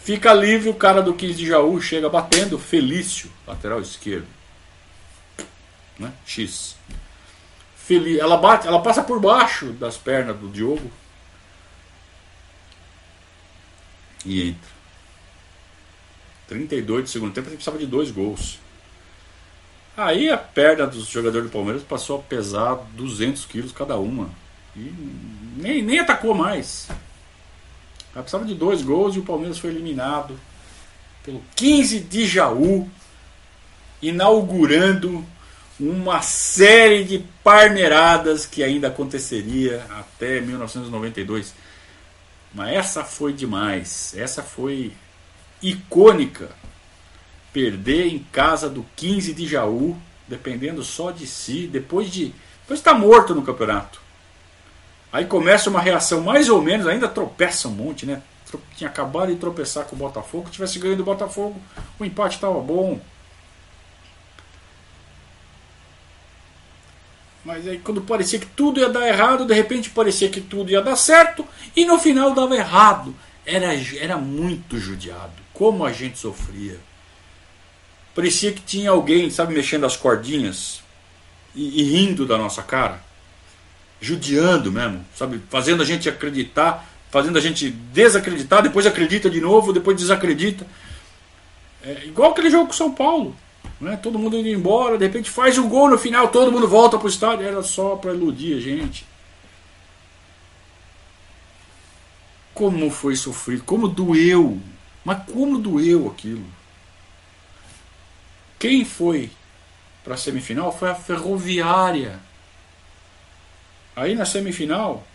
fica 0.00 0.32
livre, 0.32 0.68
o 0.68 0.74
cara 0.74 1.02
do 1.02 1.14
15 1.14 1.34
de 1.34 1.46
Jaú 1.46 1.80
chega 1.80 2.08
batendo, 2.08 2.58
Felício, 2.58 3.30
lateral 3.46 3.80
esquerdo. 3.80 4.26
Né? 5.98 6.12
X. 6.24 6.76
Ela 8.20 8.36
bate, 8.36 8.66
ela 8.66 8.82
passa 8.82 9.02
por 9.02 9.20
baixo 9.20 9.66
das 9.72 9.96
pernas 9.96 10.36
do 10.36 10.48
Diogo. 10.48 10.90
E 14.24 14.48
entra. 14.48 14.76
32 16.48 17.04
de 17.04 17.10
segundo 17.10 17.32
tempo, 17.32 17.48
gente 17.48 17.56
precisava 17.56 17.78
de 17.78 17.86
dois 17.86 18.10
gols. 18.10 18.58
Aí 19.96 20.28
a 20.28 20.36
perna 20.36 20.86
dos 20.86 21.08
jogadores 21.08 21.48
do 21.48 21.52
Palmeiras 21.52 21.82
passou 21.82 22.18
a 22.18 22.22
pesar 22.22 22.74
200 22.92 23.46
quilos 23.46 23.72
cada 23.72 23.96
uma. 23.96 24.28
E 24.76 24.92
nem, 25.56 25.80
nem 25.80 25.98
atacou 25.98 26.34
mais. 26.34 26.88
Ela 28.12 28.22
precisava 28.22 28.44
de 28.44 28.54
dois 28.54 28.82
gols 28.82 29.16
e 29.16 29.20
o 29.20 29.24
Palmeiras 29.24 29.58
foi 29.58 29.70
eliminado 29.70 30.38
pelo 31.24 31.42
15 31.56 32.00
de 32.00 32.26
Jaú, 32.26 32.88
inaugurando 34.02 35.24
uma 35.80 36.20
série 36.20 37.04
de 37.04 37.24
parmeiradas 37.42 38.44
que 38.44 38.62
ainda 38.62 38.88
aconteceria 38.88 39.84
até 39.90 40.40
1992. 40.40 41.54
Mas 42.54 42.74
essa 42.74 43.02
foi 43.02 43.32
demais. 43.32 44.14
Essa 44.14 44.42
foi 44.42 44.92
icônica 45.62 46.50
perder 47.56 48.08
em 48.08 48.18
casa 48.18 48.68
do 48.68 48.84
15 48.96 49.32
de 49.32 49.46
Jaú, 49.46 49.96
dependendo 50.28 50.84
só 50.84 51.10
de 51.10 51.26
si, 51.26 51.66
depois 51.66 52.10
de 52.10 52.34
depois 52.60 52.78
está 52.78 52.92
morto 52.92 53.34
no 53.34 53.40
campeonato. 53.40 53.98
Aí 55.10 55.24
começa 55.24 55.70
uma 55.70 55.80
reação 55.80 56.20
mais 56.20 56.50
ou 56.50 56.60
menos, 56.60 56.86
ainda 56.86 57.08
tropeça 57.08 57.68
um 57.68 57.70
monte, 57.70 58.04
né? 58.04 58.20
Tinha 58.76 58.90
acabado 58.90 59.32
de 59.32 59.38
tropeçar 59.38 59.86
com 59.86 59.96
o 59.96 59.98
Botafogo, 59.98 60.50
tivesse 60.50 60.78
ganho 60.78 60.98
do 60.98 61.04
Botafogo, 61.04 61.58
o 61.98 62.04
empate 62.04 62.34
estava 62.34 62.60
bom. 62.60 63.00
Mas 67.42 67.66
aí 67.66 67.78
quando 67.78 68.02
parecia 68.02 68.38
que 68.38 68.46
tudo 68.48 68.80
ia 68.80 68.90
dar 68.90 69.08
errado, 69.08 69.46
de 69.46 69.54
repente 69.54 69.88
parecia 69.88 70.28
que 70.28 70.42
tudo 70.42 70.70
ia 70.70 70.82
dar 70.82 70.96
certo 70.96 71.42
e 71.74 71.86
no 71.86 71.98
final 71.98 72.34
dava 72.34 72.54
errado. 72.54 73.14
Era, 73.46 73.72
era 73.98 74.18
muito 74.18 74.78
judiado 74.78 75.32
como 75.54 75.86
a 75.86 75.92
gente 75.92 76.18
sofria. 76.18 76.78
Parecia 78.16 78.50
que 78.50 78.62
tinha 78.62 78.90
alguém, 78.90 79.28
sabe, 79.28 79.54
mexendo 79.54 79.84
as 79.84 79.94
cordinhas 79.94 80.82
e, 81.54 81.82
e 81.82 81.84
rindo 81.84 82.24
da 82.24 82.38
nossa 82.38 82.62
cara, 82.62 83.04
judiando 84.00 84.72
mesmo, 84.72 85.04
sabe, 85.14 85.38
fazendo 85.50 85.82
a 85.82 85.84
gente 85.84 86.08
acreditar, 86.08 86.88
fazendo 87.10 87.36
a 87.36 87.40
gente 87.42 87.68
desacreditar, 87.70 88.62
depois 88.62 88.86
acredita 88.86 89.28
de 89.28 89.38
novo, 89.38 89.70
depois 89.70 89.98
desacredita. 89.98 90.66
É 91.84 92.06
igual 92.06 92.30
aquele 92.32 92.50
jogo 92.50 92.68
com 92.68 92.72
São 92.72 92.90
Paulo. 92.90 93.36
Né? 93.78 93.98
Todo 94.02 94.18
mundo 94.18 94.38
indo 94.38 94.48
embora, 94.48 94.96
de 94.96 95.04
repente 95.04 95.28
faz 95.28 95.58
um 95.58 95.68
gol 95.68 95.90
no 95.90 95.98
final, 95.98 96.28
todo 96.28 96.50
mundo 96.50 96.66
volta 96.66 96.96
para 96.96 97.06
o 97.06 97.10
estádio. 97.10 97.46
Era 97.46 97.62
só 97.62 97.96
para 97.96 98.14
iludir 98.14 98.56
a 98.56 98.60
gente. 98.60 99.06
Como 102.54 102.90
foi 102.90 103.14
sofrido, 103.14 103.62
como 103.62 103.86
doeu 103.86 104.58
mas 105.06 105.22
como 105.32 105.56
doeu 105.56 106.08
aquilo? 106.08 106.42
Quem 108.66 108.84
foi 108.84 109.30
para 110.02 110.14
a 110.14 110.16
semifinal 110.16 110.76
foi 110.76 110.90
a 110.90 110.94
Ferroviária. 110.96 112.18
Aí 113.94 114.16
na 114.16 114.24
semifinal, 114.24 115.06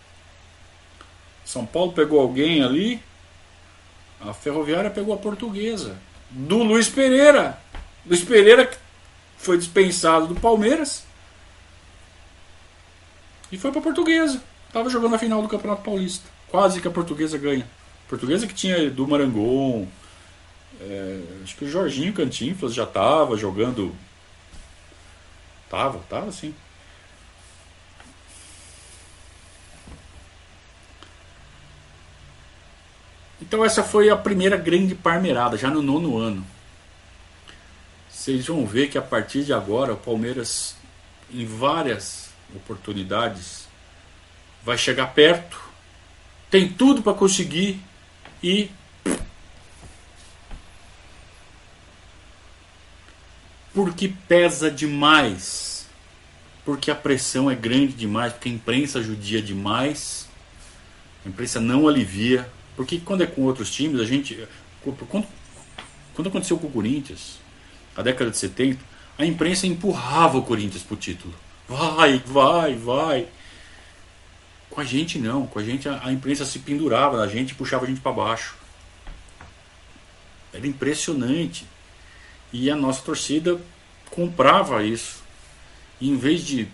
São 1.44 1.66
Paulo 1.66 1.92
pegou 1.92 2.22
alguém 2.22 2.64
ali, 2.64 3.04
a 4.22 4.34
Ferroviária 4.34 4.90
pegou 4.90 5.14
a 5.14 5.18
Portuguesa, 5.18 5.98
do 6.30 6.64
Luiz 6.64 6.88
Pereira. 6.88 7.60
Luiz 8.06 8.24
Pereira 8.24 8.68
que 8.68 8.78
foi 9.38 9.58
dispensado 9.58 10.28
do 10.28 10.40
Palmeiras 10.40 11.04
e 13.52 13.58
foi 13.58 13.70
para 13.70 13.82
a 13.82 13.84
Portuguesa. 13.84 14.42
Estava 14.66 14.90
jogando 14.90 15.16
a 15.16 15.20
final 15.20 15.42
do 15.42 15.50
Campeonato 15.50 15.84
Paulista. 15.84 16.26
Quase 16.48 16.80
que 16.80 16.88
a 16.88 16.92
Portuguesa 16.92 17.38
ganha. 17.38 17.70
Portuguesa 18.08 18.48
que 18.48 18.54
tinha 18.54 18.90
do 18.90 19.06
Marangon. 19.06 19.90
É, 20.84 21.22
acho 21.44 21.56
que 21.56 21.66
o 21.66 21.70
Jorginho 21.70 22.12
Cantinflas 22.12 22.74
já 22.74 22.84
estava 22.84 23.38
jogando. 23.38 23.96
Tava, 25.70 26.00
tava 26.10 26.32
sim. 26.32 26.56
Então 33.42 33.64
essa 33.64 33.84
foi 33.84 34.10
a 34.10 34.16
primeira 34.16 34.58
grande 34.58 34.96
parmeirada, 34.96 35.58
já 35.58 35.70
no 35.70 35.82
nono 35.82 36.18
ano. 36.18 36.46
Vocês 38.10 38.48
vão 38.48 38.66
ver 38.66 38.88
que 38.90 38.98
a 38.98 39.02
partir 39.02 39.44
de 39.44 39.54
agora 39.54 39.94
o 39.94 39.98
Palmeiras, 39.98 40.76
em 41.32 41.46
várias 41.46 42.30
oportunidades, 42.56 43.68
vai 44.64 44.78
chegar 44.78 45.08
perto, 45.14 45.60
tem 46.50 46.70
tudo 46.70 47.02
para 47.02 47.14
conseguir 47.14 47.82
e 48.44 48.70
porque 53.74 54.14
pesa 54.28 54.70
demais, 54.70 55.86
porque 56.66 56.92
a 56.92 56.96
pressão 56.96 57.50
é 57.50 57.56
grande 57.56 57.94
demais, 57.94 58.34
porque 58.34 58.50
a 58.50 58.52
imprensa 58.52 59.02
judia 59.02 59.42
demais, 59.42 60.28
a 61.26 61.30
imprensa 61.30 61.60
não 61.60 61.88
alivia, 61.88 62.50
porque 62.76 63.00
quando 63.00 63.22
é 63.22 63.28
com 63.28 63.44
outros 63.44 63.72
times, 63.72 64.00
a 64.00 64.06
gente. 64.06 64.48
Quando, 64.84 65.28
quando 66.14 66.28
aconteceu 66.28 66.58
com 66.58 66.68
o 66.68 66.72
Corinthians, 66.72 67.40
na 67.96 68.04
década 68.04 68.32
de 68.32 68.38
70, 68.38 68.84
a 69.18 69.26
imprensa 69.26 69.68
empurrava 69.68 70.38
o 70.38 70.44
Corinthians 70.44 70.84
para 70.84 70.96
o 70.96 70.98
título. 70.98 71.34
Vai, 71.68 72.18
vai, 72.26 72.76
vai. 72.76 73.28
Com 74.70 74.82
a 74.82 74.84
gente 74.84 75.20
não, 75.20 75.46
com 75.46 75.60
a 75.60 75.64
gente 75.64 75.88
a, 75.88 76.02
a 76.04 76.12
imprensa 76.12 76.46
se 76.46 76.60
pendurava 76.60 77.18
na 77.18 77.28
gente 77.28 77.52
e 77.52 77.56
puxava 77.56 77.86
a 77.86 77.88
gente 77.88 78.02
para 78.02 78.12
baixo. 78.12 78.56
Era 80.54 80.66
impressionante. 80.66 81.66
E 82.52 82.70
a 82.70 82.76
nossa 82.76 83.02
torcida 83.02 83.60
comprava 84.10 84.84
isso. 84.84 85.22
E 86.00 86.10
em 86.10 86.18
vez 86.18 86.46
de 86.46 86.68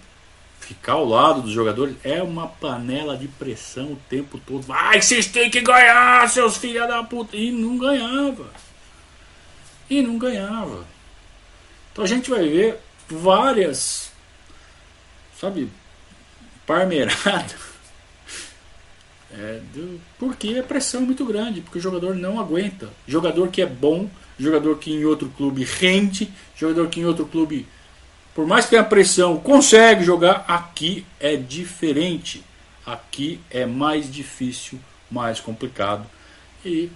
ficar 0.59 0.93
ao 0.93 1.05
lado 1.05 1.41
dos 1.41 1.51
jogadores, 1.51 1.95
é 2.03 2.21
uma 2.21 2.47
panela 2.47 3.15
de 3.15 3.27
pressão 3.27 3.93
o 3.93 3.99
tempo 4.09 4.39
todo. 4.45 4.63
Vai, 4.63 5.01
vocês 5.01 5.27
têm 5.27 5.49
que 5.49 5.61
ganhar, 5.61 6.27
seus 6.29 6.57
filhos 6.57 6.87
da 6.87 7.03
puta. 7.03 7.35
E 7.35 7.51
não 7.51 7.77
ganhava. 7.77 8.49
E 9.89 10.01
não 10.01 10.17
ganhava. 10.17 10.85
Então 11.91 12.03
a 12.03 12.07
gente 12.07 12.29
vai 12.29 12.47
ver 12.47 12.79
várias, 13.09 14.11
sabe, 15.39 15.69
Parmeirada. 16.67 17.55
É 19.29 19.61
porque 20.17 20.57
a 20.57 20.63
pressão 20.63 21.01
é 21.01 21.03
muito 21.03 21.25
grande, 21.25 21.59
porque 21.59 21.77
o 21.77 21.81
jogador 21.81 22.15
não 22.15 22.39
aguenta. 22.39 22.89
Jogador 23.05 23.49
que 23.49 23.61
é 23.61 23.65
bom, 23.65 24.09
jogador 24.39 24.77
que 24.77 24.91
em 24.91 25.05
outro 25.05 25.29
clube 25.29 25.63
rende, 25.63 26.31
jogador 26.55 26.87
que 26.89 26.99
em 26.99 27.05
outro 27.05 27.25
clube, 27.25 27.67
por 28.33 28.45
mais 28.45 28.65
que 28.65 28.71
tenha 28.71 28.83
pressão, 28.83 29.37
consegue 29.37 30.03
jogar. 30.03 30.45
Aqui 30.47 31.05
é 31.19 31.35
diferente. 31.35 32.43
Aqui 32.85 33.39
é 33.49 33.65
mais 33.65 34.11
difícil, 34.11 34.79
mais 35.09 35.39
complicado. 35.39 36.05
E 36.63 36.89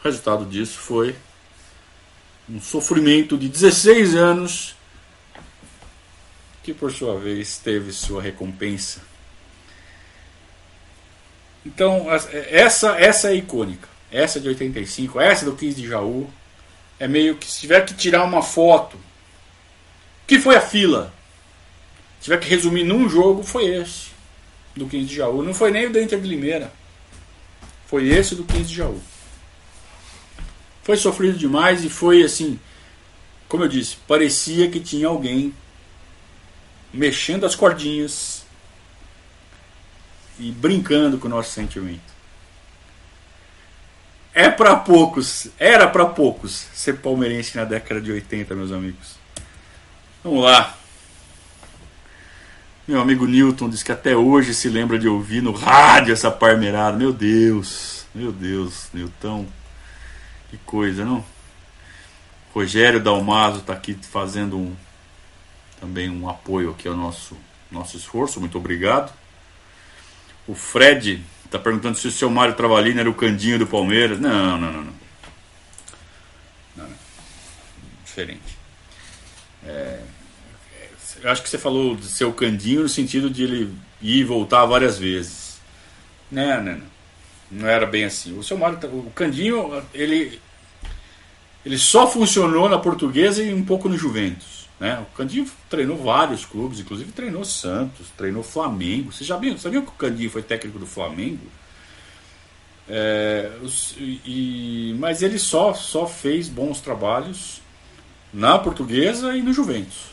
o 0.00 0.04
resultado 0.04 0.44
disso 0.44 0.78
foi 0.78 1.14
um 2.48 2.60
sofrimento 2.60 3.38
de 3.38 3.48
16 3.48 4.14
anos 4.14 4.76
que 6.62 6.74
por 6.74 6.92
sua 6.92 7.18
vez 7.18 7.58
teve 7.58 7.92
sua 7.92 8.20
recompensa. 8.20 9.00
Então, 11.64 12.06
essa 12.50 12.98
essa 12.98 13.30
é 13.30 13.36
icônica. 13.36 13.93
Essa 14.14 14.38
de 14.38 14.46
85, 14.46 15.20
essa 15.20 15.44
do 15.44 15.56
15 15.56 15.82
de 15.82 15.88
Jaú, 15.88 16.30
é 17.00 17.08
meio 17.08 17.36
que 17.36 17.50
se 17.50 17.62
tiver 17.62 17.84
que 17.84 17.94
tirar 17.94 18.22
uma 18.22 18.42
foto, 18.42 18.96
que 20.24 20.38
foi 20.38 20.54
a 20.54 20.60
fila? 20.60 21.12
Se 22.20 22.26
tiver 22.26 22.38
que 22.38 22.48
resumir 22.48 22.84
num 22.84 23.08
jogo, 23.08 23.42
foi 23.42 23.66
esse 23.66 24.10
do 24.76 24.86
15 24.86 25.04
de 25.04 25.16
Jaú. 25.16 25.42
Não 25.42 25.52
foi 25.52 25.72
nem 25.72 25.86
o 25.86 25.92
da 25.92 26.00
Inter 26.00 26.20
de 26.20 26.28
Limeira. 26.28 26.72
Foi 27.88 28.06
esse 28.06 28.36
do 28.36 28.44
15 28.44 28.64
de 28.66 28.74
Jaú. 28.76 29.02
Foi 30.84 30.96
sofrido 30.96 31.36
demais 31.36 31.84
e 31.84 31.90
foi 31.90 32.22
assim, 32.22 32.60
como 33.48 33.64
eu 33.64 33.68
disse, 33.68 33.96
parecia 34.06 34.70
que 34.70 34.78
tinha 34.78 35.08
alguém 35.08 35.52
mexendo 36.92 37.44
as 37.44 37.56
cordinhas 37.56 38.46
e 40.38 40.52
brincando 40.52 41.18
com 41.18 41.26
o 41.26 41.30
nosso 41.30 41.50
sentimento. 41.50 42.13
É 44.34 44.50
para 44.50 44.74
poucos, 44.74 45.46
era 45.58 45.86
para 45.86 46.06
poucos 46.06 46.66
ser 46.74 46.94
palmeirense 46.94 47.56
na 47.56 47.64
década 47.64 48.00
de 48.00 48.10
80, 48.10 48.52
meus 48.56 48.72
amigos. 48.72 49.14
Vamos 50.24 50.42
lá. 50.42 50.76
Meu 52.86 53.00
amigo 53.00 53.26
Newton 53.26 53.70
diz 53.70 53.84
que 53.84 53.92
até 53.92 54.16
hoje 54.16 54.52
se 54.52 54.68
lembra 54.68 54.98
de 54.98 55.06
ouvir 55.06 55.40
no 55.40 55.52
rádio 55.52 56.12
essa 56.12 56.32
parmeirada. 56.32 56.96
Meu 56.96 57.12
Deus, 57.12 58.06
meu 58.12 58.32
Deus, 58.32 58.88
Newton. 58.92 59.46
Que 60.50 60.58
coisa, 60.58 61.04
não? 61.04 61.24
Rogério 62.52 63.00
Dalmaso 63.00 63.58
está 63.58 63.72
aqui 63.72 63.96
fazendo 64.02 64.58
um, 64.58 64.74
também 65.80 66.10
um 66.10 66.28
apoio 66.28 66.70
aqui 66.70 66.88
ao 66.88 66.96
nosso, 66.96 67.36
nosso 67.70 67.96
esforço. 67.96 68.40
Muito 68.40 68.58
obrigado. 68.58 69.12
O 70.46 70.54
Fred 70.54 71.24
está 71.54 71.58
perguntando 71.58 71.96
se 71.96 72.08
o 72.08 72.10
seu 72.10 72.28
Mário 72.28 72.54
Travalini 72.54 72.98
era 72.98 73.08
o 73.08 73.14
candinho 73.14 73.58
do 73.58 73.66
Palmeiras. 73.66 74.18
Não, 74.18 74.58
não, 74.58 74.72
não. 74.72 74.72
não. 74.72 74.94
não, 76.76 76.84
não. 76.84 76.96
Diferente. 78.04 78.58
É, 79.64 80.00
eu 81.22 81.30
acho 81.30 81.42
que 81.42 81.48
você 81.48 81.56
falou 81.56 81.94
de 81.94 82.06
ser 82.06 82.24
o 82.24 82.32
candinho 82.32 82.82
no 82.82 82.88
sentido 82.88 83.30
de 83.30 83.44
ele 83.44 83.74
ir 84.02 84.18
e 84.18 84.24
voltar 84.24 84.64
várias 84.66 84.98
vezes. 84.98 85.60
Não, 86.30 86.62
não, 86.62 86.72
não. 86.78 86.94
Não 87.50 87.68
era 87.68 87.86
bem 87.86 88.04
assim. 88.04 88.36
O 88.36 88.42
seu 88.42 88.58
Mário, 88.58 88.78
o 88.90 89.12
Candinho, 89.14 89.80
ele, 89.92 90.40
ele 91.64 91.78
só 91.78 92.06
funcionou 92.06 92.68
na 92.68 92.78
portuguesa 92.78 93.42
e 93.44 93.54
um 93.54 93.64
pouco 93.64 93.88
no 93.88 93.96
Juventus. 93.96 94.63
Né? 94.78 94.98
O 95.00 95.16
Candinho 95.16 95.46
treinou 95.70 95.96
vários 95.96 96.44
clubes, 96.44 96.80
inclusive 96.80 97.12
treinou 97.12 97.44
Santos, 97.44 98.08
treinou 98.16 98.42
Flamengo. 98.42 99.12
Você 99.12 99.24
já 99.24 99.40
sabia 99.58 99.80
que 99.80 99.88
o 99.88 99.92
Candinho 99.92 100.30
foi 100.30 100.42
técnico 100.42 100.78
do 100.78 100.86
Flamengo? 100.86 101.46
É, 102.88 103.52
os, 103.62 103.94
e, 103.98 104.94
mas 104.98 105.22
ele 105.22 105.38
só, 105.38 105.72
só 105.72 106.06
fez 106.06 106.48
bons 106.48 106.80
trabalhos 106.80 107.62
na 108.32 108.58
portuguesa 108.58 109.36
e 109.36 109.42
no 109.42 109.52
Juventus. 109.52 110.12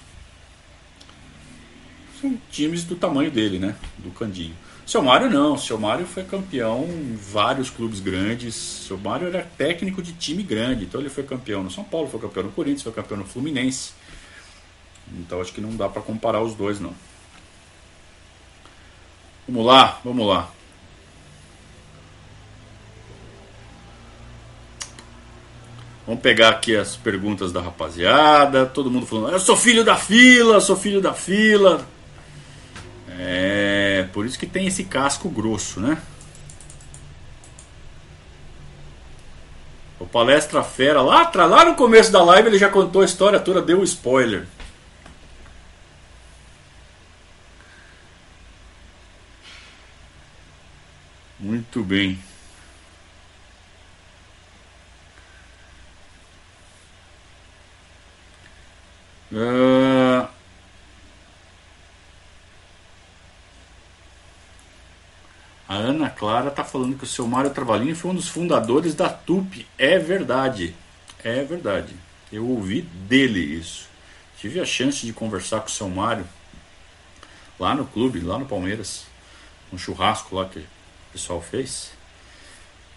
São 2.22 2.38
times 2.51 2.84
do 2.84 2.95
tamanho 2.95 3.32
dele, 3.32 3.57
né? 3.57 3.76
Do 3.97 4.12
Candinho. 4.12 4.55
Seu 4.86 5.01
Mário 5.01 5.30
não, 5.30 5.57
seu 5.57 5.80
Mário 5.80 6.05
foi 6.05 6.24
campeão 6.24 6.84
em 6.84 7.16
vários 7.16 7.70
clubes 7.70 7.99
grandes. 7.99 8.55
Seu 8.55 8.97
Mário 8.97 9.28
era 9.28 9.41
técnico 9.41 10.01
de 10.01 10.14
time 10.14 10.43
grande, 10.43 10.86
então 10.86 11.01
ele 11.01 11.09
foi 11.09 11.24
campeão 11.24 11.64
no 11.64 11.72
São 11.72 11.84
Paulo, 11.84 12.07
foi 12.09 12.20
campeão 12.20 12.43
no 12.43 12.51
Corinthians, 12.51 12.84
foi 12.84 12.91
campeão 12.91 13.18
no 13.18 13.26
Fluminense. 13.26 13.93
Então 15.14 15.41
acho 15.41 15.53
que 15.53 15.62
não 15.62 15.76
dá 15.76 15.89
para 15.89 16.01
comparar 16.01 16.41
os 16.41 16.55
dois 16.55 16.80
não. 16.80 16.93
Vamos 19.47 19.66
lá, 19.66 19.99
vamos 20.03 20.28
lá. 20.28 20.49
Vamos 26.05 26.22
pegar 26.22 26.49
aqui 26.49 26.76
as 26.76 26.95
perguntas 26.95 27.51
da 27.51 27.62
rapaziada. 27.62 28.66
Todo 28.66 28.89
mundo 28.89 29.05
falando, 29.05 29.34
eu 29.34 29.39
sou 29.39 29.55
filho 29.55 29.84
da 29.84 29.95
fila, 29.95 30.59
sou 30.59 30.76
filho 30.76 31.01
da 31.01 31.14
fila. 31.14 31.86
É, 33.20 34.07
por 34.14 34.26
isso 34.26 34.39
que 34.39 34.47
tem 34.47 34.68
esse 34.68 34.84
casco 34.86 35.30
grosso, 35.30 35.80
né? 35.80 35.97
O 39.99 40.05
Palestra 40.07 40.64
Fera, 40.64 41.01
lá, 41.01 41.32
lá 41.36 41.66
no 41.66 41.76
começo 41.76 42.12
da 42.12 42.24
live, 42.24 42.49
ele 42.49 42.57
já 42.57 42.70
contou 42.70 43.03
a 43.03 43.05
história 43.05 43.39
toda, 43.39 43.62
deu 43.62 43.80
um 43.80 43.84
spoiler. 43.84 44.47
Muito 51.41 51.83
bem. 51.83 52.17
Uh, 59.31 60.27
A 65.71 65.75
Ana 65.75 66.09
Clara 66.09 66.49
está 66.49 66.65
falando 66.65 66.97
que 66.97 67.05
o 67.05 67.07
seu 67.07 67.25
Mário 67.25 67.49
Travalini 67.49 67.95
foi 67.95 68.11
um 68.11 68.15
dos 68.15 68.27
fundadores 68.27 68.93
da 68.93 69.07
TUP. 69.07 69.65
É 69.77 69.97
verdade. 69.97 70.75
É 71.23 71.45
verdade. 71.45 71.95
Eu 72.29 72.45
ouvi 72.45 72.81
dele 72.81 73.39
isso. 73.39 73.87
Tive 74.37 74.59
a 74.59 74.65
chance 74.65 75.05
de 75.05 75.13
conversar 75.13 75.61
com 75.61 75.67
o 75.67 75.71
seu 75.71 75.87
Mário 75.87 76.25
lá 77.57 77.73
no 77.73 77.85
clube, 77.85 78.19
lá 78.19 78.37
no 78.37 78.45
Palmeiras. 78.45 79.05
Um 79.71 79.77
churrasco 79.77 80.35
lá 80.35 80.43
que 80.43 80.65
o 81.12 81.14
pessoal 81.14 81.41
fez. 81.41 81.91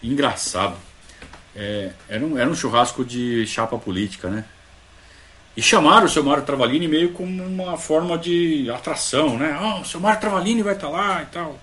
Engraçado. 0.01 0.77
É, 1.57 1.91
era, 2.09 2.25
um, 2.25 2.39
era 2.39 2.49
um 2.49 2.55
churrasco 2.55 3.05
de 3.05 3.45
chapa 3.47 3.77
política, 3.77 4.29
né? 4.29 4.45
E 5.57 5.63
chamaram 5.63 6.07
o 6.07 6.09
seu 6.09 6.23
Mário 6.23 6.45
Travalini 6.45 6.89
meio 6.89 7.13
como 7.13 7.45
uma 7.45 7.77
forma 7.77 8.17
de 8.17 8.71
atração, 8.71 9.37
né? 9.37 9.57
Ah, 9.59 9.77
oh, 9.77 9.81
o 9.83 9.85
seu 9.85 10.01
Mário 10.01 10.21
Travalini 10.21 10.63
vai 10.63 10.75
estar 10.75 10.89
tá 10.89 10.93
lá 10.93 11.23
e 11.23 11.27
tal. 11.27 11.59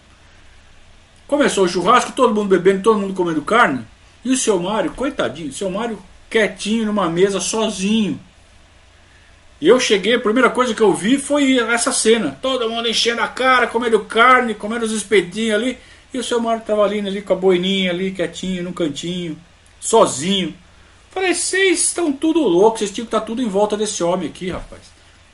Começou 1.28 1.66
o 1.66 1.68
churrasco, 1.68 2.12
todo 2.12 2.34
mundo 2.36 2.50
bebendo, 2.50 2.84
todo 2.84 3.00
mundo 3.00 3.14
comendo 3.14 3.42
carne. 3.42 3.86
E 4.24 4.32
o 4.32 4.38
seu 4.38 4.60
Mário, 4.60 4.92
coitadinho, 4.92 5.50
o 5.50 5.54
seu 5.54 5.70
Mário 5.70 5.98
quietinho 6.30 6.86
numa 6.86 7.10
mesa, 7.10 7.40
sozinho. 7.40 8.20
E 9.60 9.68
eu 9.68 9.80
cheguei, 9.80 10.16
a 10.16 10.20
primeira 10.20 10.50
coisa 10.50 10.74
que 10.74 10.82
eu 10.82 10.94
vi 10.94 11.18
foi 11.18 11.60
essa 11.60 11.92
cena. 11.92 12.38
Todo 12.42 12.70
mundo 12.70 12.88
enchendo 12.88 13.22
a 13.22 13.28
cara, 13.28 13.68
comendo 13.68 14.00
carne, 14.02 14.56
comendo 14.56 14.86
os 14.86 14.92
espetinhos 14.92 15.56
ali. 15.56 15.78
E 16.14 16.18
o 16.18 16.24
seu 16.24 16.40
Mário 16.40 16.62
estava 16.62 16.84
ali, 16.84 17.00
ali 17.00 17.22
com 17.22 17.34
a 17.34 17.36
boininha 17.36 17.92
ali, 17.92 18.12
quietinho, 18.12 18.64
no 18.64 18.74
cantinho, 18.74 19.38
sozinho. 19.80 20.54
Falei, 21.10 21.34
vocês 21.34 21.86
estão 21.86 22.12
tudo 22.12 22.40
loucos, 22.42 22.80
vocês 22.80 22.92
tinham 22.92 23.06
que 23.06 23.16
estar 23.16 23.26
tudo 23.26 23.42
em 23.42 23.48
volta 23.48 23.78
desse 23.78 24.04
homem 24.04 24.30
aqui, 24.30 24.50
rapaz. 24.50 24.82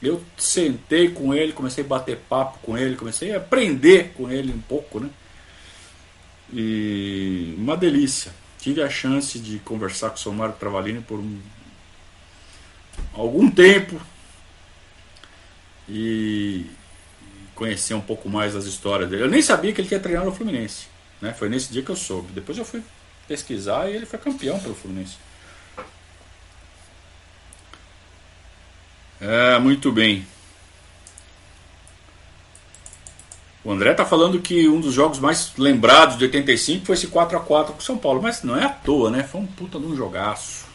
Eu 0.01 0.21
sentei 0.37 1.09
com 1.09 1.33
ele, 1.33 1.53
comecei 1.53 1.83
a 1.83 1.87
bater 1.87 2.17
papo 2.29 2.59
com 2.61 2.77
ele, 2.77 2.95
comecei 2.95 3.33
a 3.33 3.37
aprender 3.37 4.13
com 4.15 4.29
ele 4.29 4.51
um 4.51 4.61
pouco, 4.61 4.99
né? 4.99 5.09
E 6.53 7.55
uma 7.57 7.75
delícia. 7.75 8.31
Tive 8.59 8.81
a 8.81 8.89
chance 8.89 9.39
de 9.39 9.59
conversar 9.59 10.09
com 10.09 10.15
o 10.15 10.19
Somário 10.19 10.55
Travalini 10.55 11.01
por 11.01 11.19
um, 11.19 11.39
algum 13.13 13.49
tempo 13.49 13.99
e 15.89 16.65
conhecer 17.57 17.95
um 17.95 18.01
pouco 18.01 18.29
mais 18.29 18.53
das 18.53 18.65
histórias 18.65 19.09
dele. 19.09 19.23
Eu 19.23 19.29
nem 19.29 19.41
sabia 19.41 19.73
que 19.73 19.81
ele 19.81 19.87
tinha 19.87 19.99
treinado 19.99 20.27
no 20.27 20.35
Fluminense. 20.35 20.87
Né? 21.19 21.33
Foi 21.33 21.49
nesse 21.49 21.73
dia 21.73 21.81
que 21.81 21.89
eu 21.89 21.95
soube. 21.95 22.31
Depois 22.31 22.57
eu 22.57 22.63
fui 22.63 22.83
pesquisar 23.27 23.89
e 23.89 23.95
ele 23.95 24.05
foi 24.05 24.19
campeão 24.19 24.59
pelo 24.59 24.75
Fluminense. 24.75 25.17
É, 29.19 29.57
muito 29.57 29.91
bem. 29.91 30.25
O 33.63 33.71
André 33.71 33.93
tá 33.93 34.05
falando 34.05 34.39
que 34.39 34.69
um 34.69 34.79
dos 34.79 34.93
jogos 34.93 35.19
mais 35.19 35.51
lembrados 35.57 36.17
de 36.17 36.23
85 36.25 36.85
foi 36.85 36.95
esse 36.95 37.07
4 37.07 37.37
a 37.37 37.41
4 37.41 37.73
com 37.73 37.79
o 37.79 37.83
São 37.83 37.97
Paulo, 37.97 38.21
mas 38.21 38.43
não 38.43 38.55
é 38.55 38.63
à 38.63 38.69
toa, 38.69 39.09
né? 39.09 39.23
Foi 39.23 39.41
um 39.41 39.47
puta 39.47 39.79
de 39.79 39.85
um 39.85 39.95
jogaço. 39.95 40.67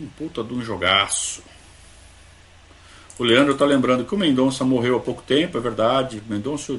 Um 0.00 0.06
puta 0.06 0.42
de 0.42 0.54
um 0.54 0.62
jogaço. 0.62 1.42
O 3.18 3.24
Leandro 3.24 3.52
está 3.52 3.66
lembrando 3.66 4.04
que 4.04 4.14
o 4.14 4.18
Mendonça 4.18 4.64
morreu 4.64 4.96
há 4.96 5.00
pouco 5.00 5.22
tempo, 5.22 5.58
é 5.58 5.60
verdade. 5.60 6.22
Mendonça, 6.26 6.78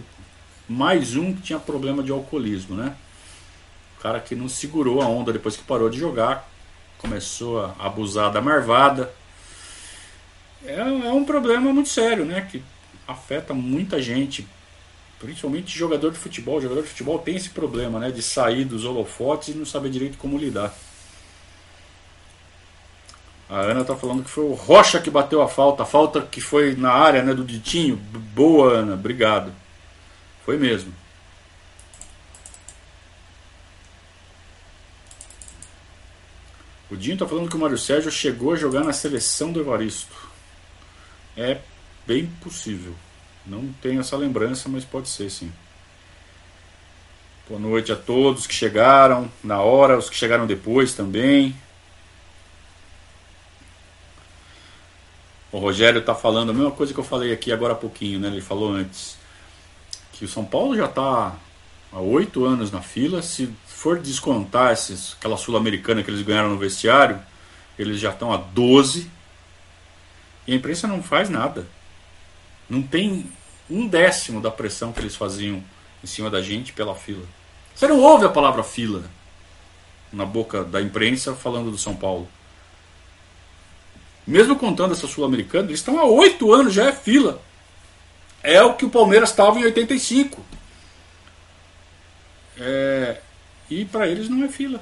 mais 0.68 1.16
um 1.16 1.34
que 1.34 1.42
tinha 1.44 1.60
problema 1.60 2.02
de 2.02 2.12
alcoolismo, 2.12 2.76
né? 2.76 2.96
O 3.98 4.02
cara 4.02 4.20
que 4.20 4.36
não 4.36 4.50
segurou 4.50 5.02
a 5.02 5.08
onda 5.08 5.32
depois 5.32 5.56
que 5.56 5.64
parou 5.64 5.90
de 5.90 6.00
jogar, 6.00 6.50
começou 6.98 7.64
a 7.64 7.76
abusar 7.80 8.32
da 8.32 8.42
marvada. 8.42 9.14
É, 10.66 10.80
é 10.80 11.12
um 11.14 11.24
problema 11.24 11.72
muito 11.72 11.90
sério, 11.90 12.26
né? 12.26 12.48
Que 12.50 12.64
afeta 13.08 13.54
muita 13.54 14.02
gente, 14.02 14.48
principalmente 15.20 15.78
jogador 15.78 16.12
de 16.12 16.18
futebol. 16.18 16.58
O 16.58 16.62
jogador 16.62 16.82
de 16.82 16.90
futebol 16.90 17.20
tem 17.20 17.36
esse 17.36 17.52
problema, 17.52 18.00
né? 18.00 18.10
De 18.10 18.24
sair 18.24 18.66
dos 18.66 18.86
holofotes 18.86 19.50
e 19.50 19.58
não 19.58 19.66
saber 19.66 19.92
direito 19.92 20.18
como 20.18 20.38
lidar. 20.38 20.76
A 23.54 23.60
Ana 23.60 23.86
tá 23.86 23.96
falando 23.96 24.24
que 24.24 24.32
foi 24.32 24.46
o 24.46 24.54
Rocha 24.56 25.00
que 25.00 25.12
bateu 25.12 25.40
a 25.40 25.48
falta, 25.48 25.84
a 25.84 25.86
falta 25.86 26.22
que 26.24 26.42
foi 26.42 26.76
na 26.76 26.92
área 26.92 27.22
né, 27.22 27.36
do 27.36 27.44
Ditinho. 27.44 27.96
Boa, 27.96 28.80
Ana, 28.80 28.96
obrigado. 28.96 29.54
Foi 30.44 30.58
mesmo. 30.58 30.92
O 36.90 36.98
Dinho 36.98 37.16
tá 37.16 37.28
falando 37.28 37.48
que 37.48 37.56
o 37.56 37.60
Mário 37.60 37.78
Sérgio 37.78 38.10
chegou 38.10 38.54
a 38.54 38.56
jogar 38.56 38.84
na 38.84 38.92
seleção 38.92 39.52
do 39.52 39.60
Evaristo. 39.60 40.16
É 41.38 41.60
bem 42.08 42.26
possível. 42.42 42.96
Não 43.46 43.72
tenho 43.84 44.00
essa 44.00 44.18
lembrança, 44.18 44.68
mas 44.68 44.84
pode 44.84 45.10
ser 45.10 45.30
sim. 45.30 45.54
Boa 47.48 47.60
noite 47.60 47.92
a 47.92 47.96
todos 47.96 48.48
que 48.48 48.54
chegaram 48.56 49.32
na 49.44 49.62
hora, 49.62 49.96
os 49.96 50.10
que 50.10 50.16
chegaram 50.16 50.48
depois 50.48 50.96
também. 50.96 51.56
O 55.54 55.60
Rogério 55.60 56.00
está 56.00 56.16
falando 56.16 56.50
a 56.50 56.54
mesma 56.54 56.72
coisa 56.72 56.96
que 56.96 57.00
eu 57.00 57.04
falei 57.04 57.32
aqui 57.32 57.52
agora 57.52 57.74
há 57.74 57.76
pouquinho, 57.76 58.20
né? 58.20 58.28
Ele 58.28 58.42
falou 58.42 58.72
antes 58.72 59.16
que 60.12 60.26
o 60.26 60.28
São 60.28 60.44
Paulo 60.44 60.76
já 60.76 60.86
está 60.86 61.36
há 61.92 62.00
oito 62.00 62.44
anos 62.44 62.72
na 62.72 62.82
fila. 62.82 63.22
Se 63.22 63.54
for 63.68 64.00
descontar 64.00 64.74
esses, 64.74 65.16
aquela 65.20 65.38
sul-americana 65.38 66.02
que 66.02 66.10
eles 66.10 66.24
ganharam 66.24 66.50
no 66.50 66.58
vestiário, 66.58 67.20
eles 67.78 68.00
já 68.00 68.10
estão 68.10 68.34
a 68.34 68.38
12. 68.38 69.12
E 70.48 70.54
a 70.54 70.56
imprensa 70.56 70.88
não 70.88 71.04
faz 71.04 71.30
nada. 71.30 71.68
Não 72.68 72.82
tem 72.82 73.30
um 73.70 73.88
décimo 73.88 74.42
da 74.42 74.50
pressão 74.50 74.92
que 74.92 75.02
eles 75.02 75.16
faziam 75.16 75.64
em 76.04 76.08
cima 76.08 76.32
da 76.32 76.42
gente 76.42 76.74
pela 76.74 76.96
fila. 76.96 77.26
Você 77.76 77.88
não 77.88 78.00
ouve 78.00 78.26
a 78.26 78.30
palavra 78.30 78.64
fila 78.64 79.04
na 80.12 80.26
boca 80.26 80.64
da 80.64 80.82
imprensa 80.82 81.36
falando 81.36 81.70
do 81.70 81.78
São 81.78 81.96
Paulo. 81.96 82.28
Mesmo 84.26 84.56
contando 84.56 84.94
essa 84.94 85.08
Sul-Americana, 85.08 85.68
eles 85.68 85.80
estão 85.80 86.00
há 86.00 86.06
oito 86.06 86.54
anos, 86.54 86.74
já 86.74 86.88
é 86.88 86.92
fila. 86.92 87.42
É 88.42 88.62
o 88.62 88.74
que 88.74 88.86
o 88.86 88.90
Palmeiras 88.90 89.30
estava 89.30 89.60
em 89.60 89.66
85. 89.66 90.44
É, 92.58 93.20
e 93.70 93.86
para 93.86 94.08
eles 94.08 94.30
não 94.30 94.44
é 94.44 94.48
fila. 94.48 94.82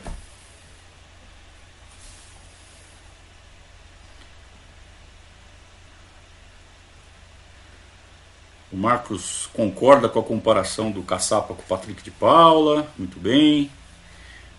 O 8.72 8.78
Marcos 8.78 9.50
concorda 9.54 10.08
com 10.08 10.20
a 10.20 10.24
comparação 10.24 10.92
do 10.92 11.04
Caçapa 11.04 11.54
com 11.54 11.62
o 11.62 11.66
Patrick 11.66 12.02
de 12.02 12.12
Paula, 12.12 12.88
muito 12.98 13.20
bem. 13.20 13.70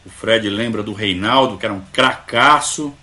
O 0.04 0.10
Fred 0.10 0.50
lembra 0.50 0.82
do 0.82 0.92
Reinaldo, 0.92 1.56
que 1.56 1.64
era 1.64 1.74
um 1.74 1.80
cracaço. 1.92 2.94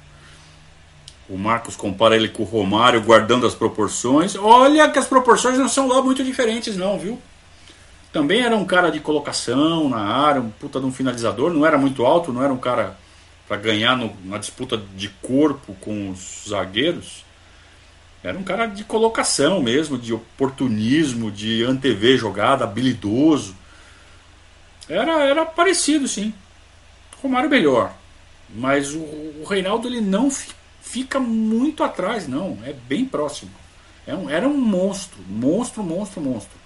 O 1.30 1.38
Marcos 1.38 1.76
compara 1.76 2.16
ele 2.16 2.28
com 2.28 2.42
o 2.42 2.46
Romário, 2.46 3.02
guardando 3.02 3.46
as 3.46 3.54
proporções. 3.54 4.36
Olha 4.36 4.90
que 4.90 4.98
as 4.98 5.06
proporções 5.06 5.60
não 5.60 5.70
são 5.70 5.88
lá 5.88 6.02
muito 6.02 6.24
diferentes, 6.24 6.76
não, 6.76 6.98
viu? 6.98 7.22
Também 8.12 8.42
era 8.42 8.56
um 8.56 8.66
cara 8.66 8.90
de 8.90 9.00
colocação 9.00 9.88
na 9.88 10.00
área, 10.00 10.42
um 10.42 10.50
puta 10.50 10.80
de 10.80 10.88
um 10.88 10.92
finalizador. 10.92 11.54
Não 11.54 11.64
era 11.64 11.78
muito 11.78 12.04
alto, 12.04 12.34
não 12.34 12.44
era 12.44 12.52
um 12.52 12.58
cara 12.58 12.98
para 13.48 13.58
ganhar 13.58 13.96
no, 13.96 14.12
na 14.26 14.40
disputa 14.40 14.82
de 14.96 15.10
corpo 15.22 15.76
com 15.80 16.10
os 16.10 16.46
zagueiros. 16.50 17.24
Era 18.24 18.38
um 18.38 18.44
cara 18.44 18.66
de 18.66 18.84
colocação 18.84 19.62
mesmo, 19.62 20.00
de 20.00 20.12
oportunismo, 20.12 21.32
de 21.32 21.64
antever 21.64 22.18
jogada, 22.18 22.64
habilidoso. 22.64 23.56
Era, 24.90 25.24
era 25.24 25.46
parecido, 25.46 26.08
sim. 26.08 26.34
Romário 27.22 27.50
melhor. 27.50 27.94
Mas 28.50 28.96
o, 28.96 29.00
o 29.00 29.46
Reinaldo 29.48 29.88
ele 29.88 30.02
não 30.02 30.32
fica 30.90 31.20
muito 31.20 31.84
atrás, 31.84 32.28
não. 32.28 32.58
É 32.64 32.74
bem 32.74 33.06
próximo. 33.06 33.52
É 34.08 34.16
um, 34.16 34.28
era 34.30 34.48
um 34.48 34.58
monstro, 34.58 35.20
monstro, 35.28 35.84
monstro, 35.84 36.20
monstro. 36.20 36.58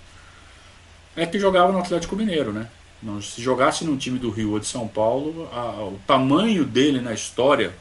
É 1.15 1.25
que 1.25 1.37
jogava 1.37 1.71
no 1.71 1.79
Atlético 1.79 2.15
Mineiro, 2.15 2.53
né? 2.53 2.69
Se 3.21 3.41
jogasse 3.41 3.83
num 3.83 3.97
time 3.97 4.17
do 4.17 4.29
Rio 4.29 4.51
ou 4.51 4.59
de 4.59 4.65
São 4.65 4.87
Paulo, 4.87 5.49
a, 5.51 5.83
o 5.83 5.99
tamanho 6.07 6.63
dele 6.63 7.01
na 7.01 7.13
história, 7.13 7.75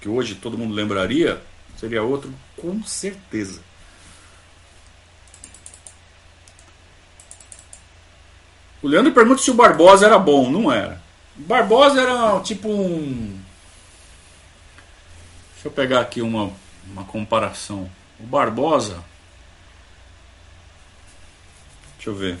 que 0.00 0.08
hoje 0.08 0.36
todo 0.36 0.56
mundo 0.56 0.74
lembraria, 0.74 1.38
seria 1.76 2.02
outro 2.02 2.32
com 2.56 2.82
certeza. 2.82 3.60
O 8.82 8.88
Leandro 8.88 9.12
pergunta 9.12 9.42
se 9.42 9.50
o 9.50 9.54
Barbosa 9.54 10.06
era 10.06 10.18
bom. 10.18 10.50
Não 10.50 10.72
era. 10.72 11.02
O 11.38 11.42
Barbosa 11.42 12.00
era 12.00 12.40
tipo 12.40 12.68
um 12.68 13.43
Deixa 15.64 15.80
eu 15.80 15.82
pegar 15.82 16.02
aqui 16.02 16.20
uma, 16.20 16.52
uma 16.86 17.04
comparação. 17.04 17.90
O 18.20 18.24
Barbosa. 18.24 19.02
Deixa 21.96 22.10
eu 22.10 22.14
ver. 22.14 22.38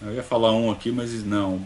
Eu 0.00 0.14
ia 0.14 0.22
falar 0.22 0.52
um 0.52 0.70
aqui, 0.70 0.90
mas 0.90 1.22
não, 1.22 1.62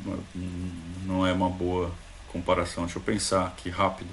não 1.07 1.24
é 1.24 1.32
uma 1.32 1.49
boa 1.49 1.93
comparação. 2.32 2.82
Deixa 2.82 2.99
eu 2.99 3.03
pensar 3.03 3.47
aqui 3.47 3.70
rápido. 3.70 4.12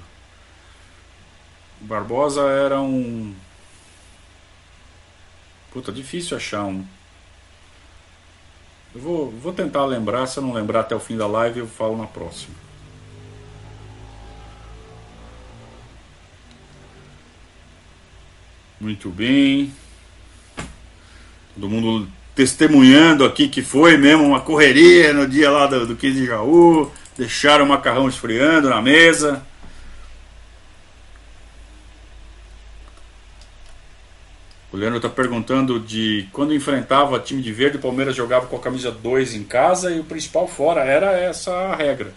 O 1.80 1.84
Barbosa 1.84 2.42
era 2.42 2.80
um. 2.80 3.34
Puta, 5.72 5.90
difícil 5.90 6.36
achar 6.36 6.62
um. 6.62 6.86
Eu 8.94 9.00
vou, 9.00 9.28
vou 9.28 9.52
tentar 9.52 9.84
lembrar, 9.86 10.28
se 10.28 10.38
eu 10.38 10.44
não 10.44 10.52
lembrar 10.52 10.80
até 10.82 10.94
o 10.94 11.00
fim 11.00 11.16
da 11.16 11.26
live, 11.26 11.58
eu 11.58 11.66
falo 11.66 11.96
na 11.96 12.06
próxima. 12.06 12.67
Muito 18.80 19.08
bem. 19.10 19.72
Todo 21.54 21.68
mundo 21.68 22.08
testemunhando 22.34 23.24
aqui 23.24 23.48
que 23.48 23.62
foi 23.62 23.96
mesmo 23.96 24.24
uma 24.24 24.40
correria 24.40 25.12
no 25.12 25.26
dia 25.26 25.50
lá 25.50 25.66
do, 25.66 25.86
do 25.86 25.96
15 25.96 26.20
de 26.20 26.26
Jaú. 26.26 26.90
Deixaram 27.16 27.64
o 27.64 27.68
macarrão 27.68 28.08
esfriando 28.08 28.70
na 28.70 28.80
mesa. 28.80 29.44
O 34.70 34.76
Leandro 34.76 34.98
está 34.98 35.08
perguntando 35.08 35.80
de 35.80 36.28
quando 36.30 36.54
enfrentava 36.54 37.18
time 37.18 37.42
de 37.42 37.52
verde, 37.52 37.78
o 37.78 37.80
Palmeiras 37.80 38.14
jogava 38.14 38.46
com 38.46 38.54
a 38.54 38.60
camisa 38.60 38.92
2 38.92 39.34
em 39.34 39.42
casa 39.42 39.90
e 39.90 39.98
o 39.98 40.04
principal 40.04 40.46
fora. 40.46 40.82
Era 40.82 41.18
essa 41.18 41.50
a 41.52 41.74
regra. 41.74 42.14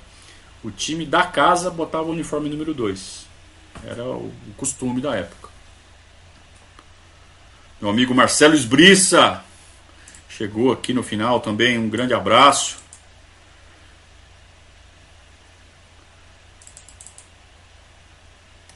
O 0.64 0.70
time 0.70 1.06
da 1.06 1.24
casa 1.24 1.72
botava 1.72 2.04
o 2.04 2.12
uniforme 2.12 2.50
número 2.50 2.74
2. 2.74 3.26
Era 3.88 4.04
o 4.04 4.32
costume 4.58 5.02
da 5.02 5.16
época. 5.16 5.50
Meu 7.82 7.90
amigo 7.90 8.14
Marcelo 8.14 8.54
Esbriça 8.54 9.44
chegou 10.30 10.72
aqui 10.72 10.94
no 10.94 11.02
final 11.02 11.40
também. 11.40 11.80
Um 11.80 11.90
grande 11.90 12.14
abraço. 12.14 12.78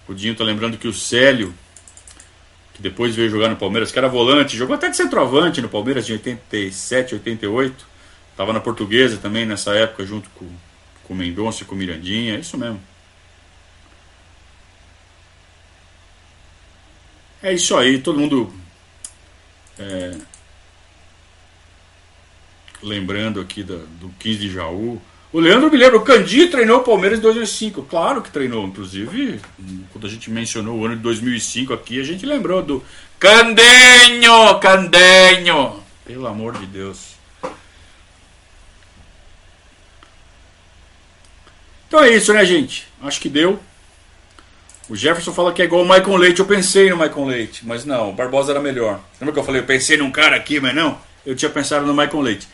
O 0.08 0.14
Dinho 0.16 0.36
tá 0.36 0.44
lembrando 0.44 0.76
que 0.80 0.88
o 0.88 0.94
Célio, 0.94 1.54
que 2.74 2.82
depois 2.82 3.16
veio 3.16 3.30
jogar 3.30 3.48
no 3.48 3.56
Palmeiras, 3.56 3.92
que 3.92 4.00
era 4.00 4.10
volante, 4.10 4.58
jogou 4.58 4.76
até 4.76 4.90
de 4.90 4.98
centroavante 4.98 5.62
no 5.62 5.70
Palmeiras 5.70 6.08
de 6.08 6.14
87, 6.14 7.14
88. 7.14 7.86
Tava 8.36 8.54
na 8.54 8.60
Portuguesa 8.60 9.18
também 9.18 9.46
nessa 9.46 9.76
época, 9.76 10.04
junto 10.04 10.32
com, 10.32 10.48
com 11.04 11.14
o 11.14 11.18
Mendonça 11.18 11.62
e 11.62 11.66
com 11.68 11.76
o 11.76 11.78
Mirandinha. 11.78 12.38
É 12.38 12.40
isso 12.40 12.58
mesmo. 12.58 12.82
É 17.44 17.54
isso 17.54 17.78
aí, 17.78 18.00
todo 18.00 18.20
mundo 18.20 18.65
é, 19.80 20.16
lembrando 22.82 23.40
aqui 23.40 23.64
da, 23.64 23.76
do 23.76 24.10
15 24.20 24.40
de 24.40 24.52
Jaú. 24.52 25.02
O 25.34 25.40
Leandro 25.40 25.70
me 25.70 25.78
lembra, 25.78 25.98
o 25.98 26.02
Candi 26.02 26.48
treinou 26.48 26.80
o 26.80 26.84
Palmeiras 26.84 27.20
em 27.20 27.22
2005. 27.22 27.84
Claro 27.84 28.22
que 28.22 28.32
treinou, 28.32 28.66
inclusive, 28.66 29.42
quando 29.92 30.08
a 30.08 30.10
gente 30.10 30.32
mencionou 30.32 30.80
o 30.80 30.86
ano 30.86 30.96
de 30.96 31.02
2005 31.02 31.74
aqui, 31.74 32.00
a 32.00 32.04
gente 32.04 32.26
lembrou 32.26 32.62
do 32.62 32.84
Candenho, 33.20 34.60
Candenho. 34.62 35.84
Pelo 36.06 36.28
amor 36.28 36.58
de 36.58 36.66
Deus. 36.68 37.16
Então 41.88 42.04
é 42.04 42.16
isso, 42.16 42.34
né, 42.34 42.46
gente? 42.46 42.88
Acho 43.02 43.20
que 43.20 43.30
deu. 43.30 43.60
O 44.88 44.96
Jefferson 44.96 45.34
fala 45.34 45.52
que 45.52 45.62
é 45.62 45.66
igual 45.66 45.82
o 45.82 45.90
Michael 45.90 46.16
Leite. 46.16 46.40
Eu 46.40 46.46
pensei 46.46 46.90
no 46.90 46.98
Michael 46.98 47.26
Leite, 47.26 47.66
mas 47.66 47.86
não, 47.86 48.12
o 48.12 48.14
Barbosa 48.14 48.52
era 48.52 48.62
melhor. 48.62 49.00
Lembra 49.20 49.34
que 49.34 49.40
eu 49.40 49.44
falei, 49.44 49.62
eu 49.62 49.66
pensei 49.66 49.98
num 49.98 50.12
cara 50.12 50.36
aqui, 50.36 50.60
mas 50.60 50.76
não? 50.76 50.98
Eu 51.26 51.36
tinha 51.36 51.50
pensado 51.50 51.86
no 51.86 51.94
Michael 51.94 52.22
Leite. 52.22 52.48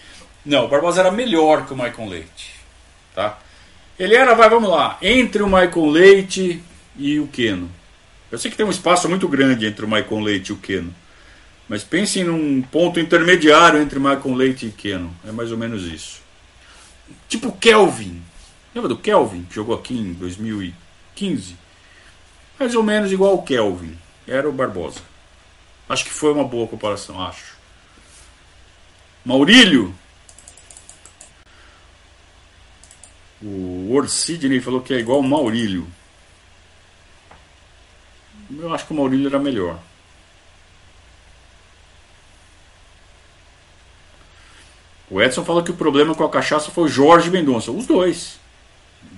Não, 0.46 0.66
o 0.66 0.68
Barbosa 0.70 1.02
era 1.02 1.12
melhor 1.12 1.66
que 1.66 1.74
o 1.74 1.76
Michael 1.76 2.08
Leite. 2.08 2.54
Tá? 3.14 3.38
Ele 4.00 4.16
era, 4.16 4.34
vai, 4.34 4.50
vamos 4.50 4.70
lá, 4.70 4.98
entre 5.02 5.44
o 5.44 5.48
Michael 5.48 5.86
Leite 5.90 6.64
e 6.98 7.20
o 7.20 7.28
Keno. 7.28 7.70
Eu 8.32 8.38
sei 8.38 8.50
que 8.50 8.56
tem 8.56 8.66
um 8.66 8.72
espaço 8.72 9.10
muito 9.10 9.28
grande 9.28 9.66
entre 9.66 9.84
o 9.84 9.88
Michael 9.88 10.22
Leite 10.22 10.52
e 10.52 10.54
o 10.54 10.58
Keno. 10.58 10.96
Mas 11.68 11.84
pensem 11.84 12.24
num 12.24 12.62
ponto 12.62 13.00
intermediário 13.00 13.82
entre 13.82 14.00
Michael 14.00 14.34
Leite 14.34 14.66
e 14.68 14.72
Keno. 14.72 15.14
É 15.28 15.32
mais 15.32 15.52
ou 15.52 15.58
menos 15.58 15.84
isso. 15.84 16.22
Tipo 17.28 17.52
Kelvin. 17.52 18.22
Lembra 18.74 18.88
do 18.88 18.98
Kelvin, 18.98 19.44
que 19.44 19.56
jogou 19.56 19.76
aqui 19.76 19.94
em 19.98 20.14
2015? 20.14 21.61
Mais 22.62 22.76
ou 22.76 22.84
menos 22.84 23.12
igual 23.12 23.34
o 23.34 23.42
Kelvin. 23.42 23.98
Era 24.28 24.48
o 24.48 24.52
Barbosa. 24.54 25.02
Acho 25.90 26.04
que 26.06 26.12
foi 26.12 26.32
uma 26.32 26.44
boa 26.44 26.68
comparação, 26.68 27.20
acho. 27.20 27.56
Maurílio. 29.26 29.96
O 33.42 33.88
Word 33.90 34.12
Sidney 34.12 34.62
falou 34.62 34.80
que 34.80 34.94
é 34.94 35.00
igual 35.00 35.22
o 35.22 35.24
Maurílio. 35.24 35.88
Eu 38.52 38.72
acho 38.72 38.86
que 38.86 38.94
o 38.94 38.96
Maurílio 38.96 39.28
era 39.28 39.40
melhor. 39.40 39.80
O 45.10 45.20
Edson 45.20 45.44
fala 45.44 45.64
que 45.64 45.72
o 45.72 45.76
problema 45.76 46.14
com 46.14 46.24
a 46.24 46.30
cachaça 46.30 46.70
foi 46.70 46.84
o 46.84 46.88
Jorge 46.88 47.32
Mendonça. 47.32 47.72
Os 47.72 47.88
dois. 47.88 48.40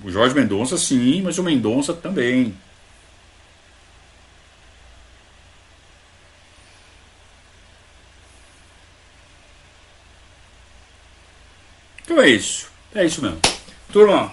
O 0.01 0.09
Jorge 0.09 0.33
Mendonça 0.33 0.77
sim, 0.77 1.21
mas 1.21 1.37
o 1.37 1.43
Mendonça 1.43 1.93
também. 1.93 2.55
É 12.24 12.30
isso. 12.30 12.71
É 12.95 13.05
isso 13.05 13.21
mesmo. 13.21 13.39
Turma, 13.91 14.32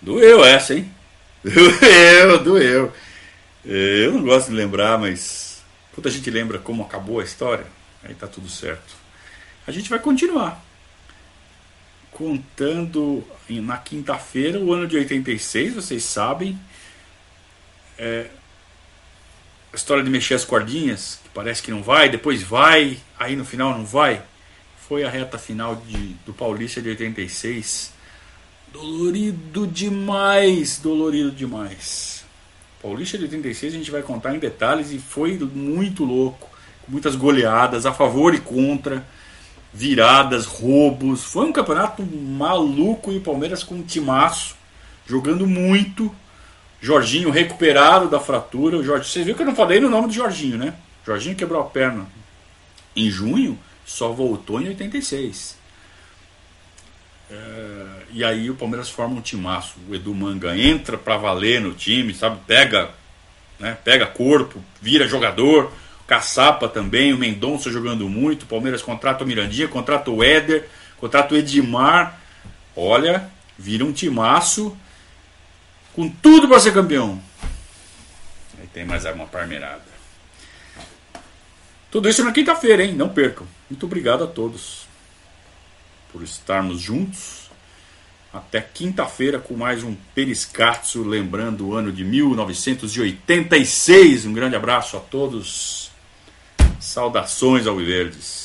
doeu 0.00 0.44
essa, 0.44 0.74
hein? 0.74 0.92
Doeu, 1.42 2.38
doeu. 2.44 2.92
Eu 3.64 4.12
não 4.12 4.22
gosto 4.22 4.50
de 4.50 4.54
lembrar, 4.54 4.96
mas 4.96 5.60
quando 5.92 6.06
a 6.06 6.10
gente 6.10 6.30
lembra 6.30 6.58
como 6.60 6.84
acabou 6.84 7.18
a 7.18 7.24
história, 7.24 7.66
aí 8.04 8.14
tá 8.14 8.28
tudo 8.28 8.48
certo. 8.48 8.94
A 9.66 9.72
gente 9.72 9.90
vai 9.90 9.98
continuar 9.98 10.64
contando 12.12 13.24
na 13.48 13.78
quinta-feira 13.78 14.60
o 14.60 14.72
ano 14.72 14.86
de 14.86 14.96
86, 14.96 15.74
vocês 15.74 16.04
sabem. 16.04 16.58
É, 17.98 18.28
a 19.72 19.76
história 19.76 20.04
de 20.04 20.10
mexer 20.10 20.34
as 20.34 20.44
cordinhas, 20.44 21.18
que 21.24 21.30
parece 21.30 21.62
que 21.62 21.70
não 21.70 21.82
vai, 21.82 22.08
depois 22.08 22.42
vai, 22.42 22.98
aí 23.18 23.34
no 23.34 23.44
final 23.44 23.76
não 23.76 23.84
vai. 23.84 24.22
Foi 24.92 25.04
a 25.04 25.08
reta 25.08 25.38
final 25.38 25.74
de, 25.74 25.96
do 26.26 26.34
Paulista 26.34 26.82
de 26.82 26.90
86. 26.90 27.94
Dolorido 28.70 29.66
demais, 29.66 30.78
dolorido 30.80 31.30
demais. 31.30 32.26
Paulista 32.82 33.16
de 33.16 33.24
86 33.24 33.72
a 33.72 33.76
gente 33.78 33.90
vai 33.90 34.02
contar 34.02 34.34
em 34.34 34.38
detalhes 34.38 34.92
e 34.92 34.98
foi 34.98 35.38
muito 35.38 36.04
louco. 36.04 36.46
Muitas 36.86 37.16
goleadas 37.16 37.86
a 37.86 37.94
favor 37.94 38.34
e 38.34 38.38
contra, 38.38 39.02
viradas, 39.72 40.44
roubos. 40.44 41.24
Foi 41.24 41.46
um 41.46 41.52
campeonato 41.54 42.02
maluco 42.02 43.10
e 43.12 43.16
o 43.16 43.22
Palmeiras 43.22 43.64
com 43.64 43.76
um 43.76 43.82
timaço, 43.82 44.56
jogando 45.06 45.46
muito. 45.46 46.14
Jorginho 46.82 47.30
recuperado 47.30 48.10
da 48.10 48.20
fratura. 48.20 48.76
O 48.76 48.84
Jorge, 48.84 49.08
vocês 49.08 49.24
viram 49.24 49.38
que 49.38 49.42
eu 49.42 49.46
não 49.46 49.56
falei 49.56 49.80
no 49.80 49.88
nome 49.88 50.08
do 50.08 50.12
Jorginho, 50.12 50.58
né? 50.58 50.74
Jorginho 51.02 51.34
quebrou 51.34 51.62
a 51.62 51.64
perna 51.64 52.06
em 52.94 53.08
junho, 53.08 53.58
só 53.92 54.10
voltou 54.10 54.60
em 54.60 54.68
86. 54.68 55.58
É, 57.30 57.86
e 58.12 58.24
aí 58.24 58.50
o 58.50 58.54
Palmeiras 58.54 58.88
forma 58.88 59.16
um 59.16 59.20
timaço. 59.20 59.76
O 59.88 59.94
Edu 59.94 60.14
Manga 60.14 60.56
entra 60.56 60.96
para 60.96 61.16
valer 61.16 61.60
no 61.60 61.74
time, 61.74 62.14
sabe? 62.14 62.40
Pega, 62.46 62.90
né? 63.60 63.76
Pega 63.84 64.06
corpo, 64.06 64.62
vira 64.80 65.06
jogador. 65.06 65.70
Caçapa 66.06 66.68
também, 66.68 67.12
o 67.12 67.18
Mendonça 67.18 67.70
jogando 67.70 68.08
muito. 68.08 68.42
O 68.42 68.46
Palmeiras 68.46 68.82
contrata 68.82 69.24
o 69.24 69.26
Mirandinha, 69.26 69.68
contrata 69.68 70.10
o 70.10 70.22
Éder, 70.22 70.68
contrata 70.98 71.34
o 71.34 71.36
Edmar. 71.36 72.18
Olha, 72.74 73.30
vira 73.58 73.84
um 73.84 73.92
timaço 73.92 74.76
com 75.92 76.08
tudo 76.08 76.48
para 76.48 76.60
ser 76.60 76.72
campeão. 76.72 77.22
Aí 78.58 78.66
tem 78.68 78.84
mais 78.84 79.04
uma 79.04 79.26
parmeirada. 79.26 79.92
Tudo 81.90 82.08
isso 82.08 82.24
na 82.24 82.32
quinta-feira, 82.32 82.82
hein? 82.82 82.94
Não 82.94 83.10
percam. 83.10 83.46
Muito 83.72 83.86
obrigado 83.86 84.22
a 84.22 84.26
todos 84.26 84.86
por 86.12 86.22
estarmos 86.22 86.78
juntos. 86.78 87.50
Até 88.30 88.60
quinta-feira 88.60 89.38
com 89.38 89.54
mais 89.54 89.82
um 89.82 89.96
Periscatso, 90.14 91.02
lembrando 91.02 91.68
o 91.68 91.74
ano 91.74 91.90
de 91.90 92.04
1986. 92.04 94.26
Um 94.26 94.34
grande 94.34 94.56
abraço 94.56 94.98
a 94.98 95.00
todos. 95.00 95.90
Saudações 96.78 97.66
ao 97.66 97.76
Verdes. 97.76 98.41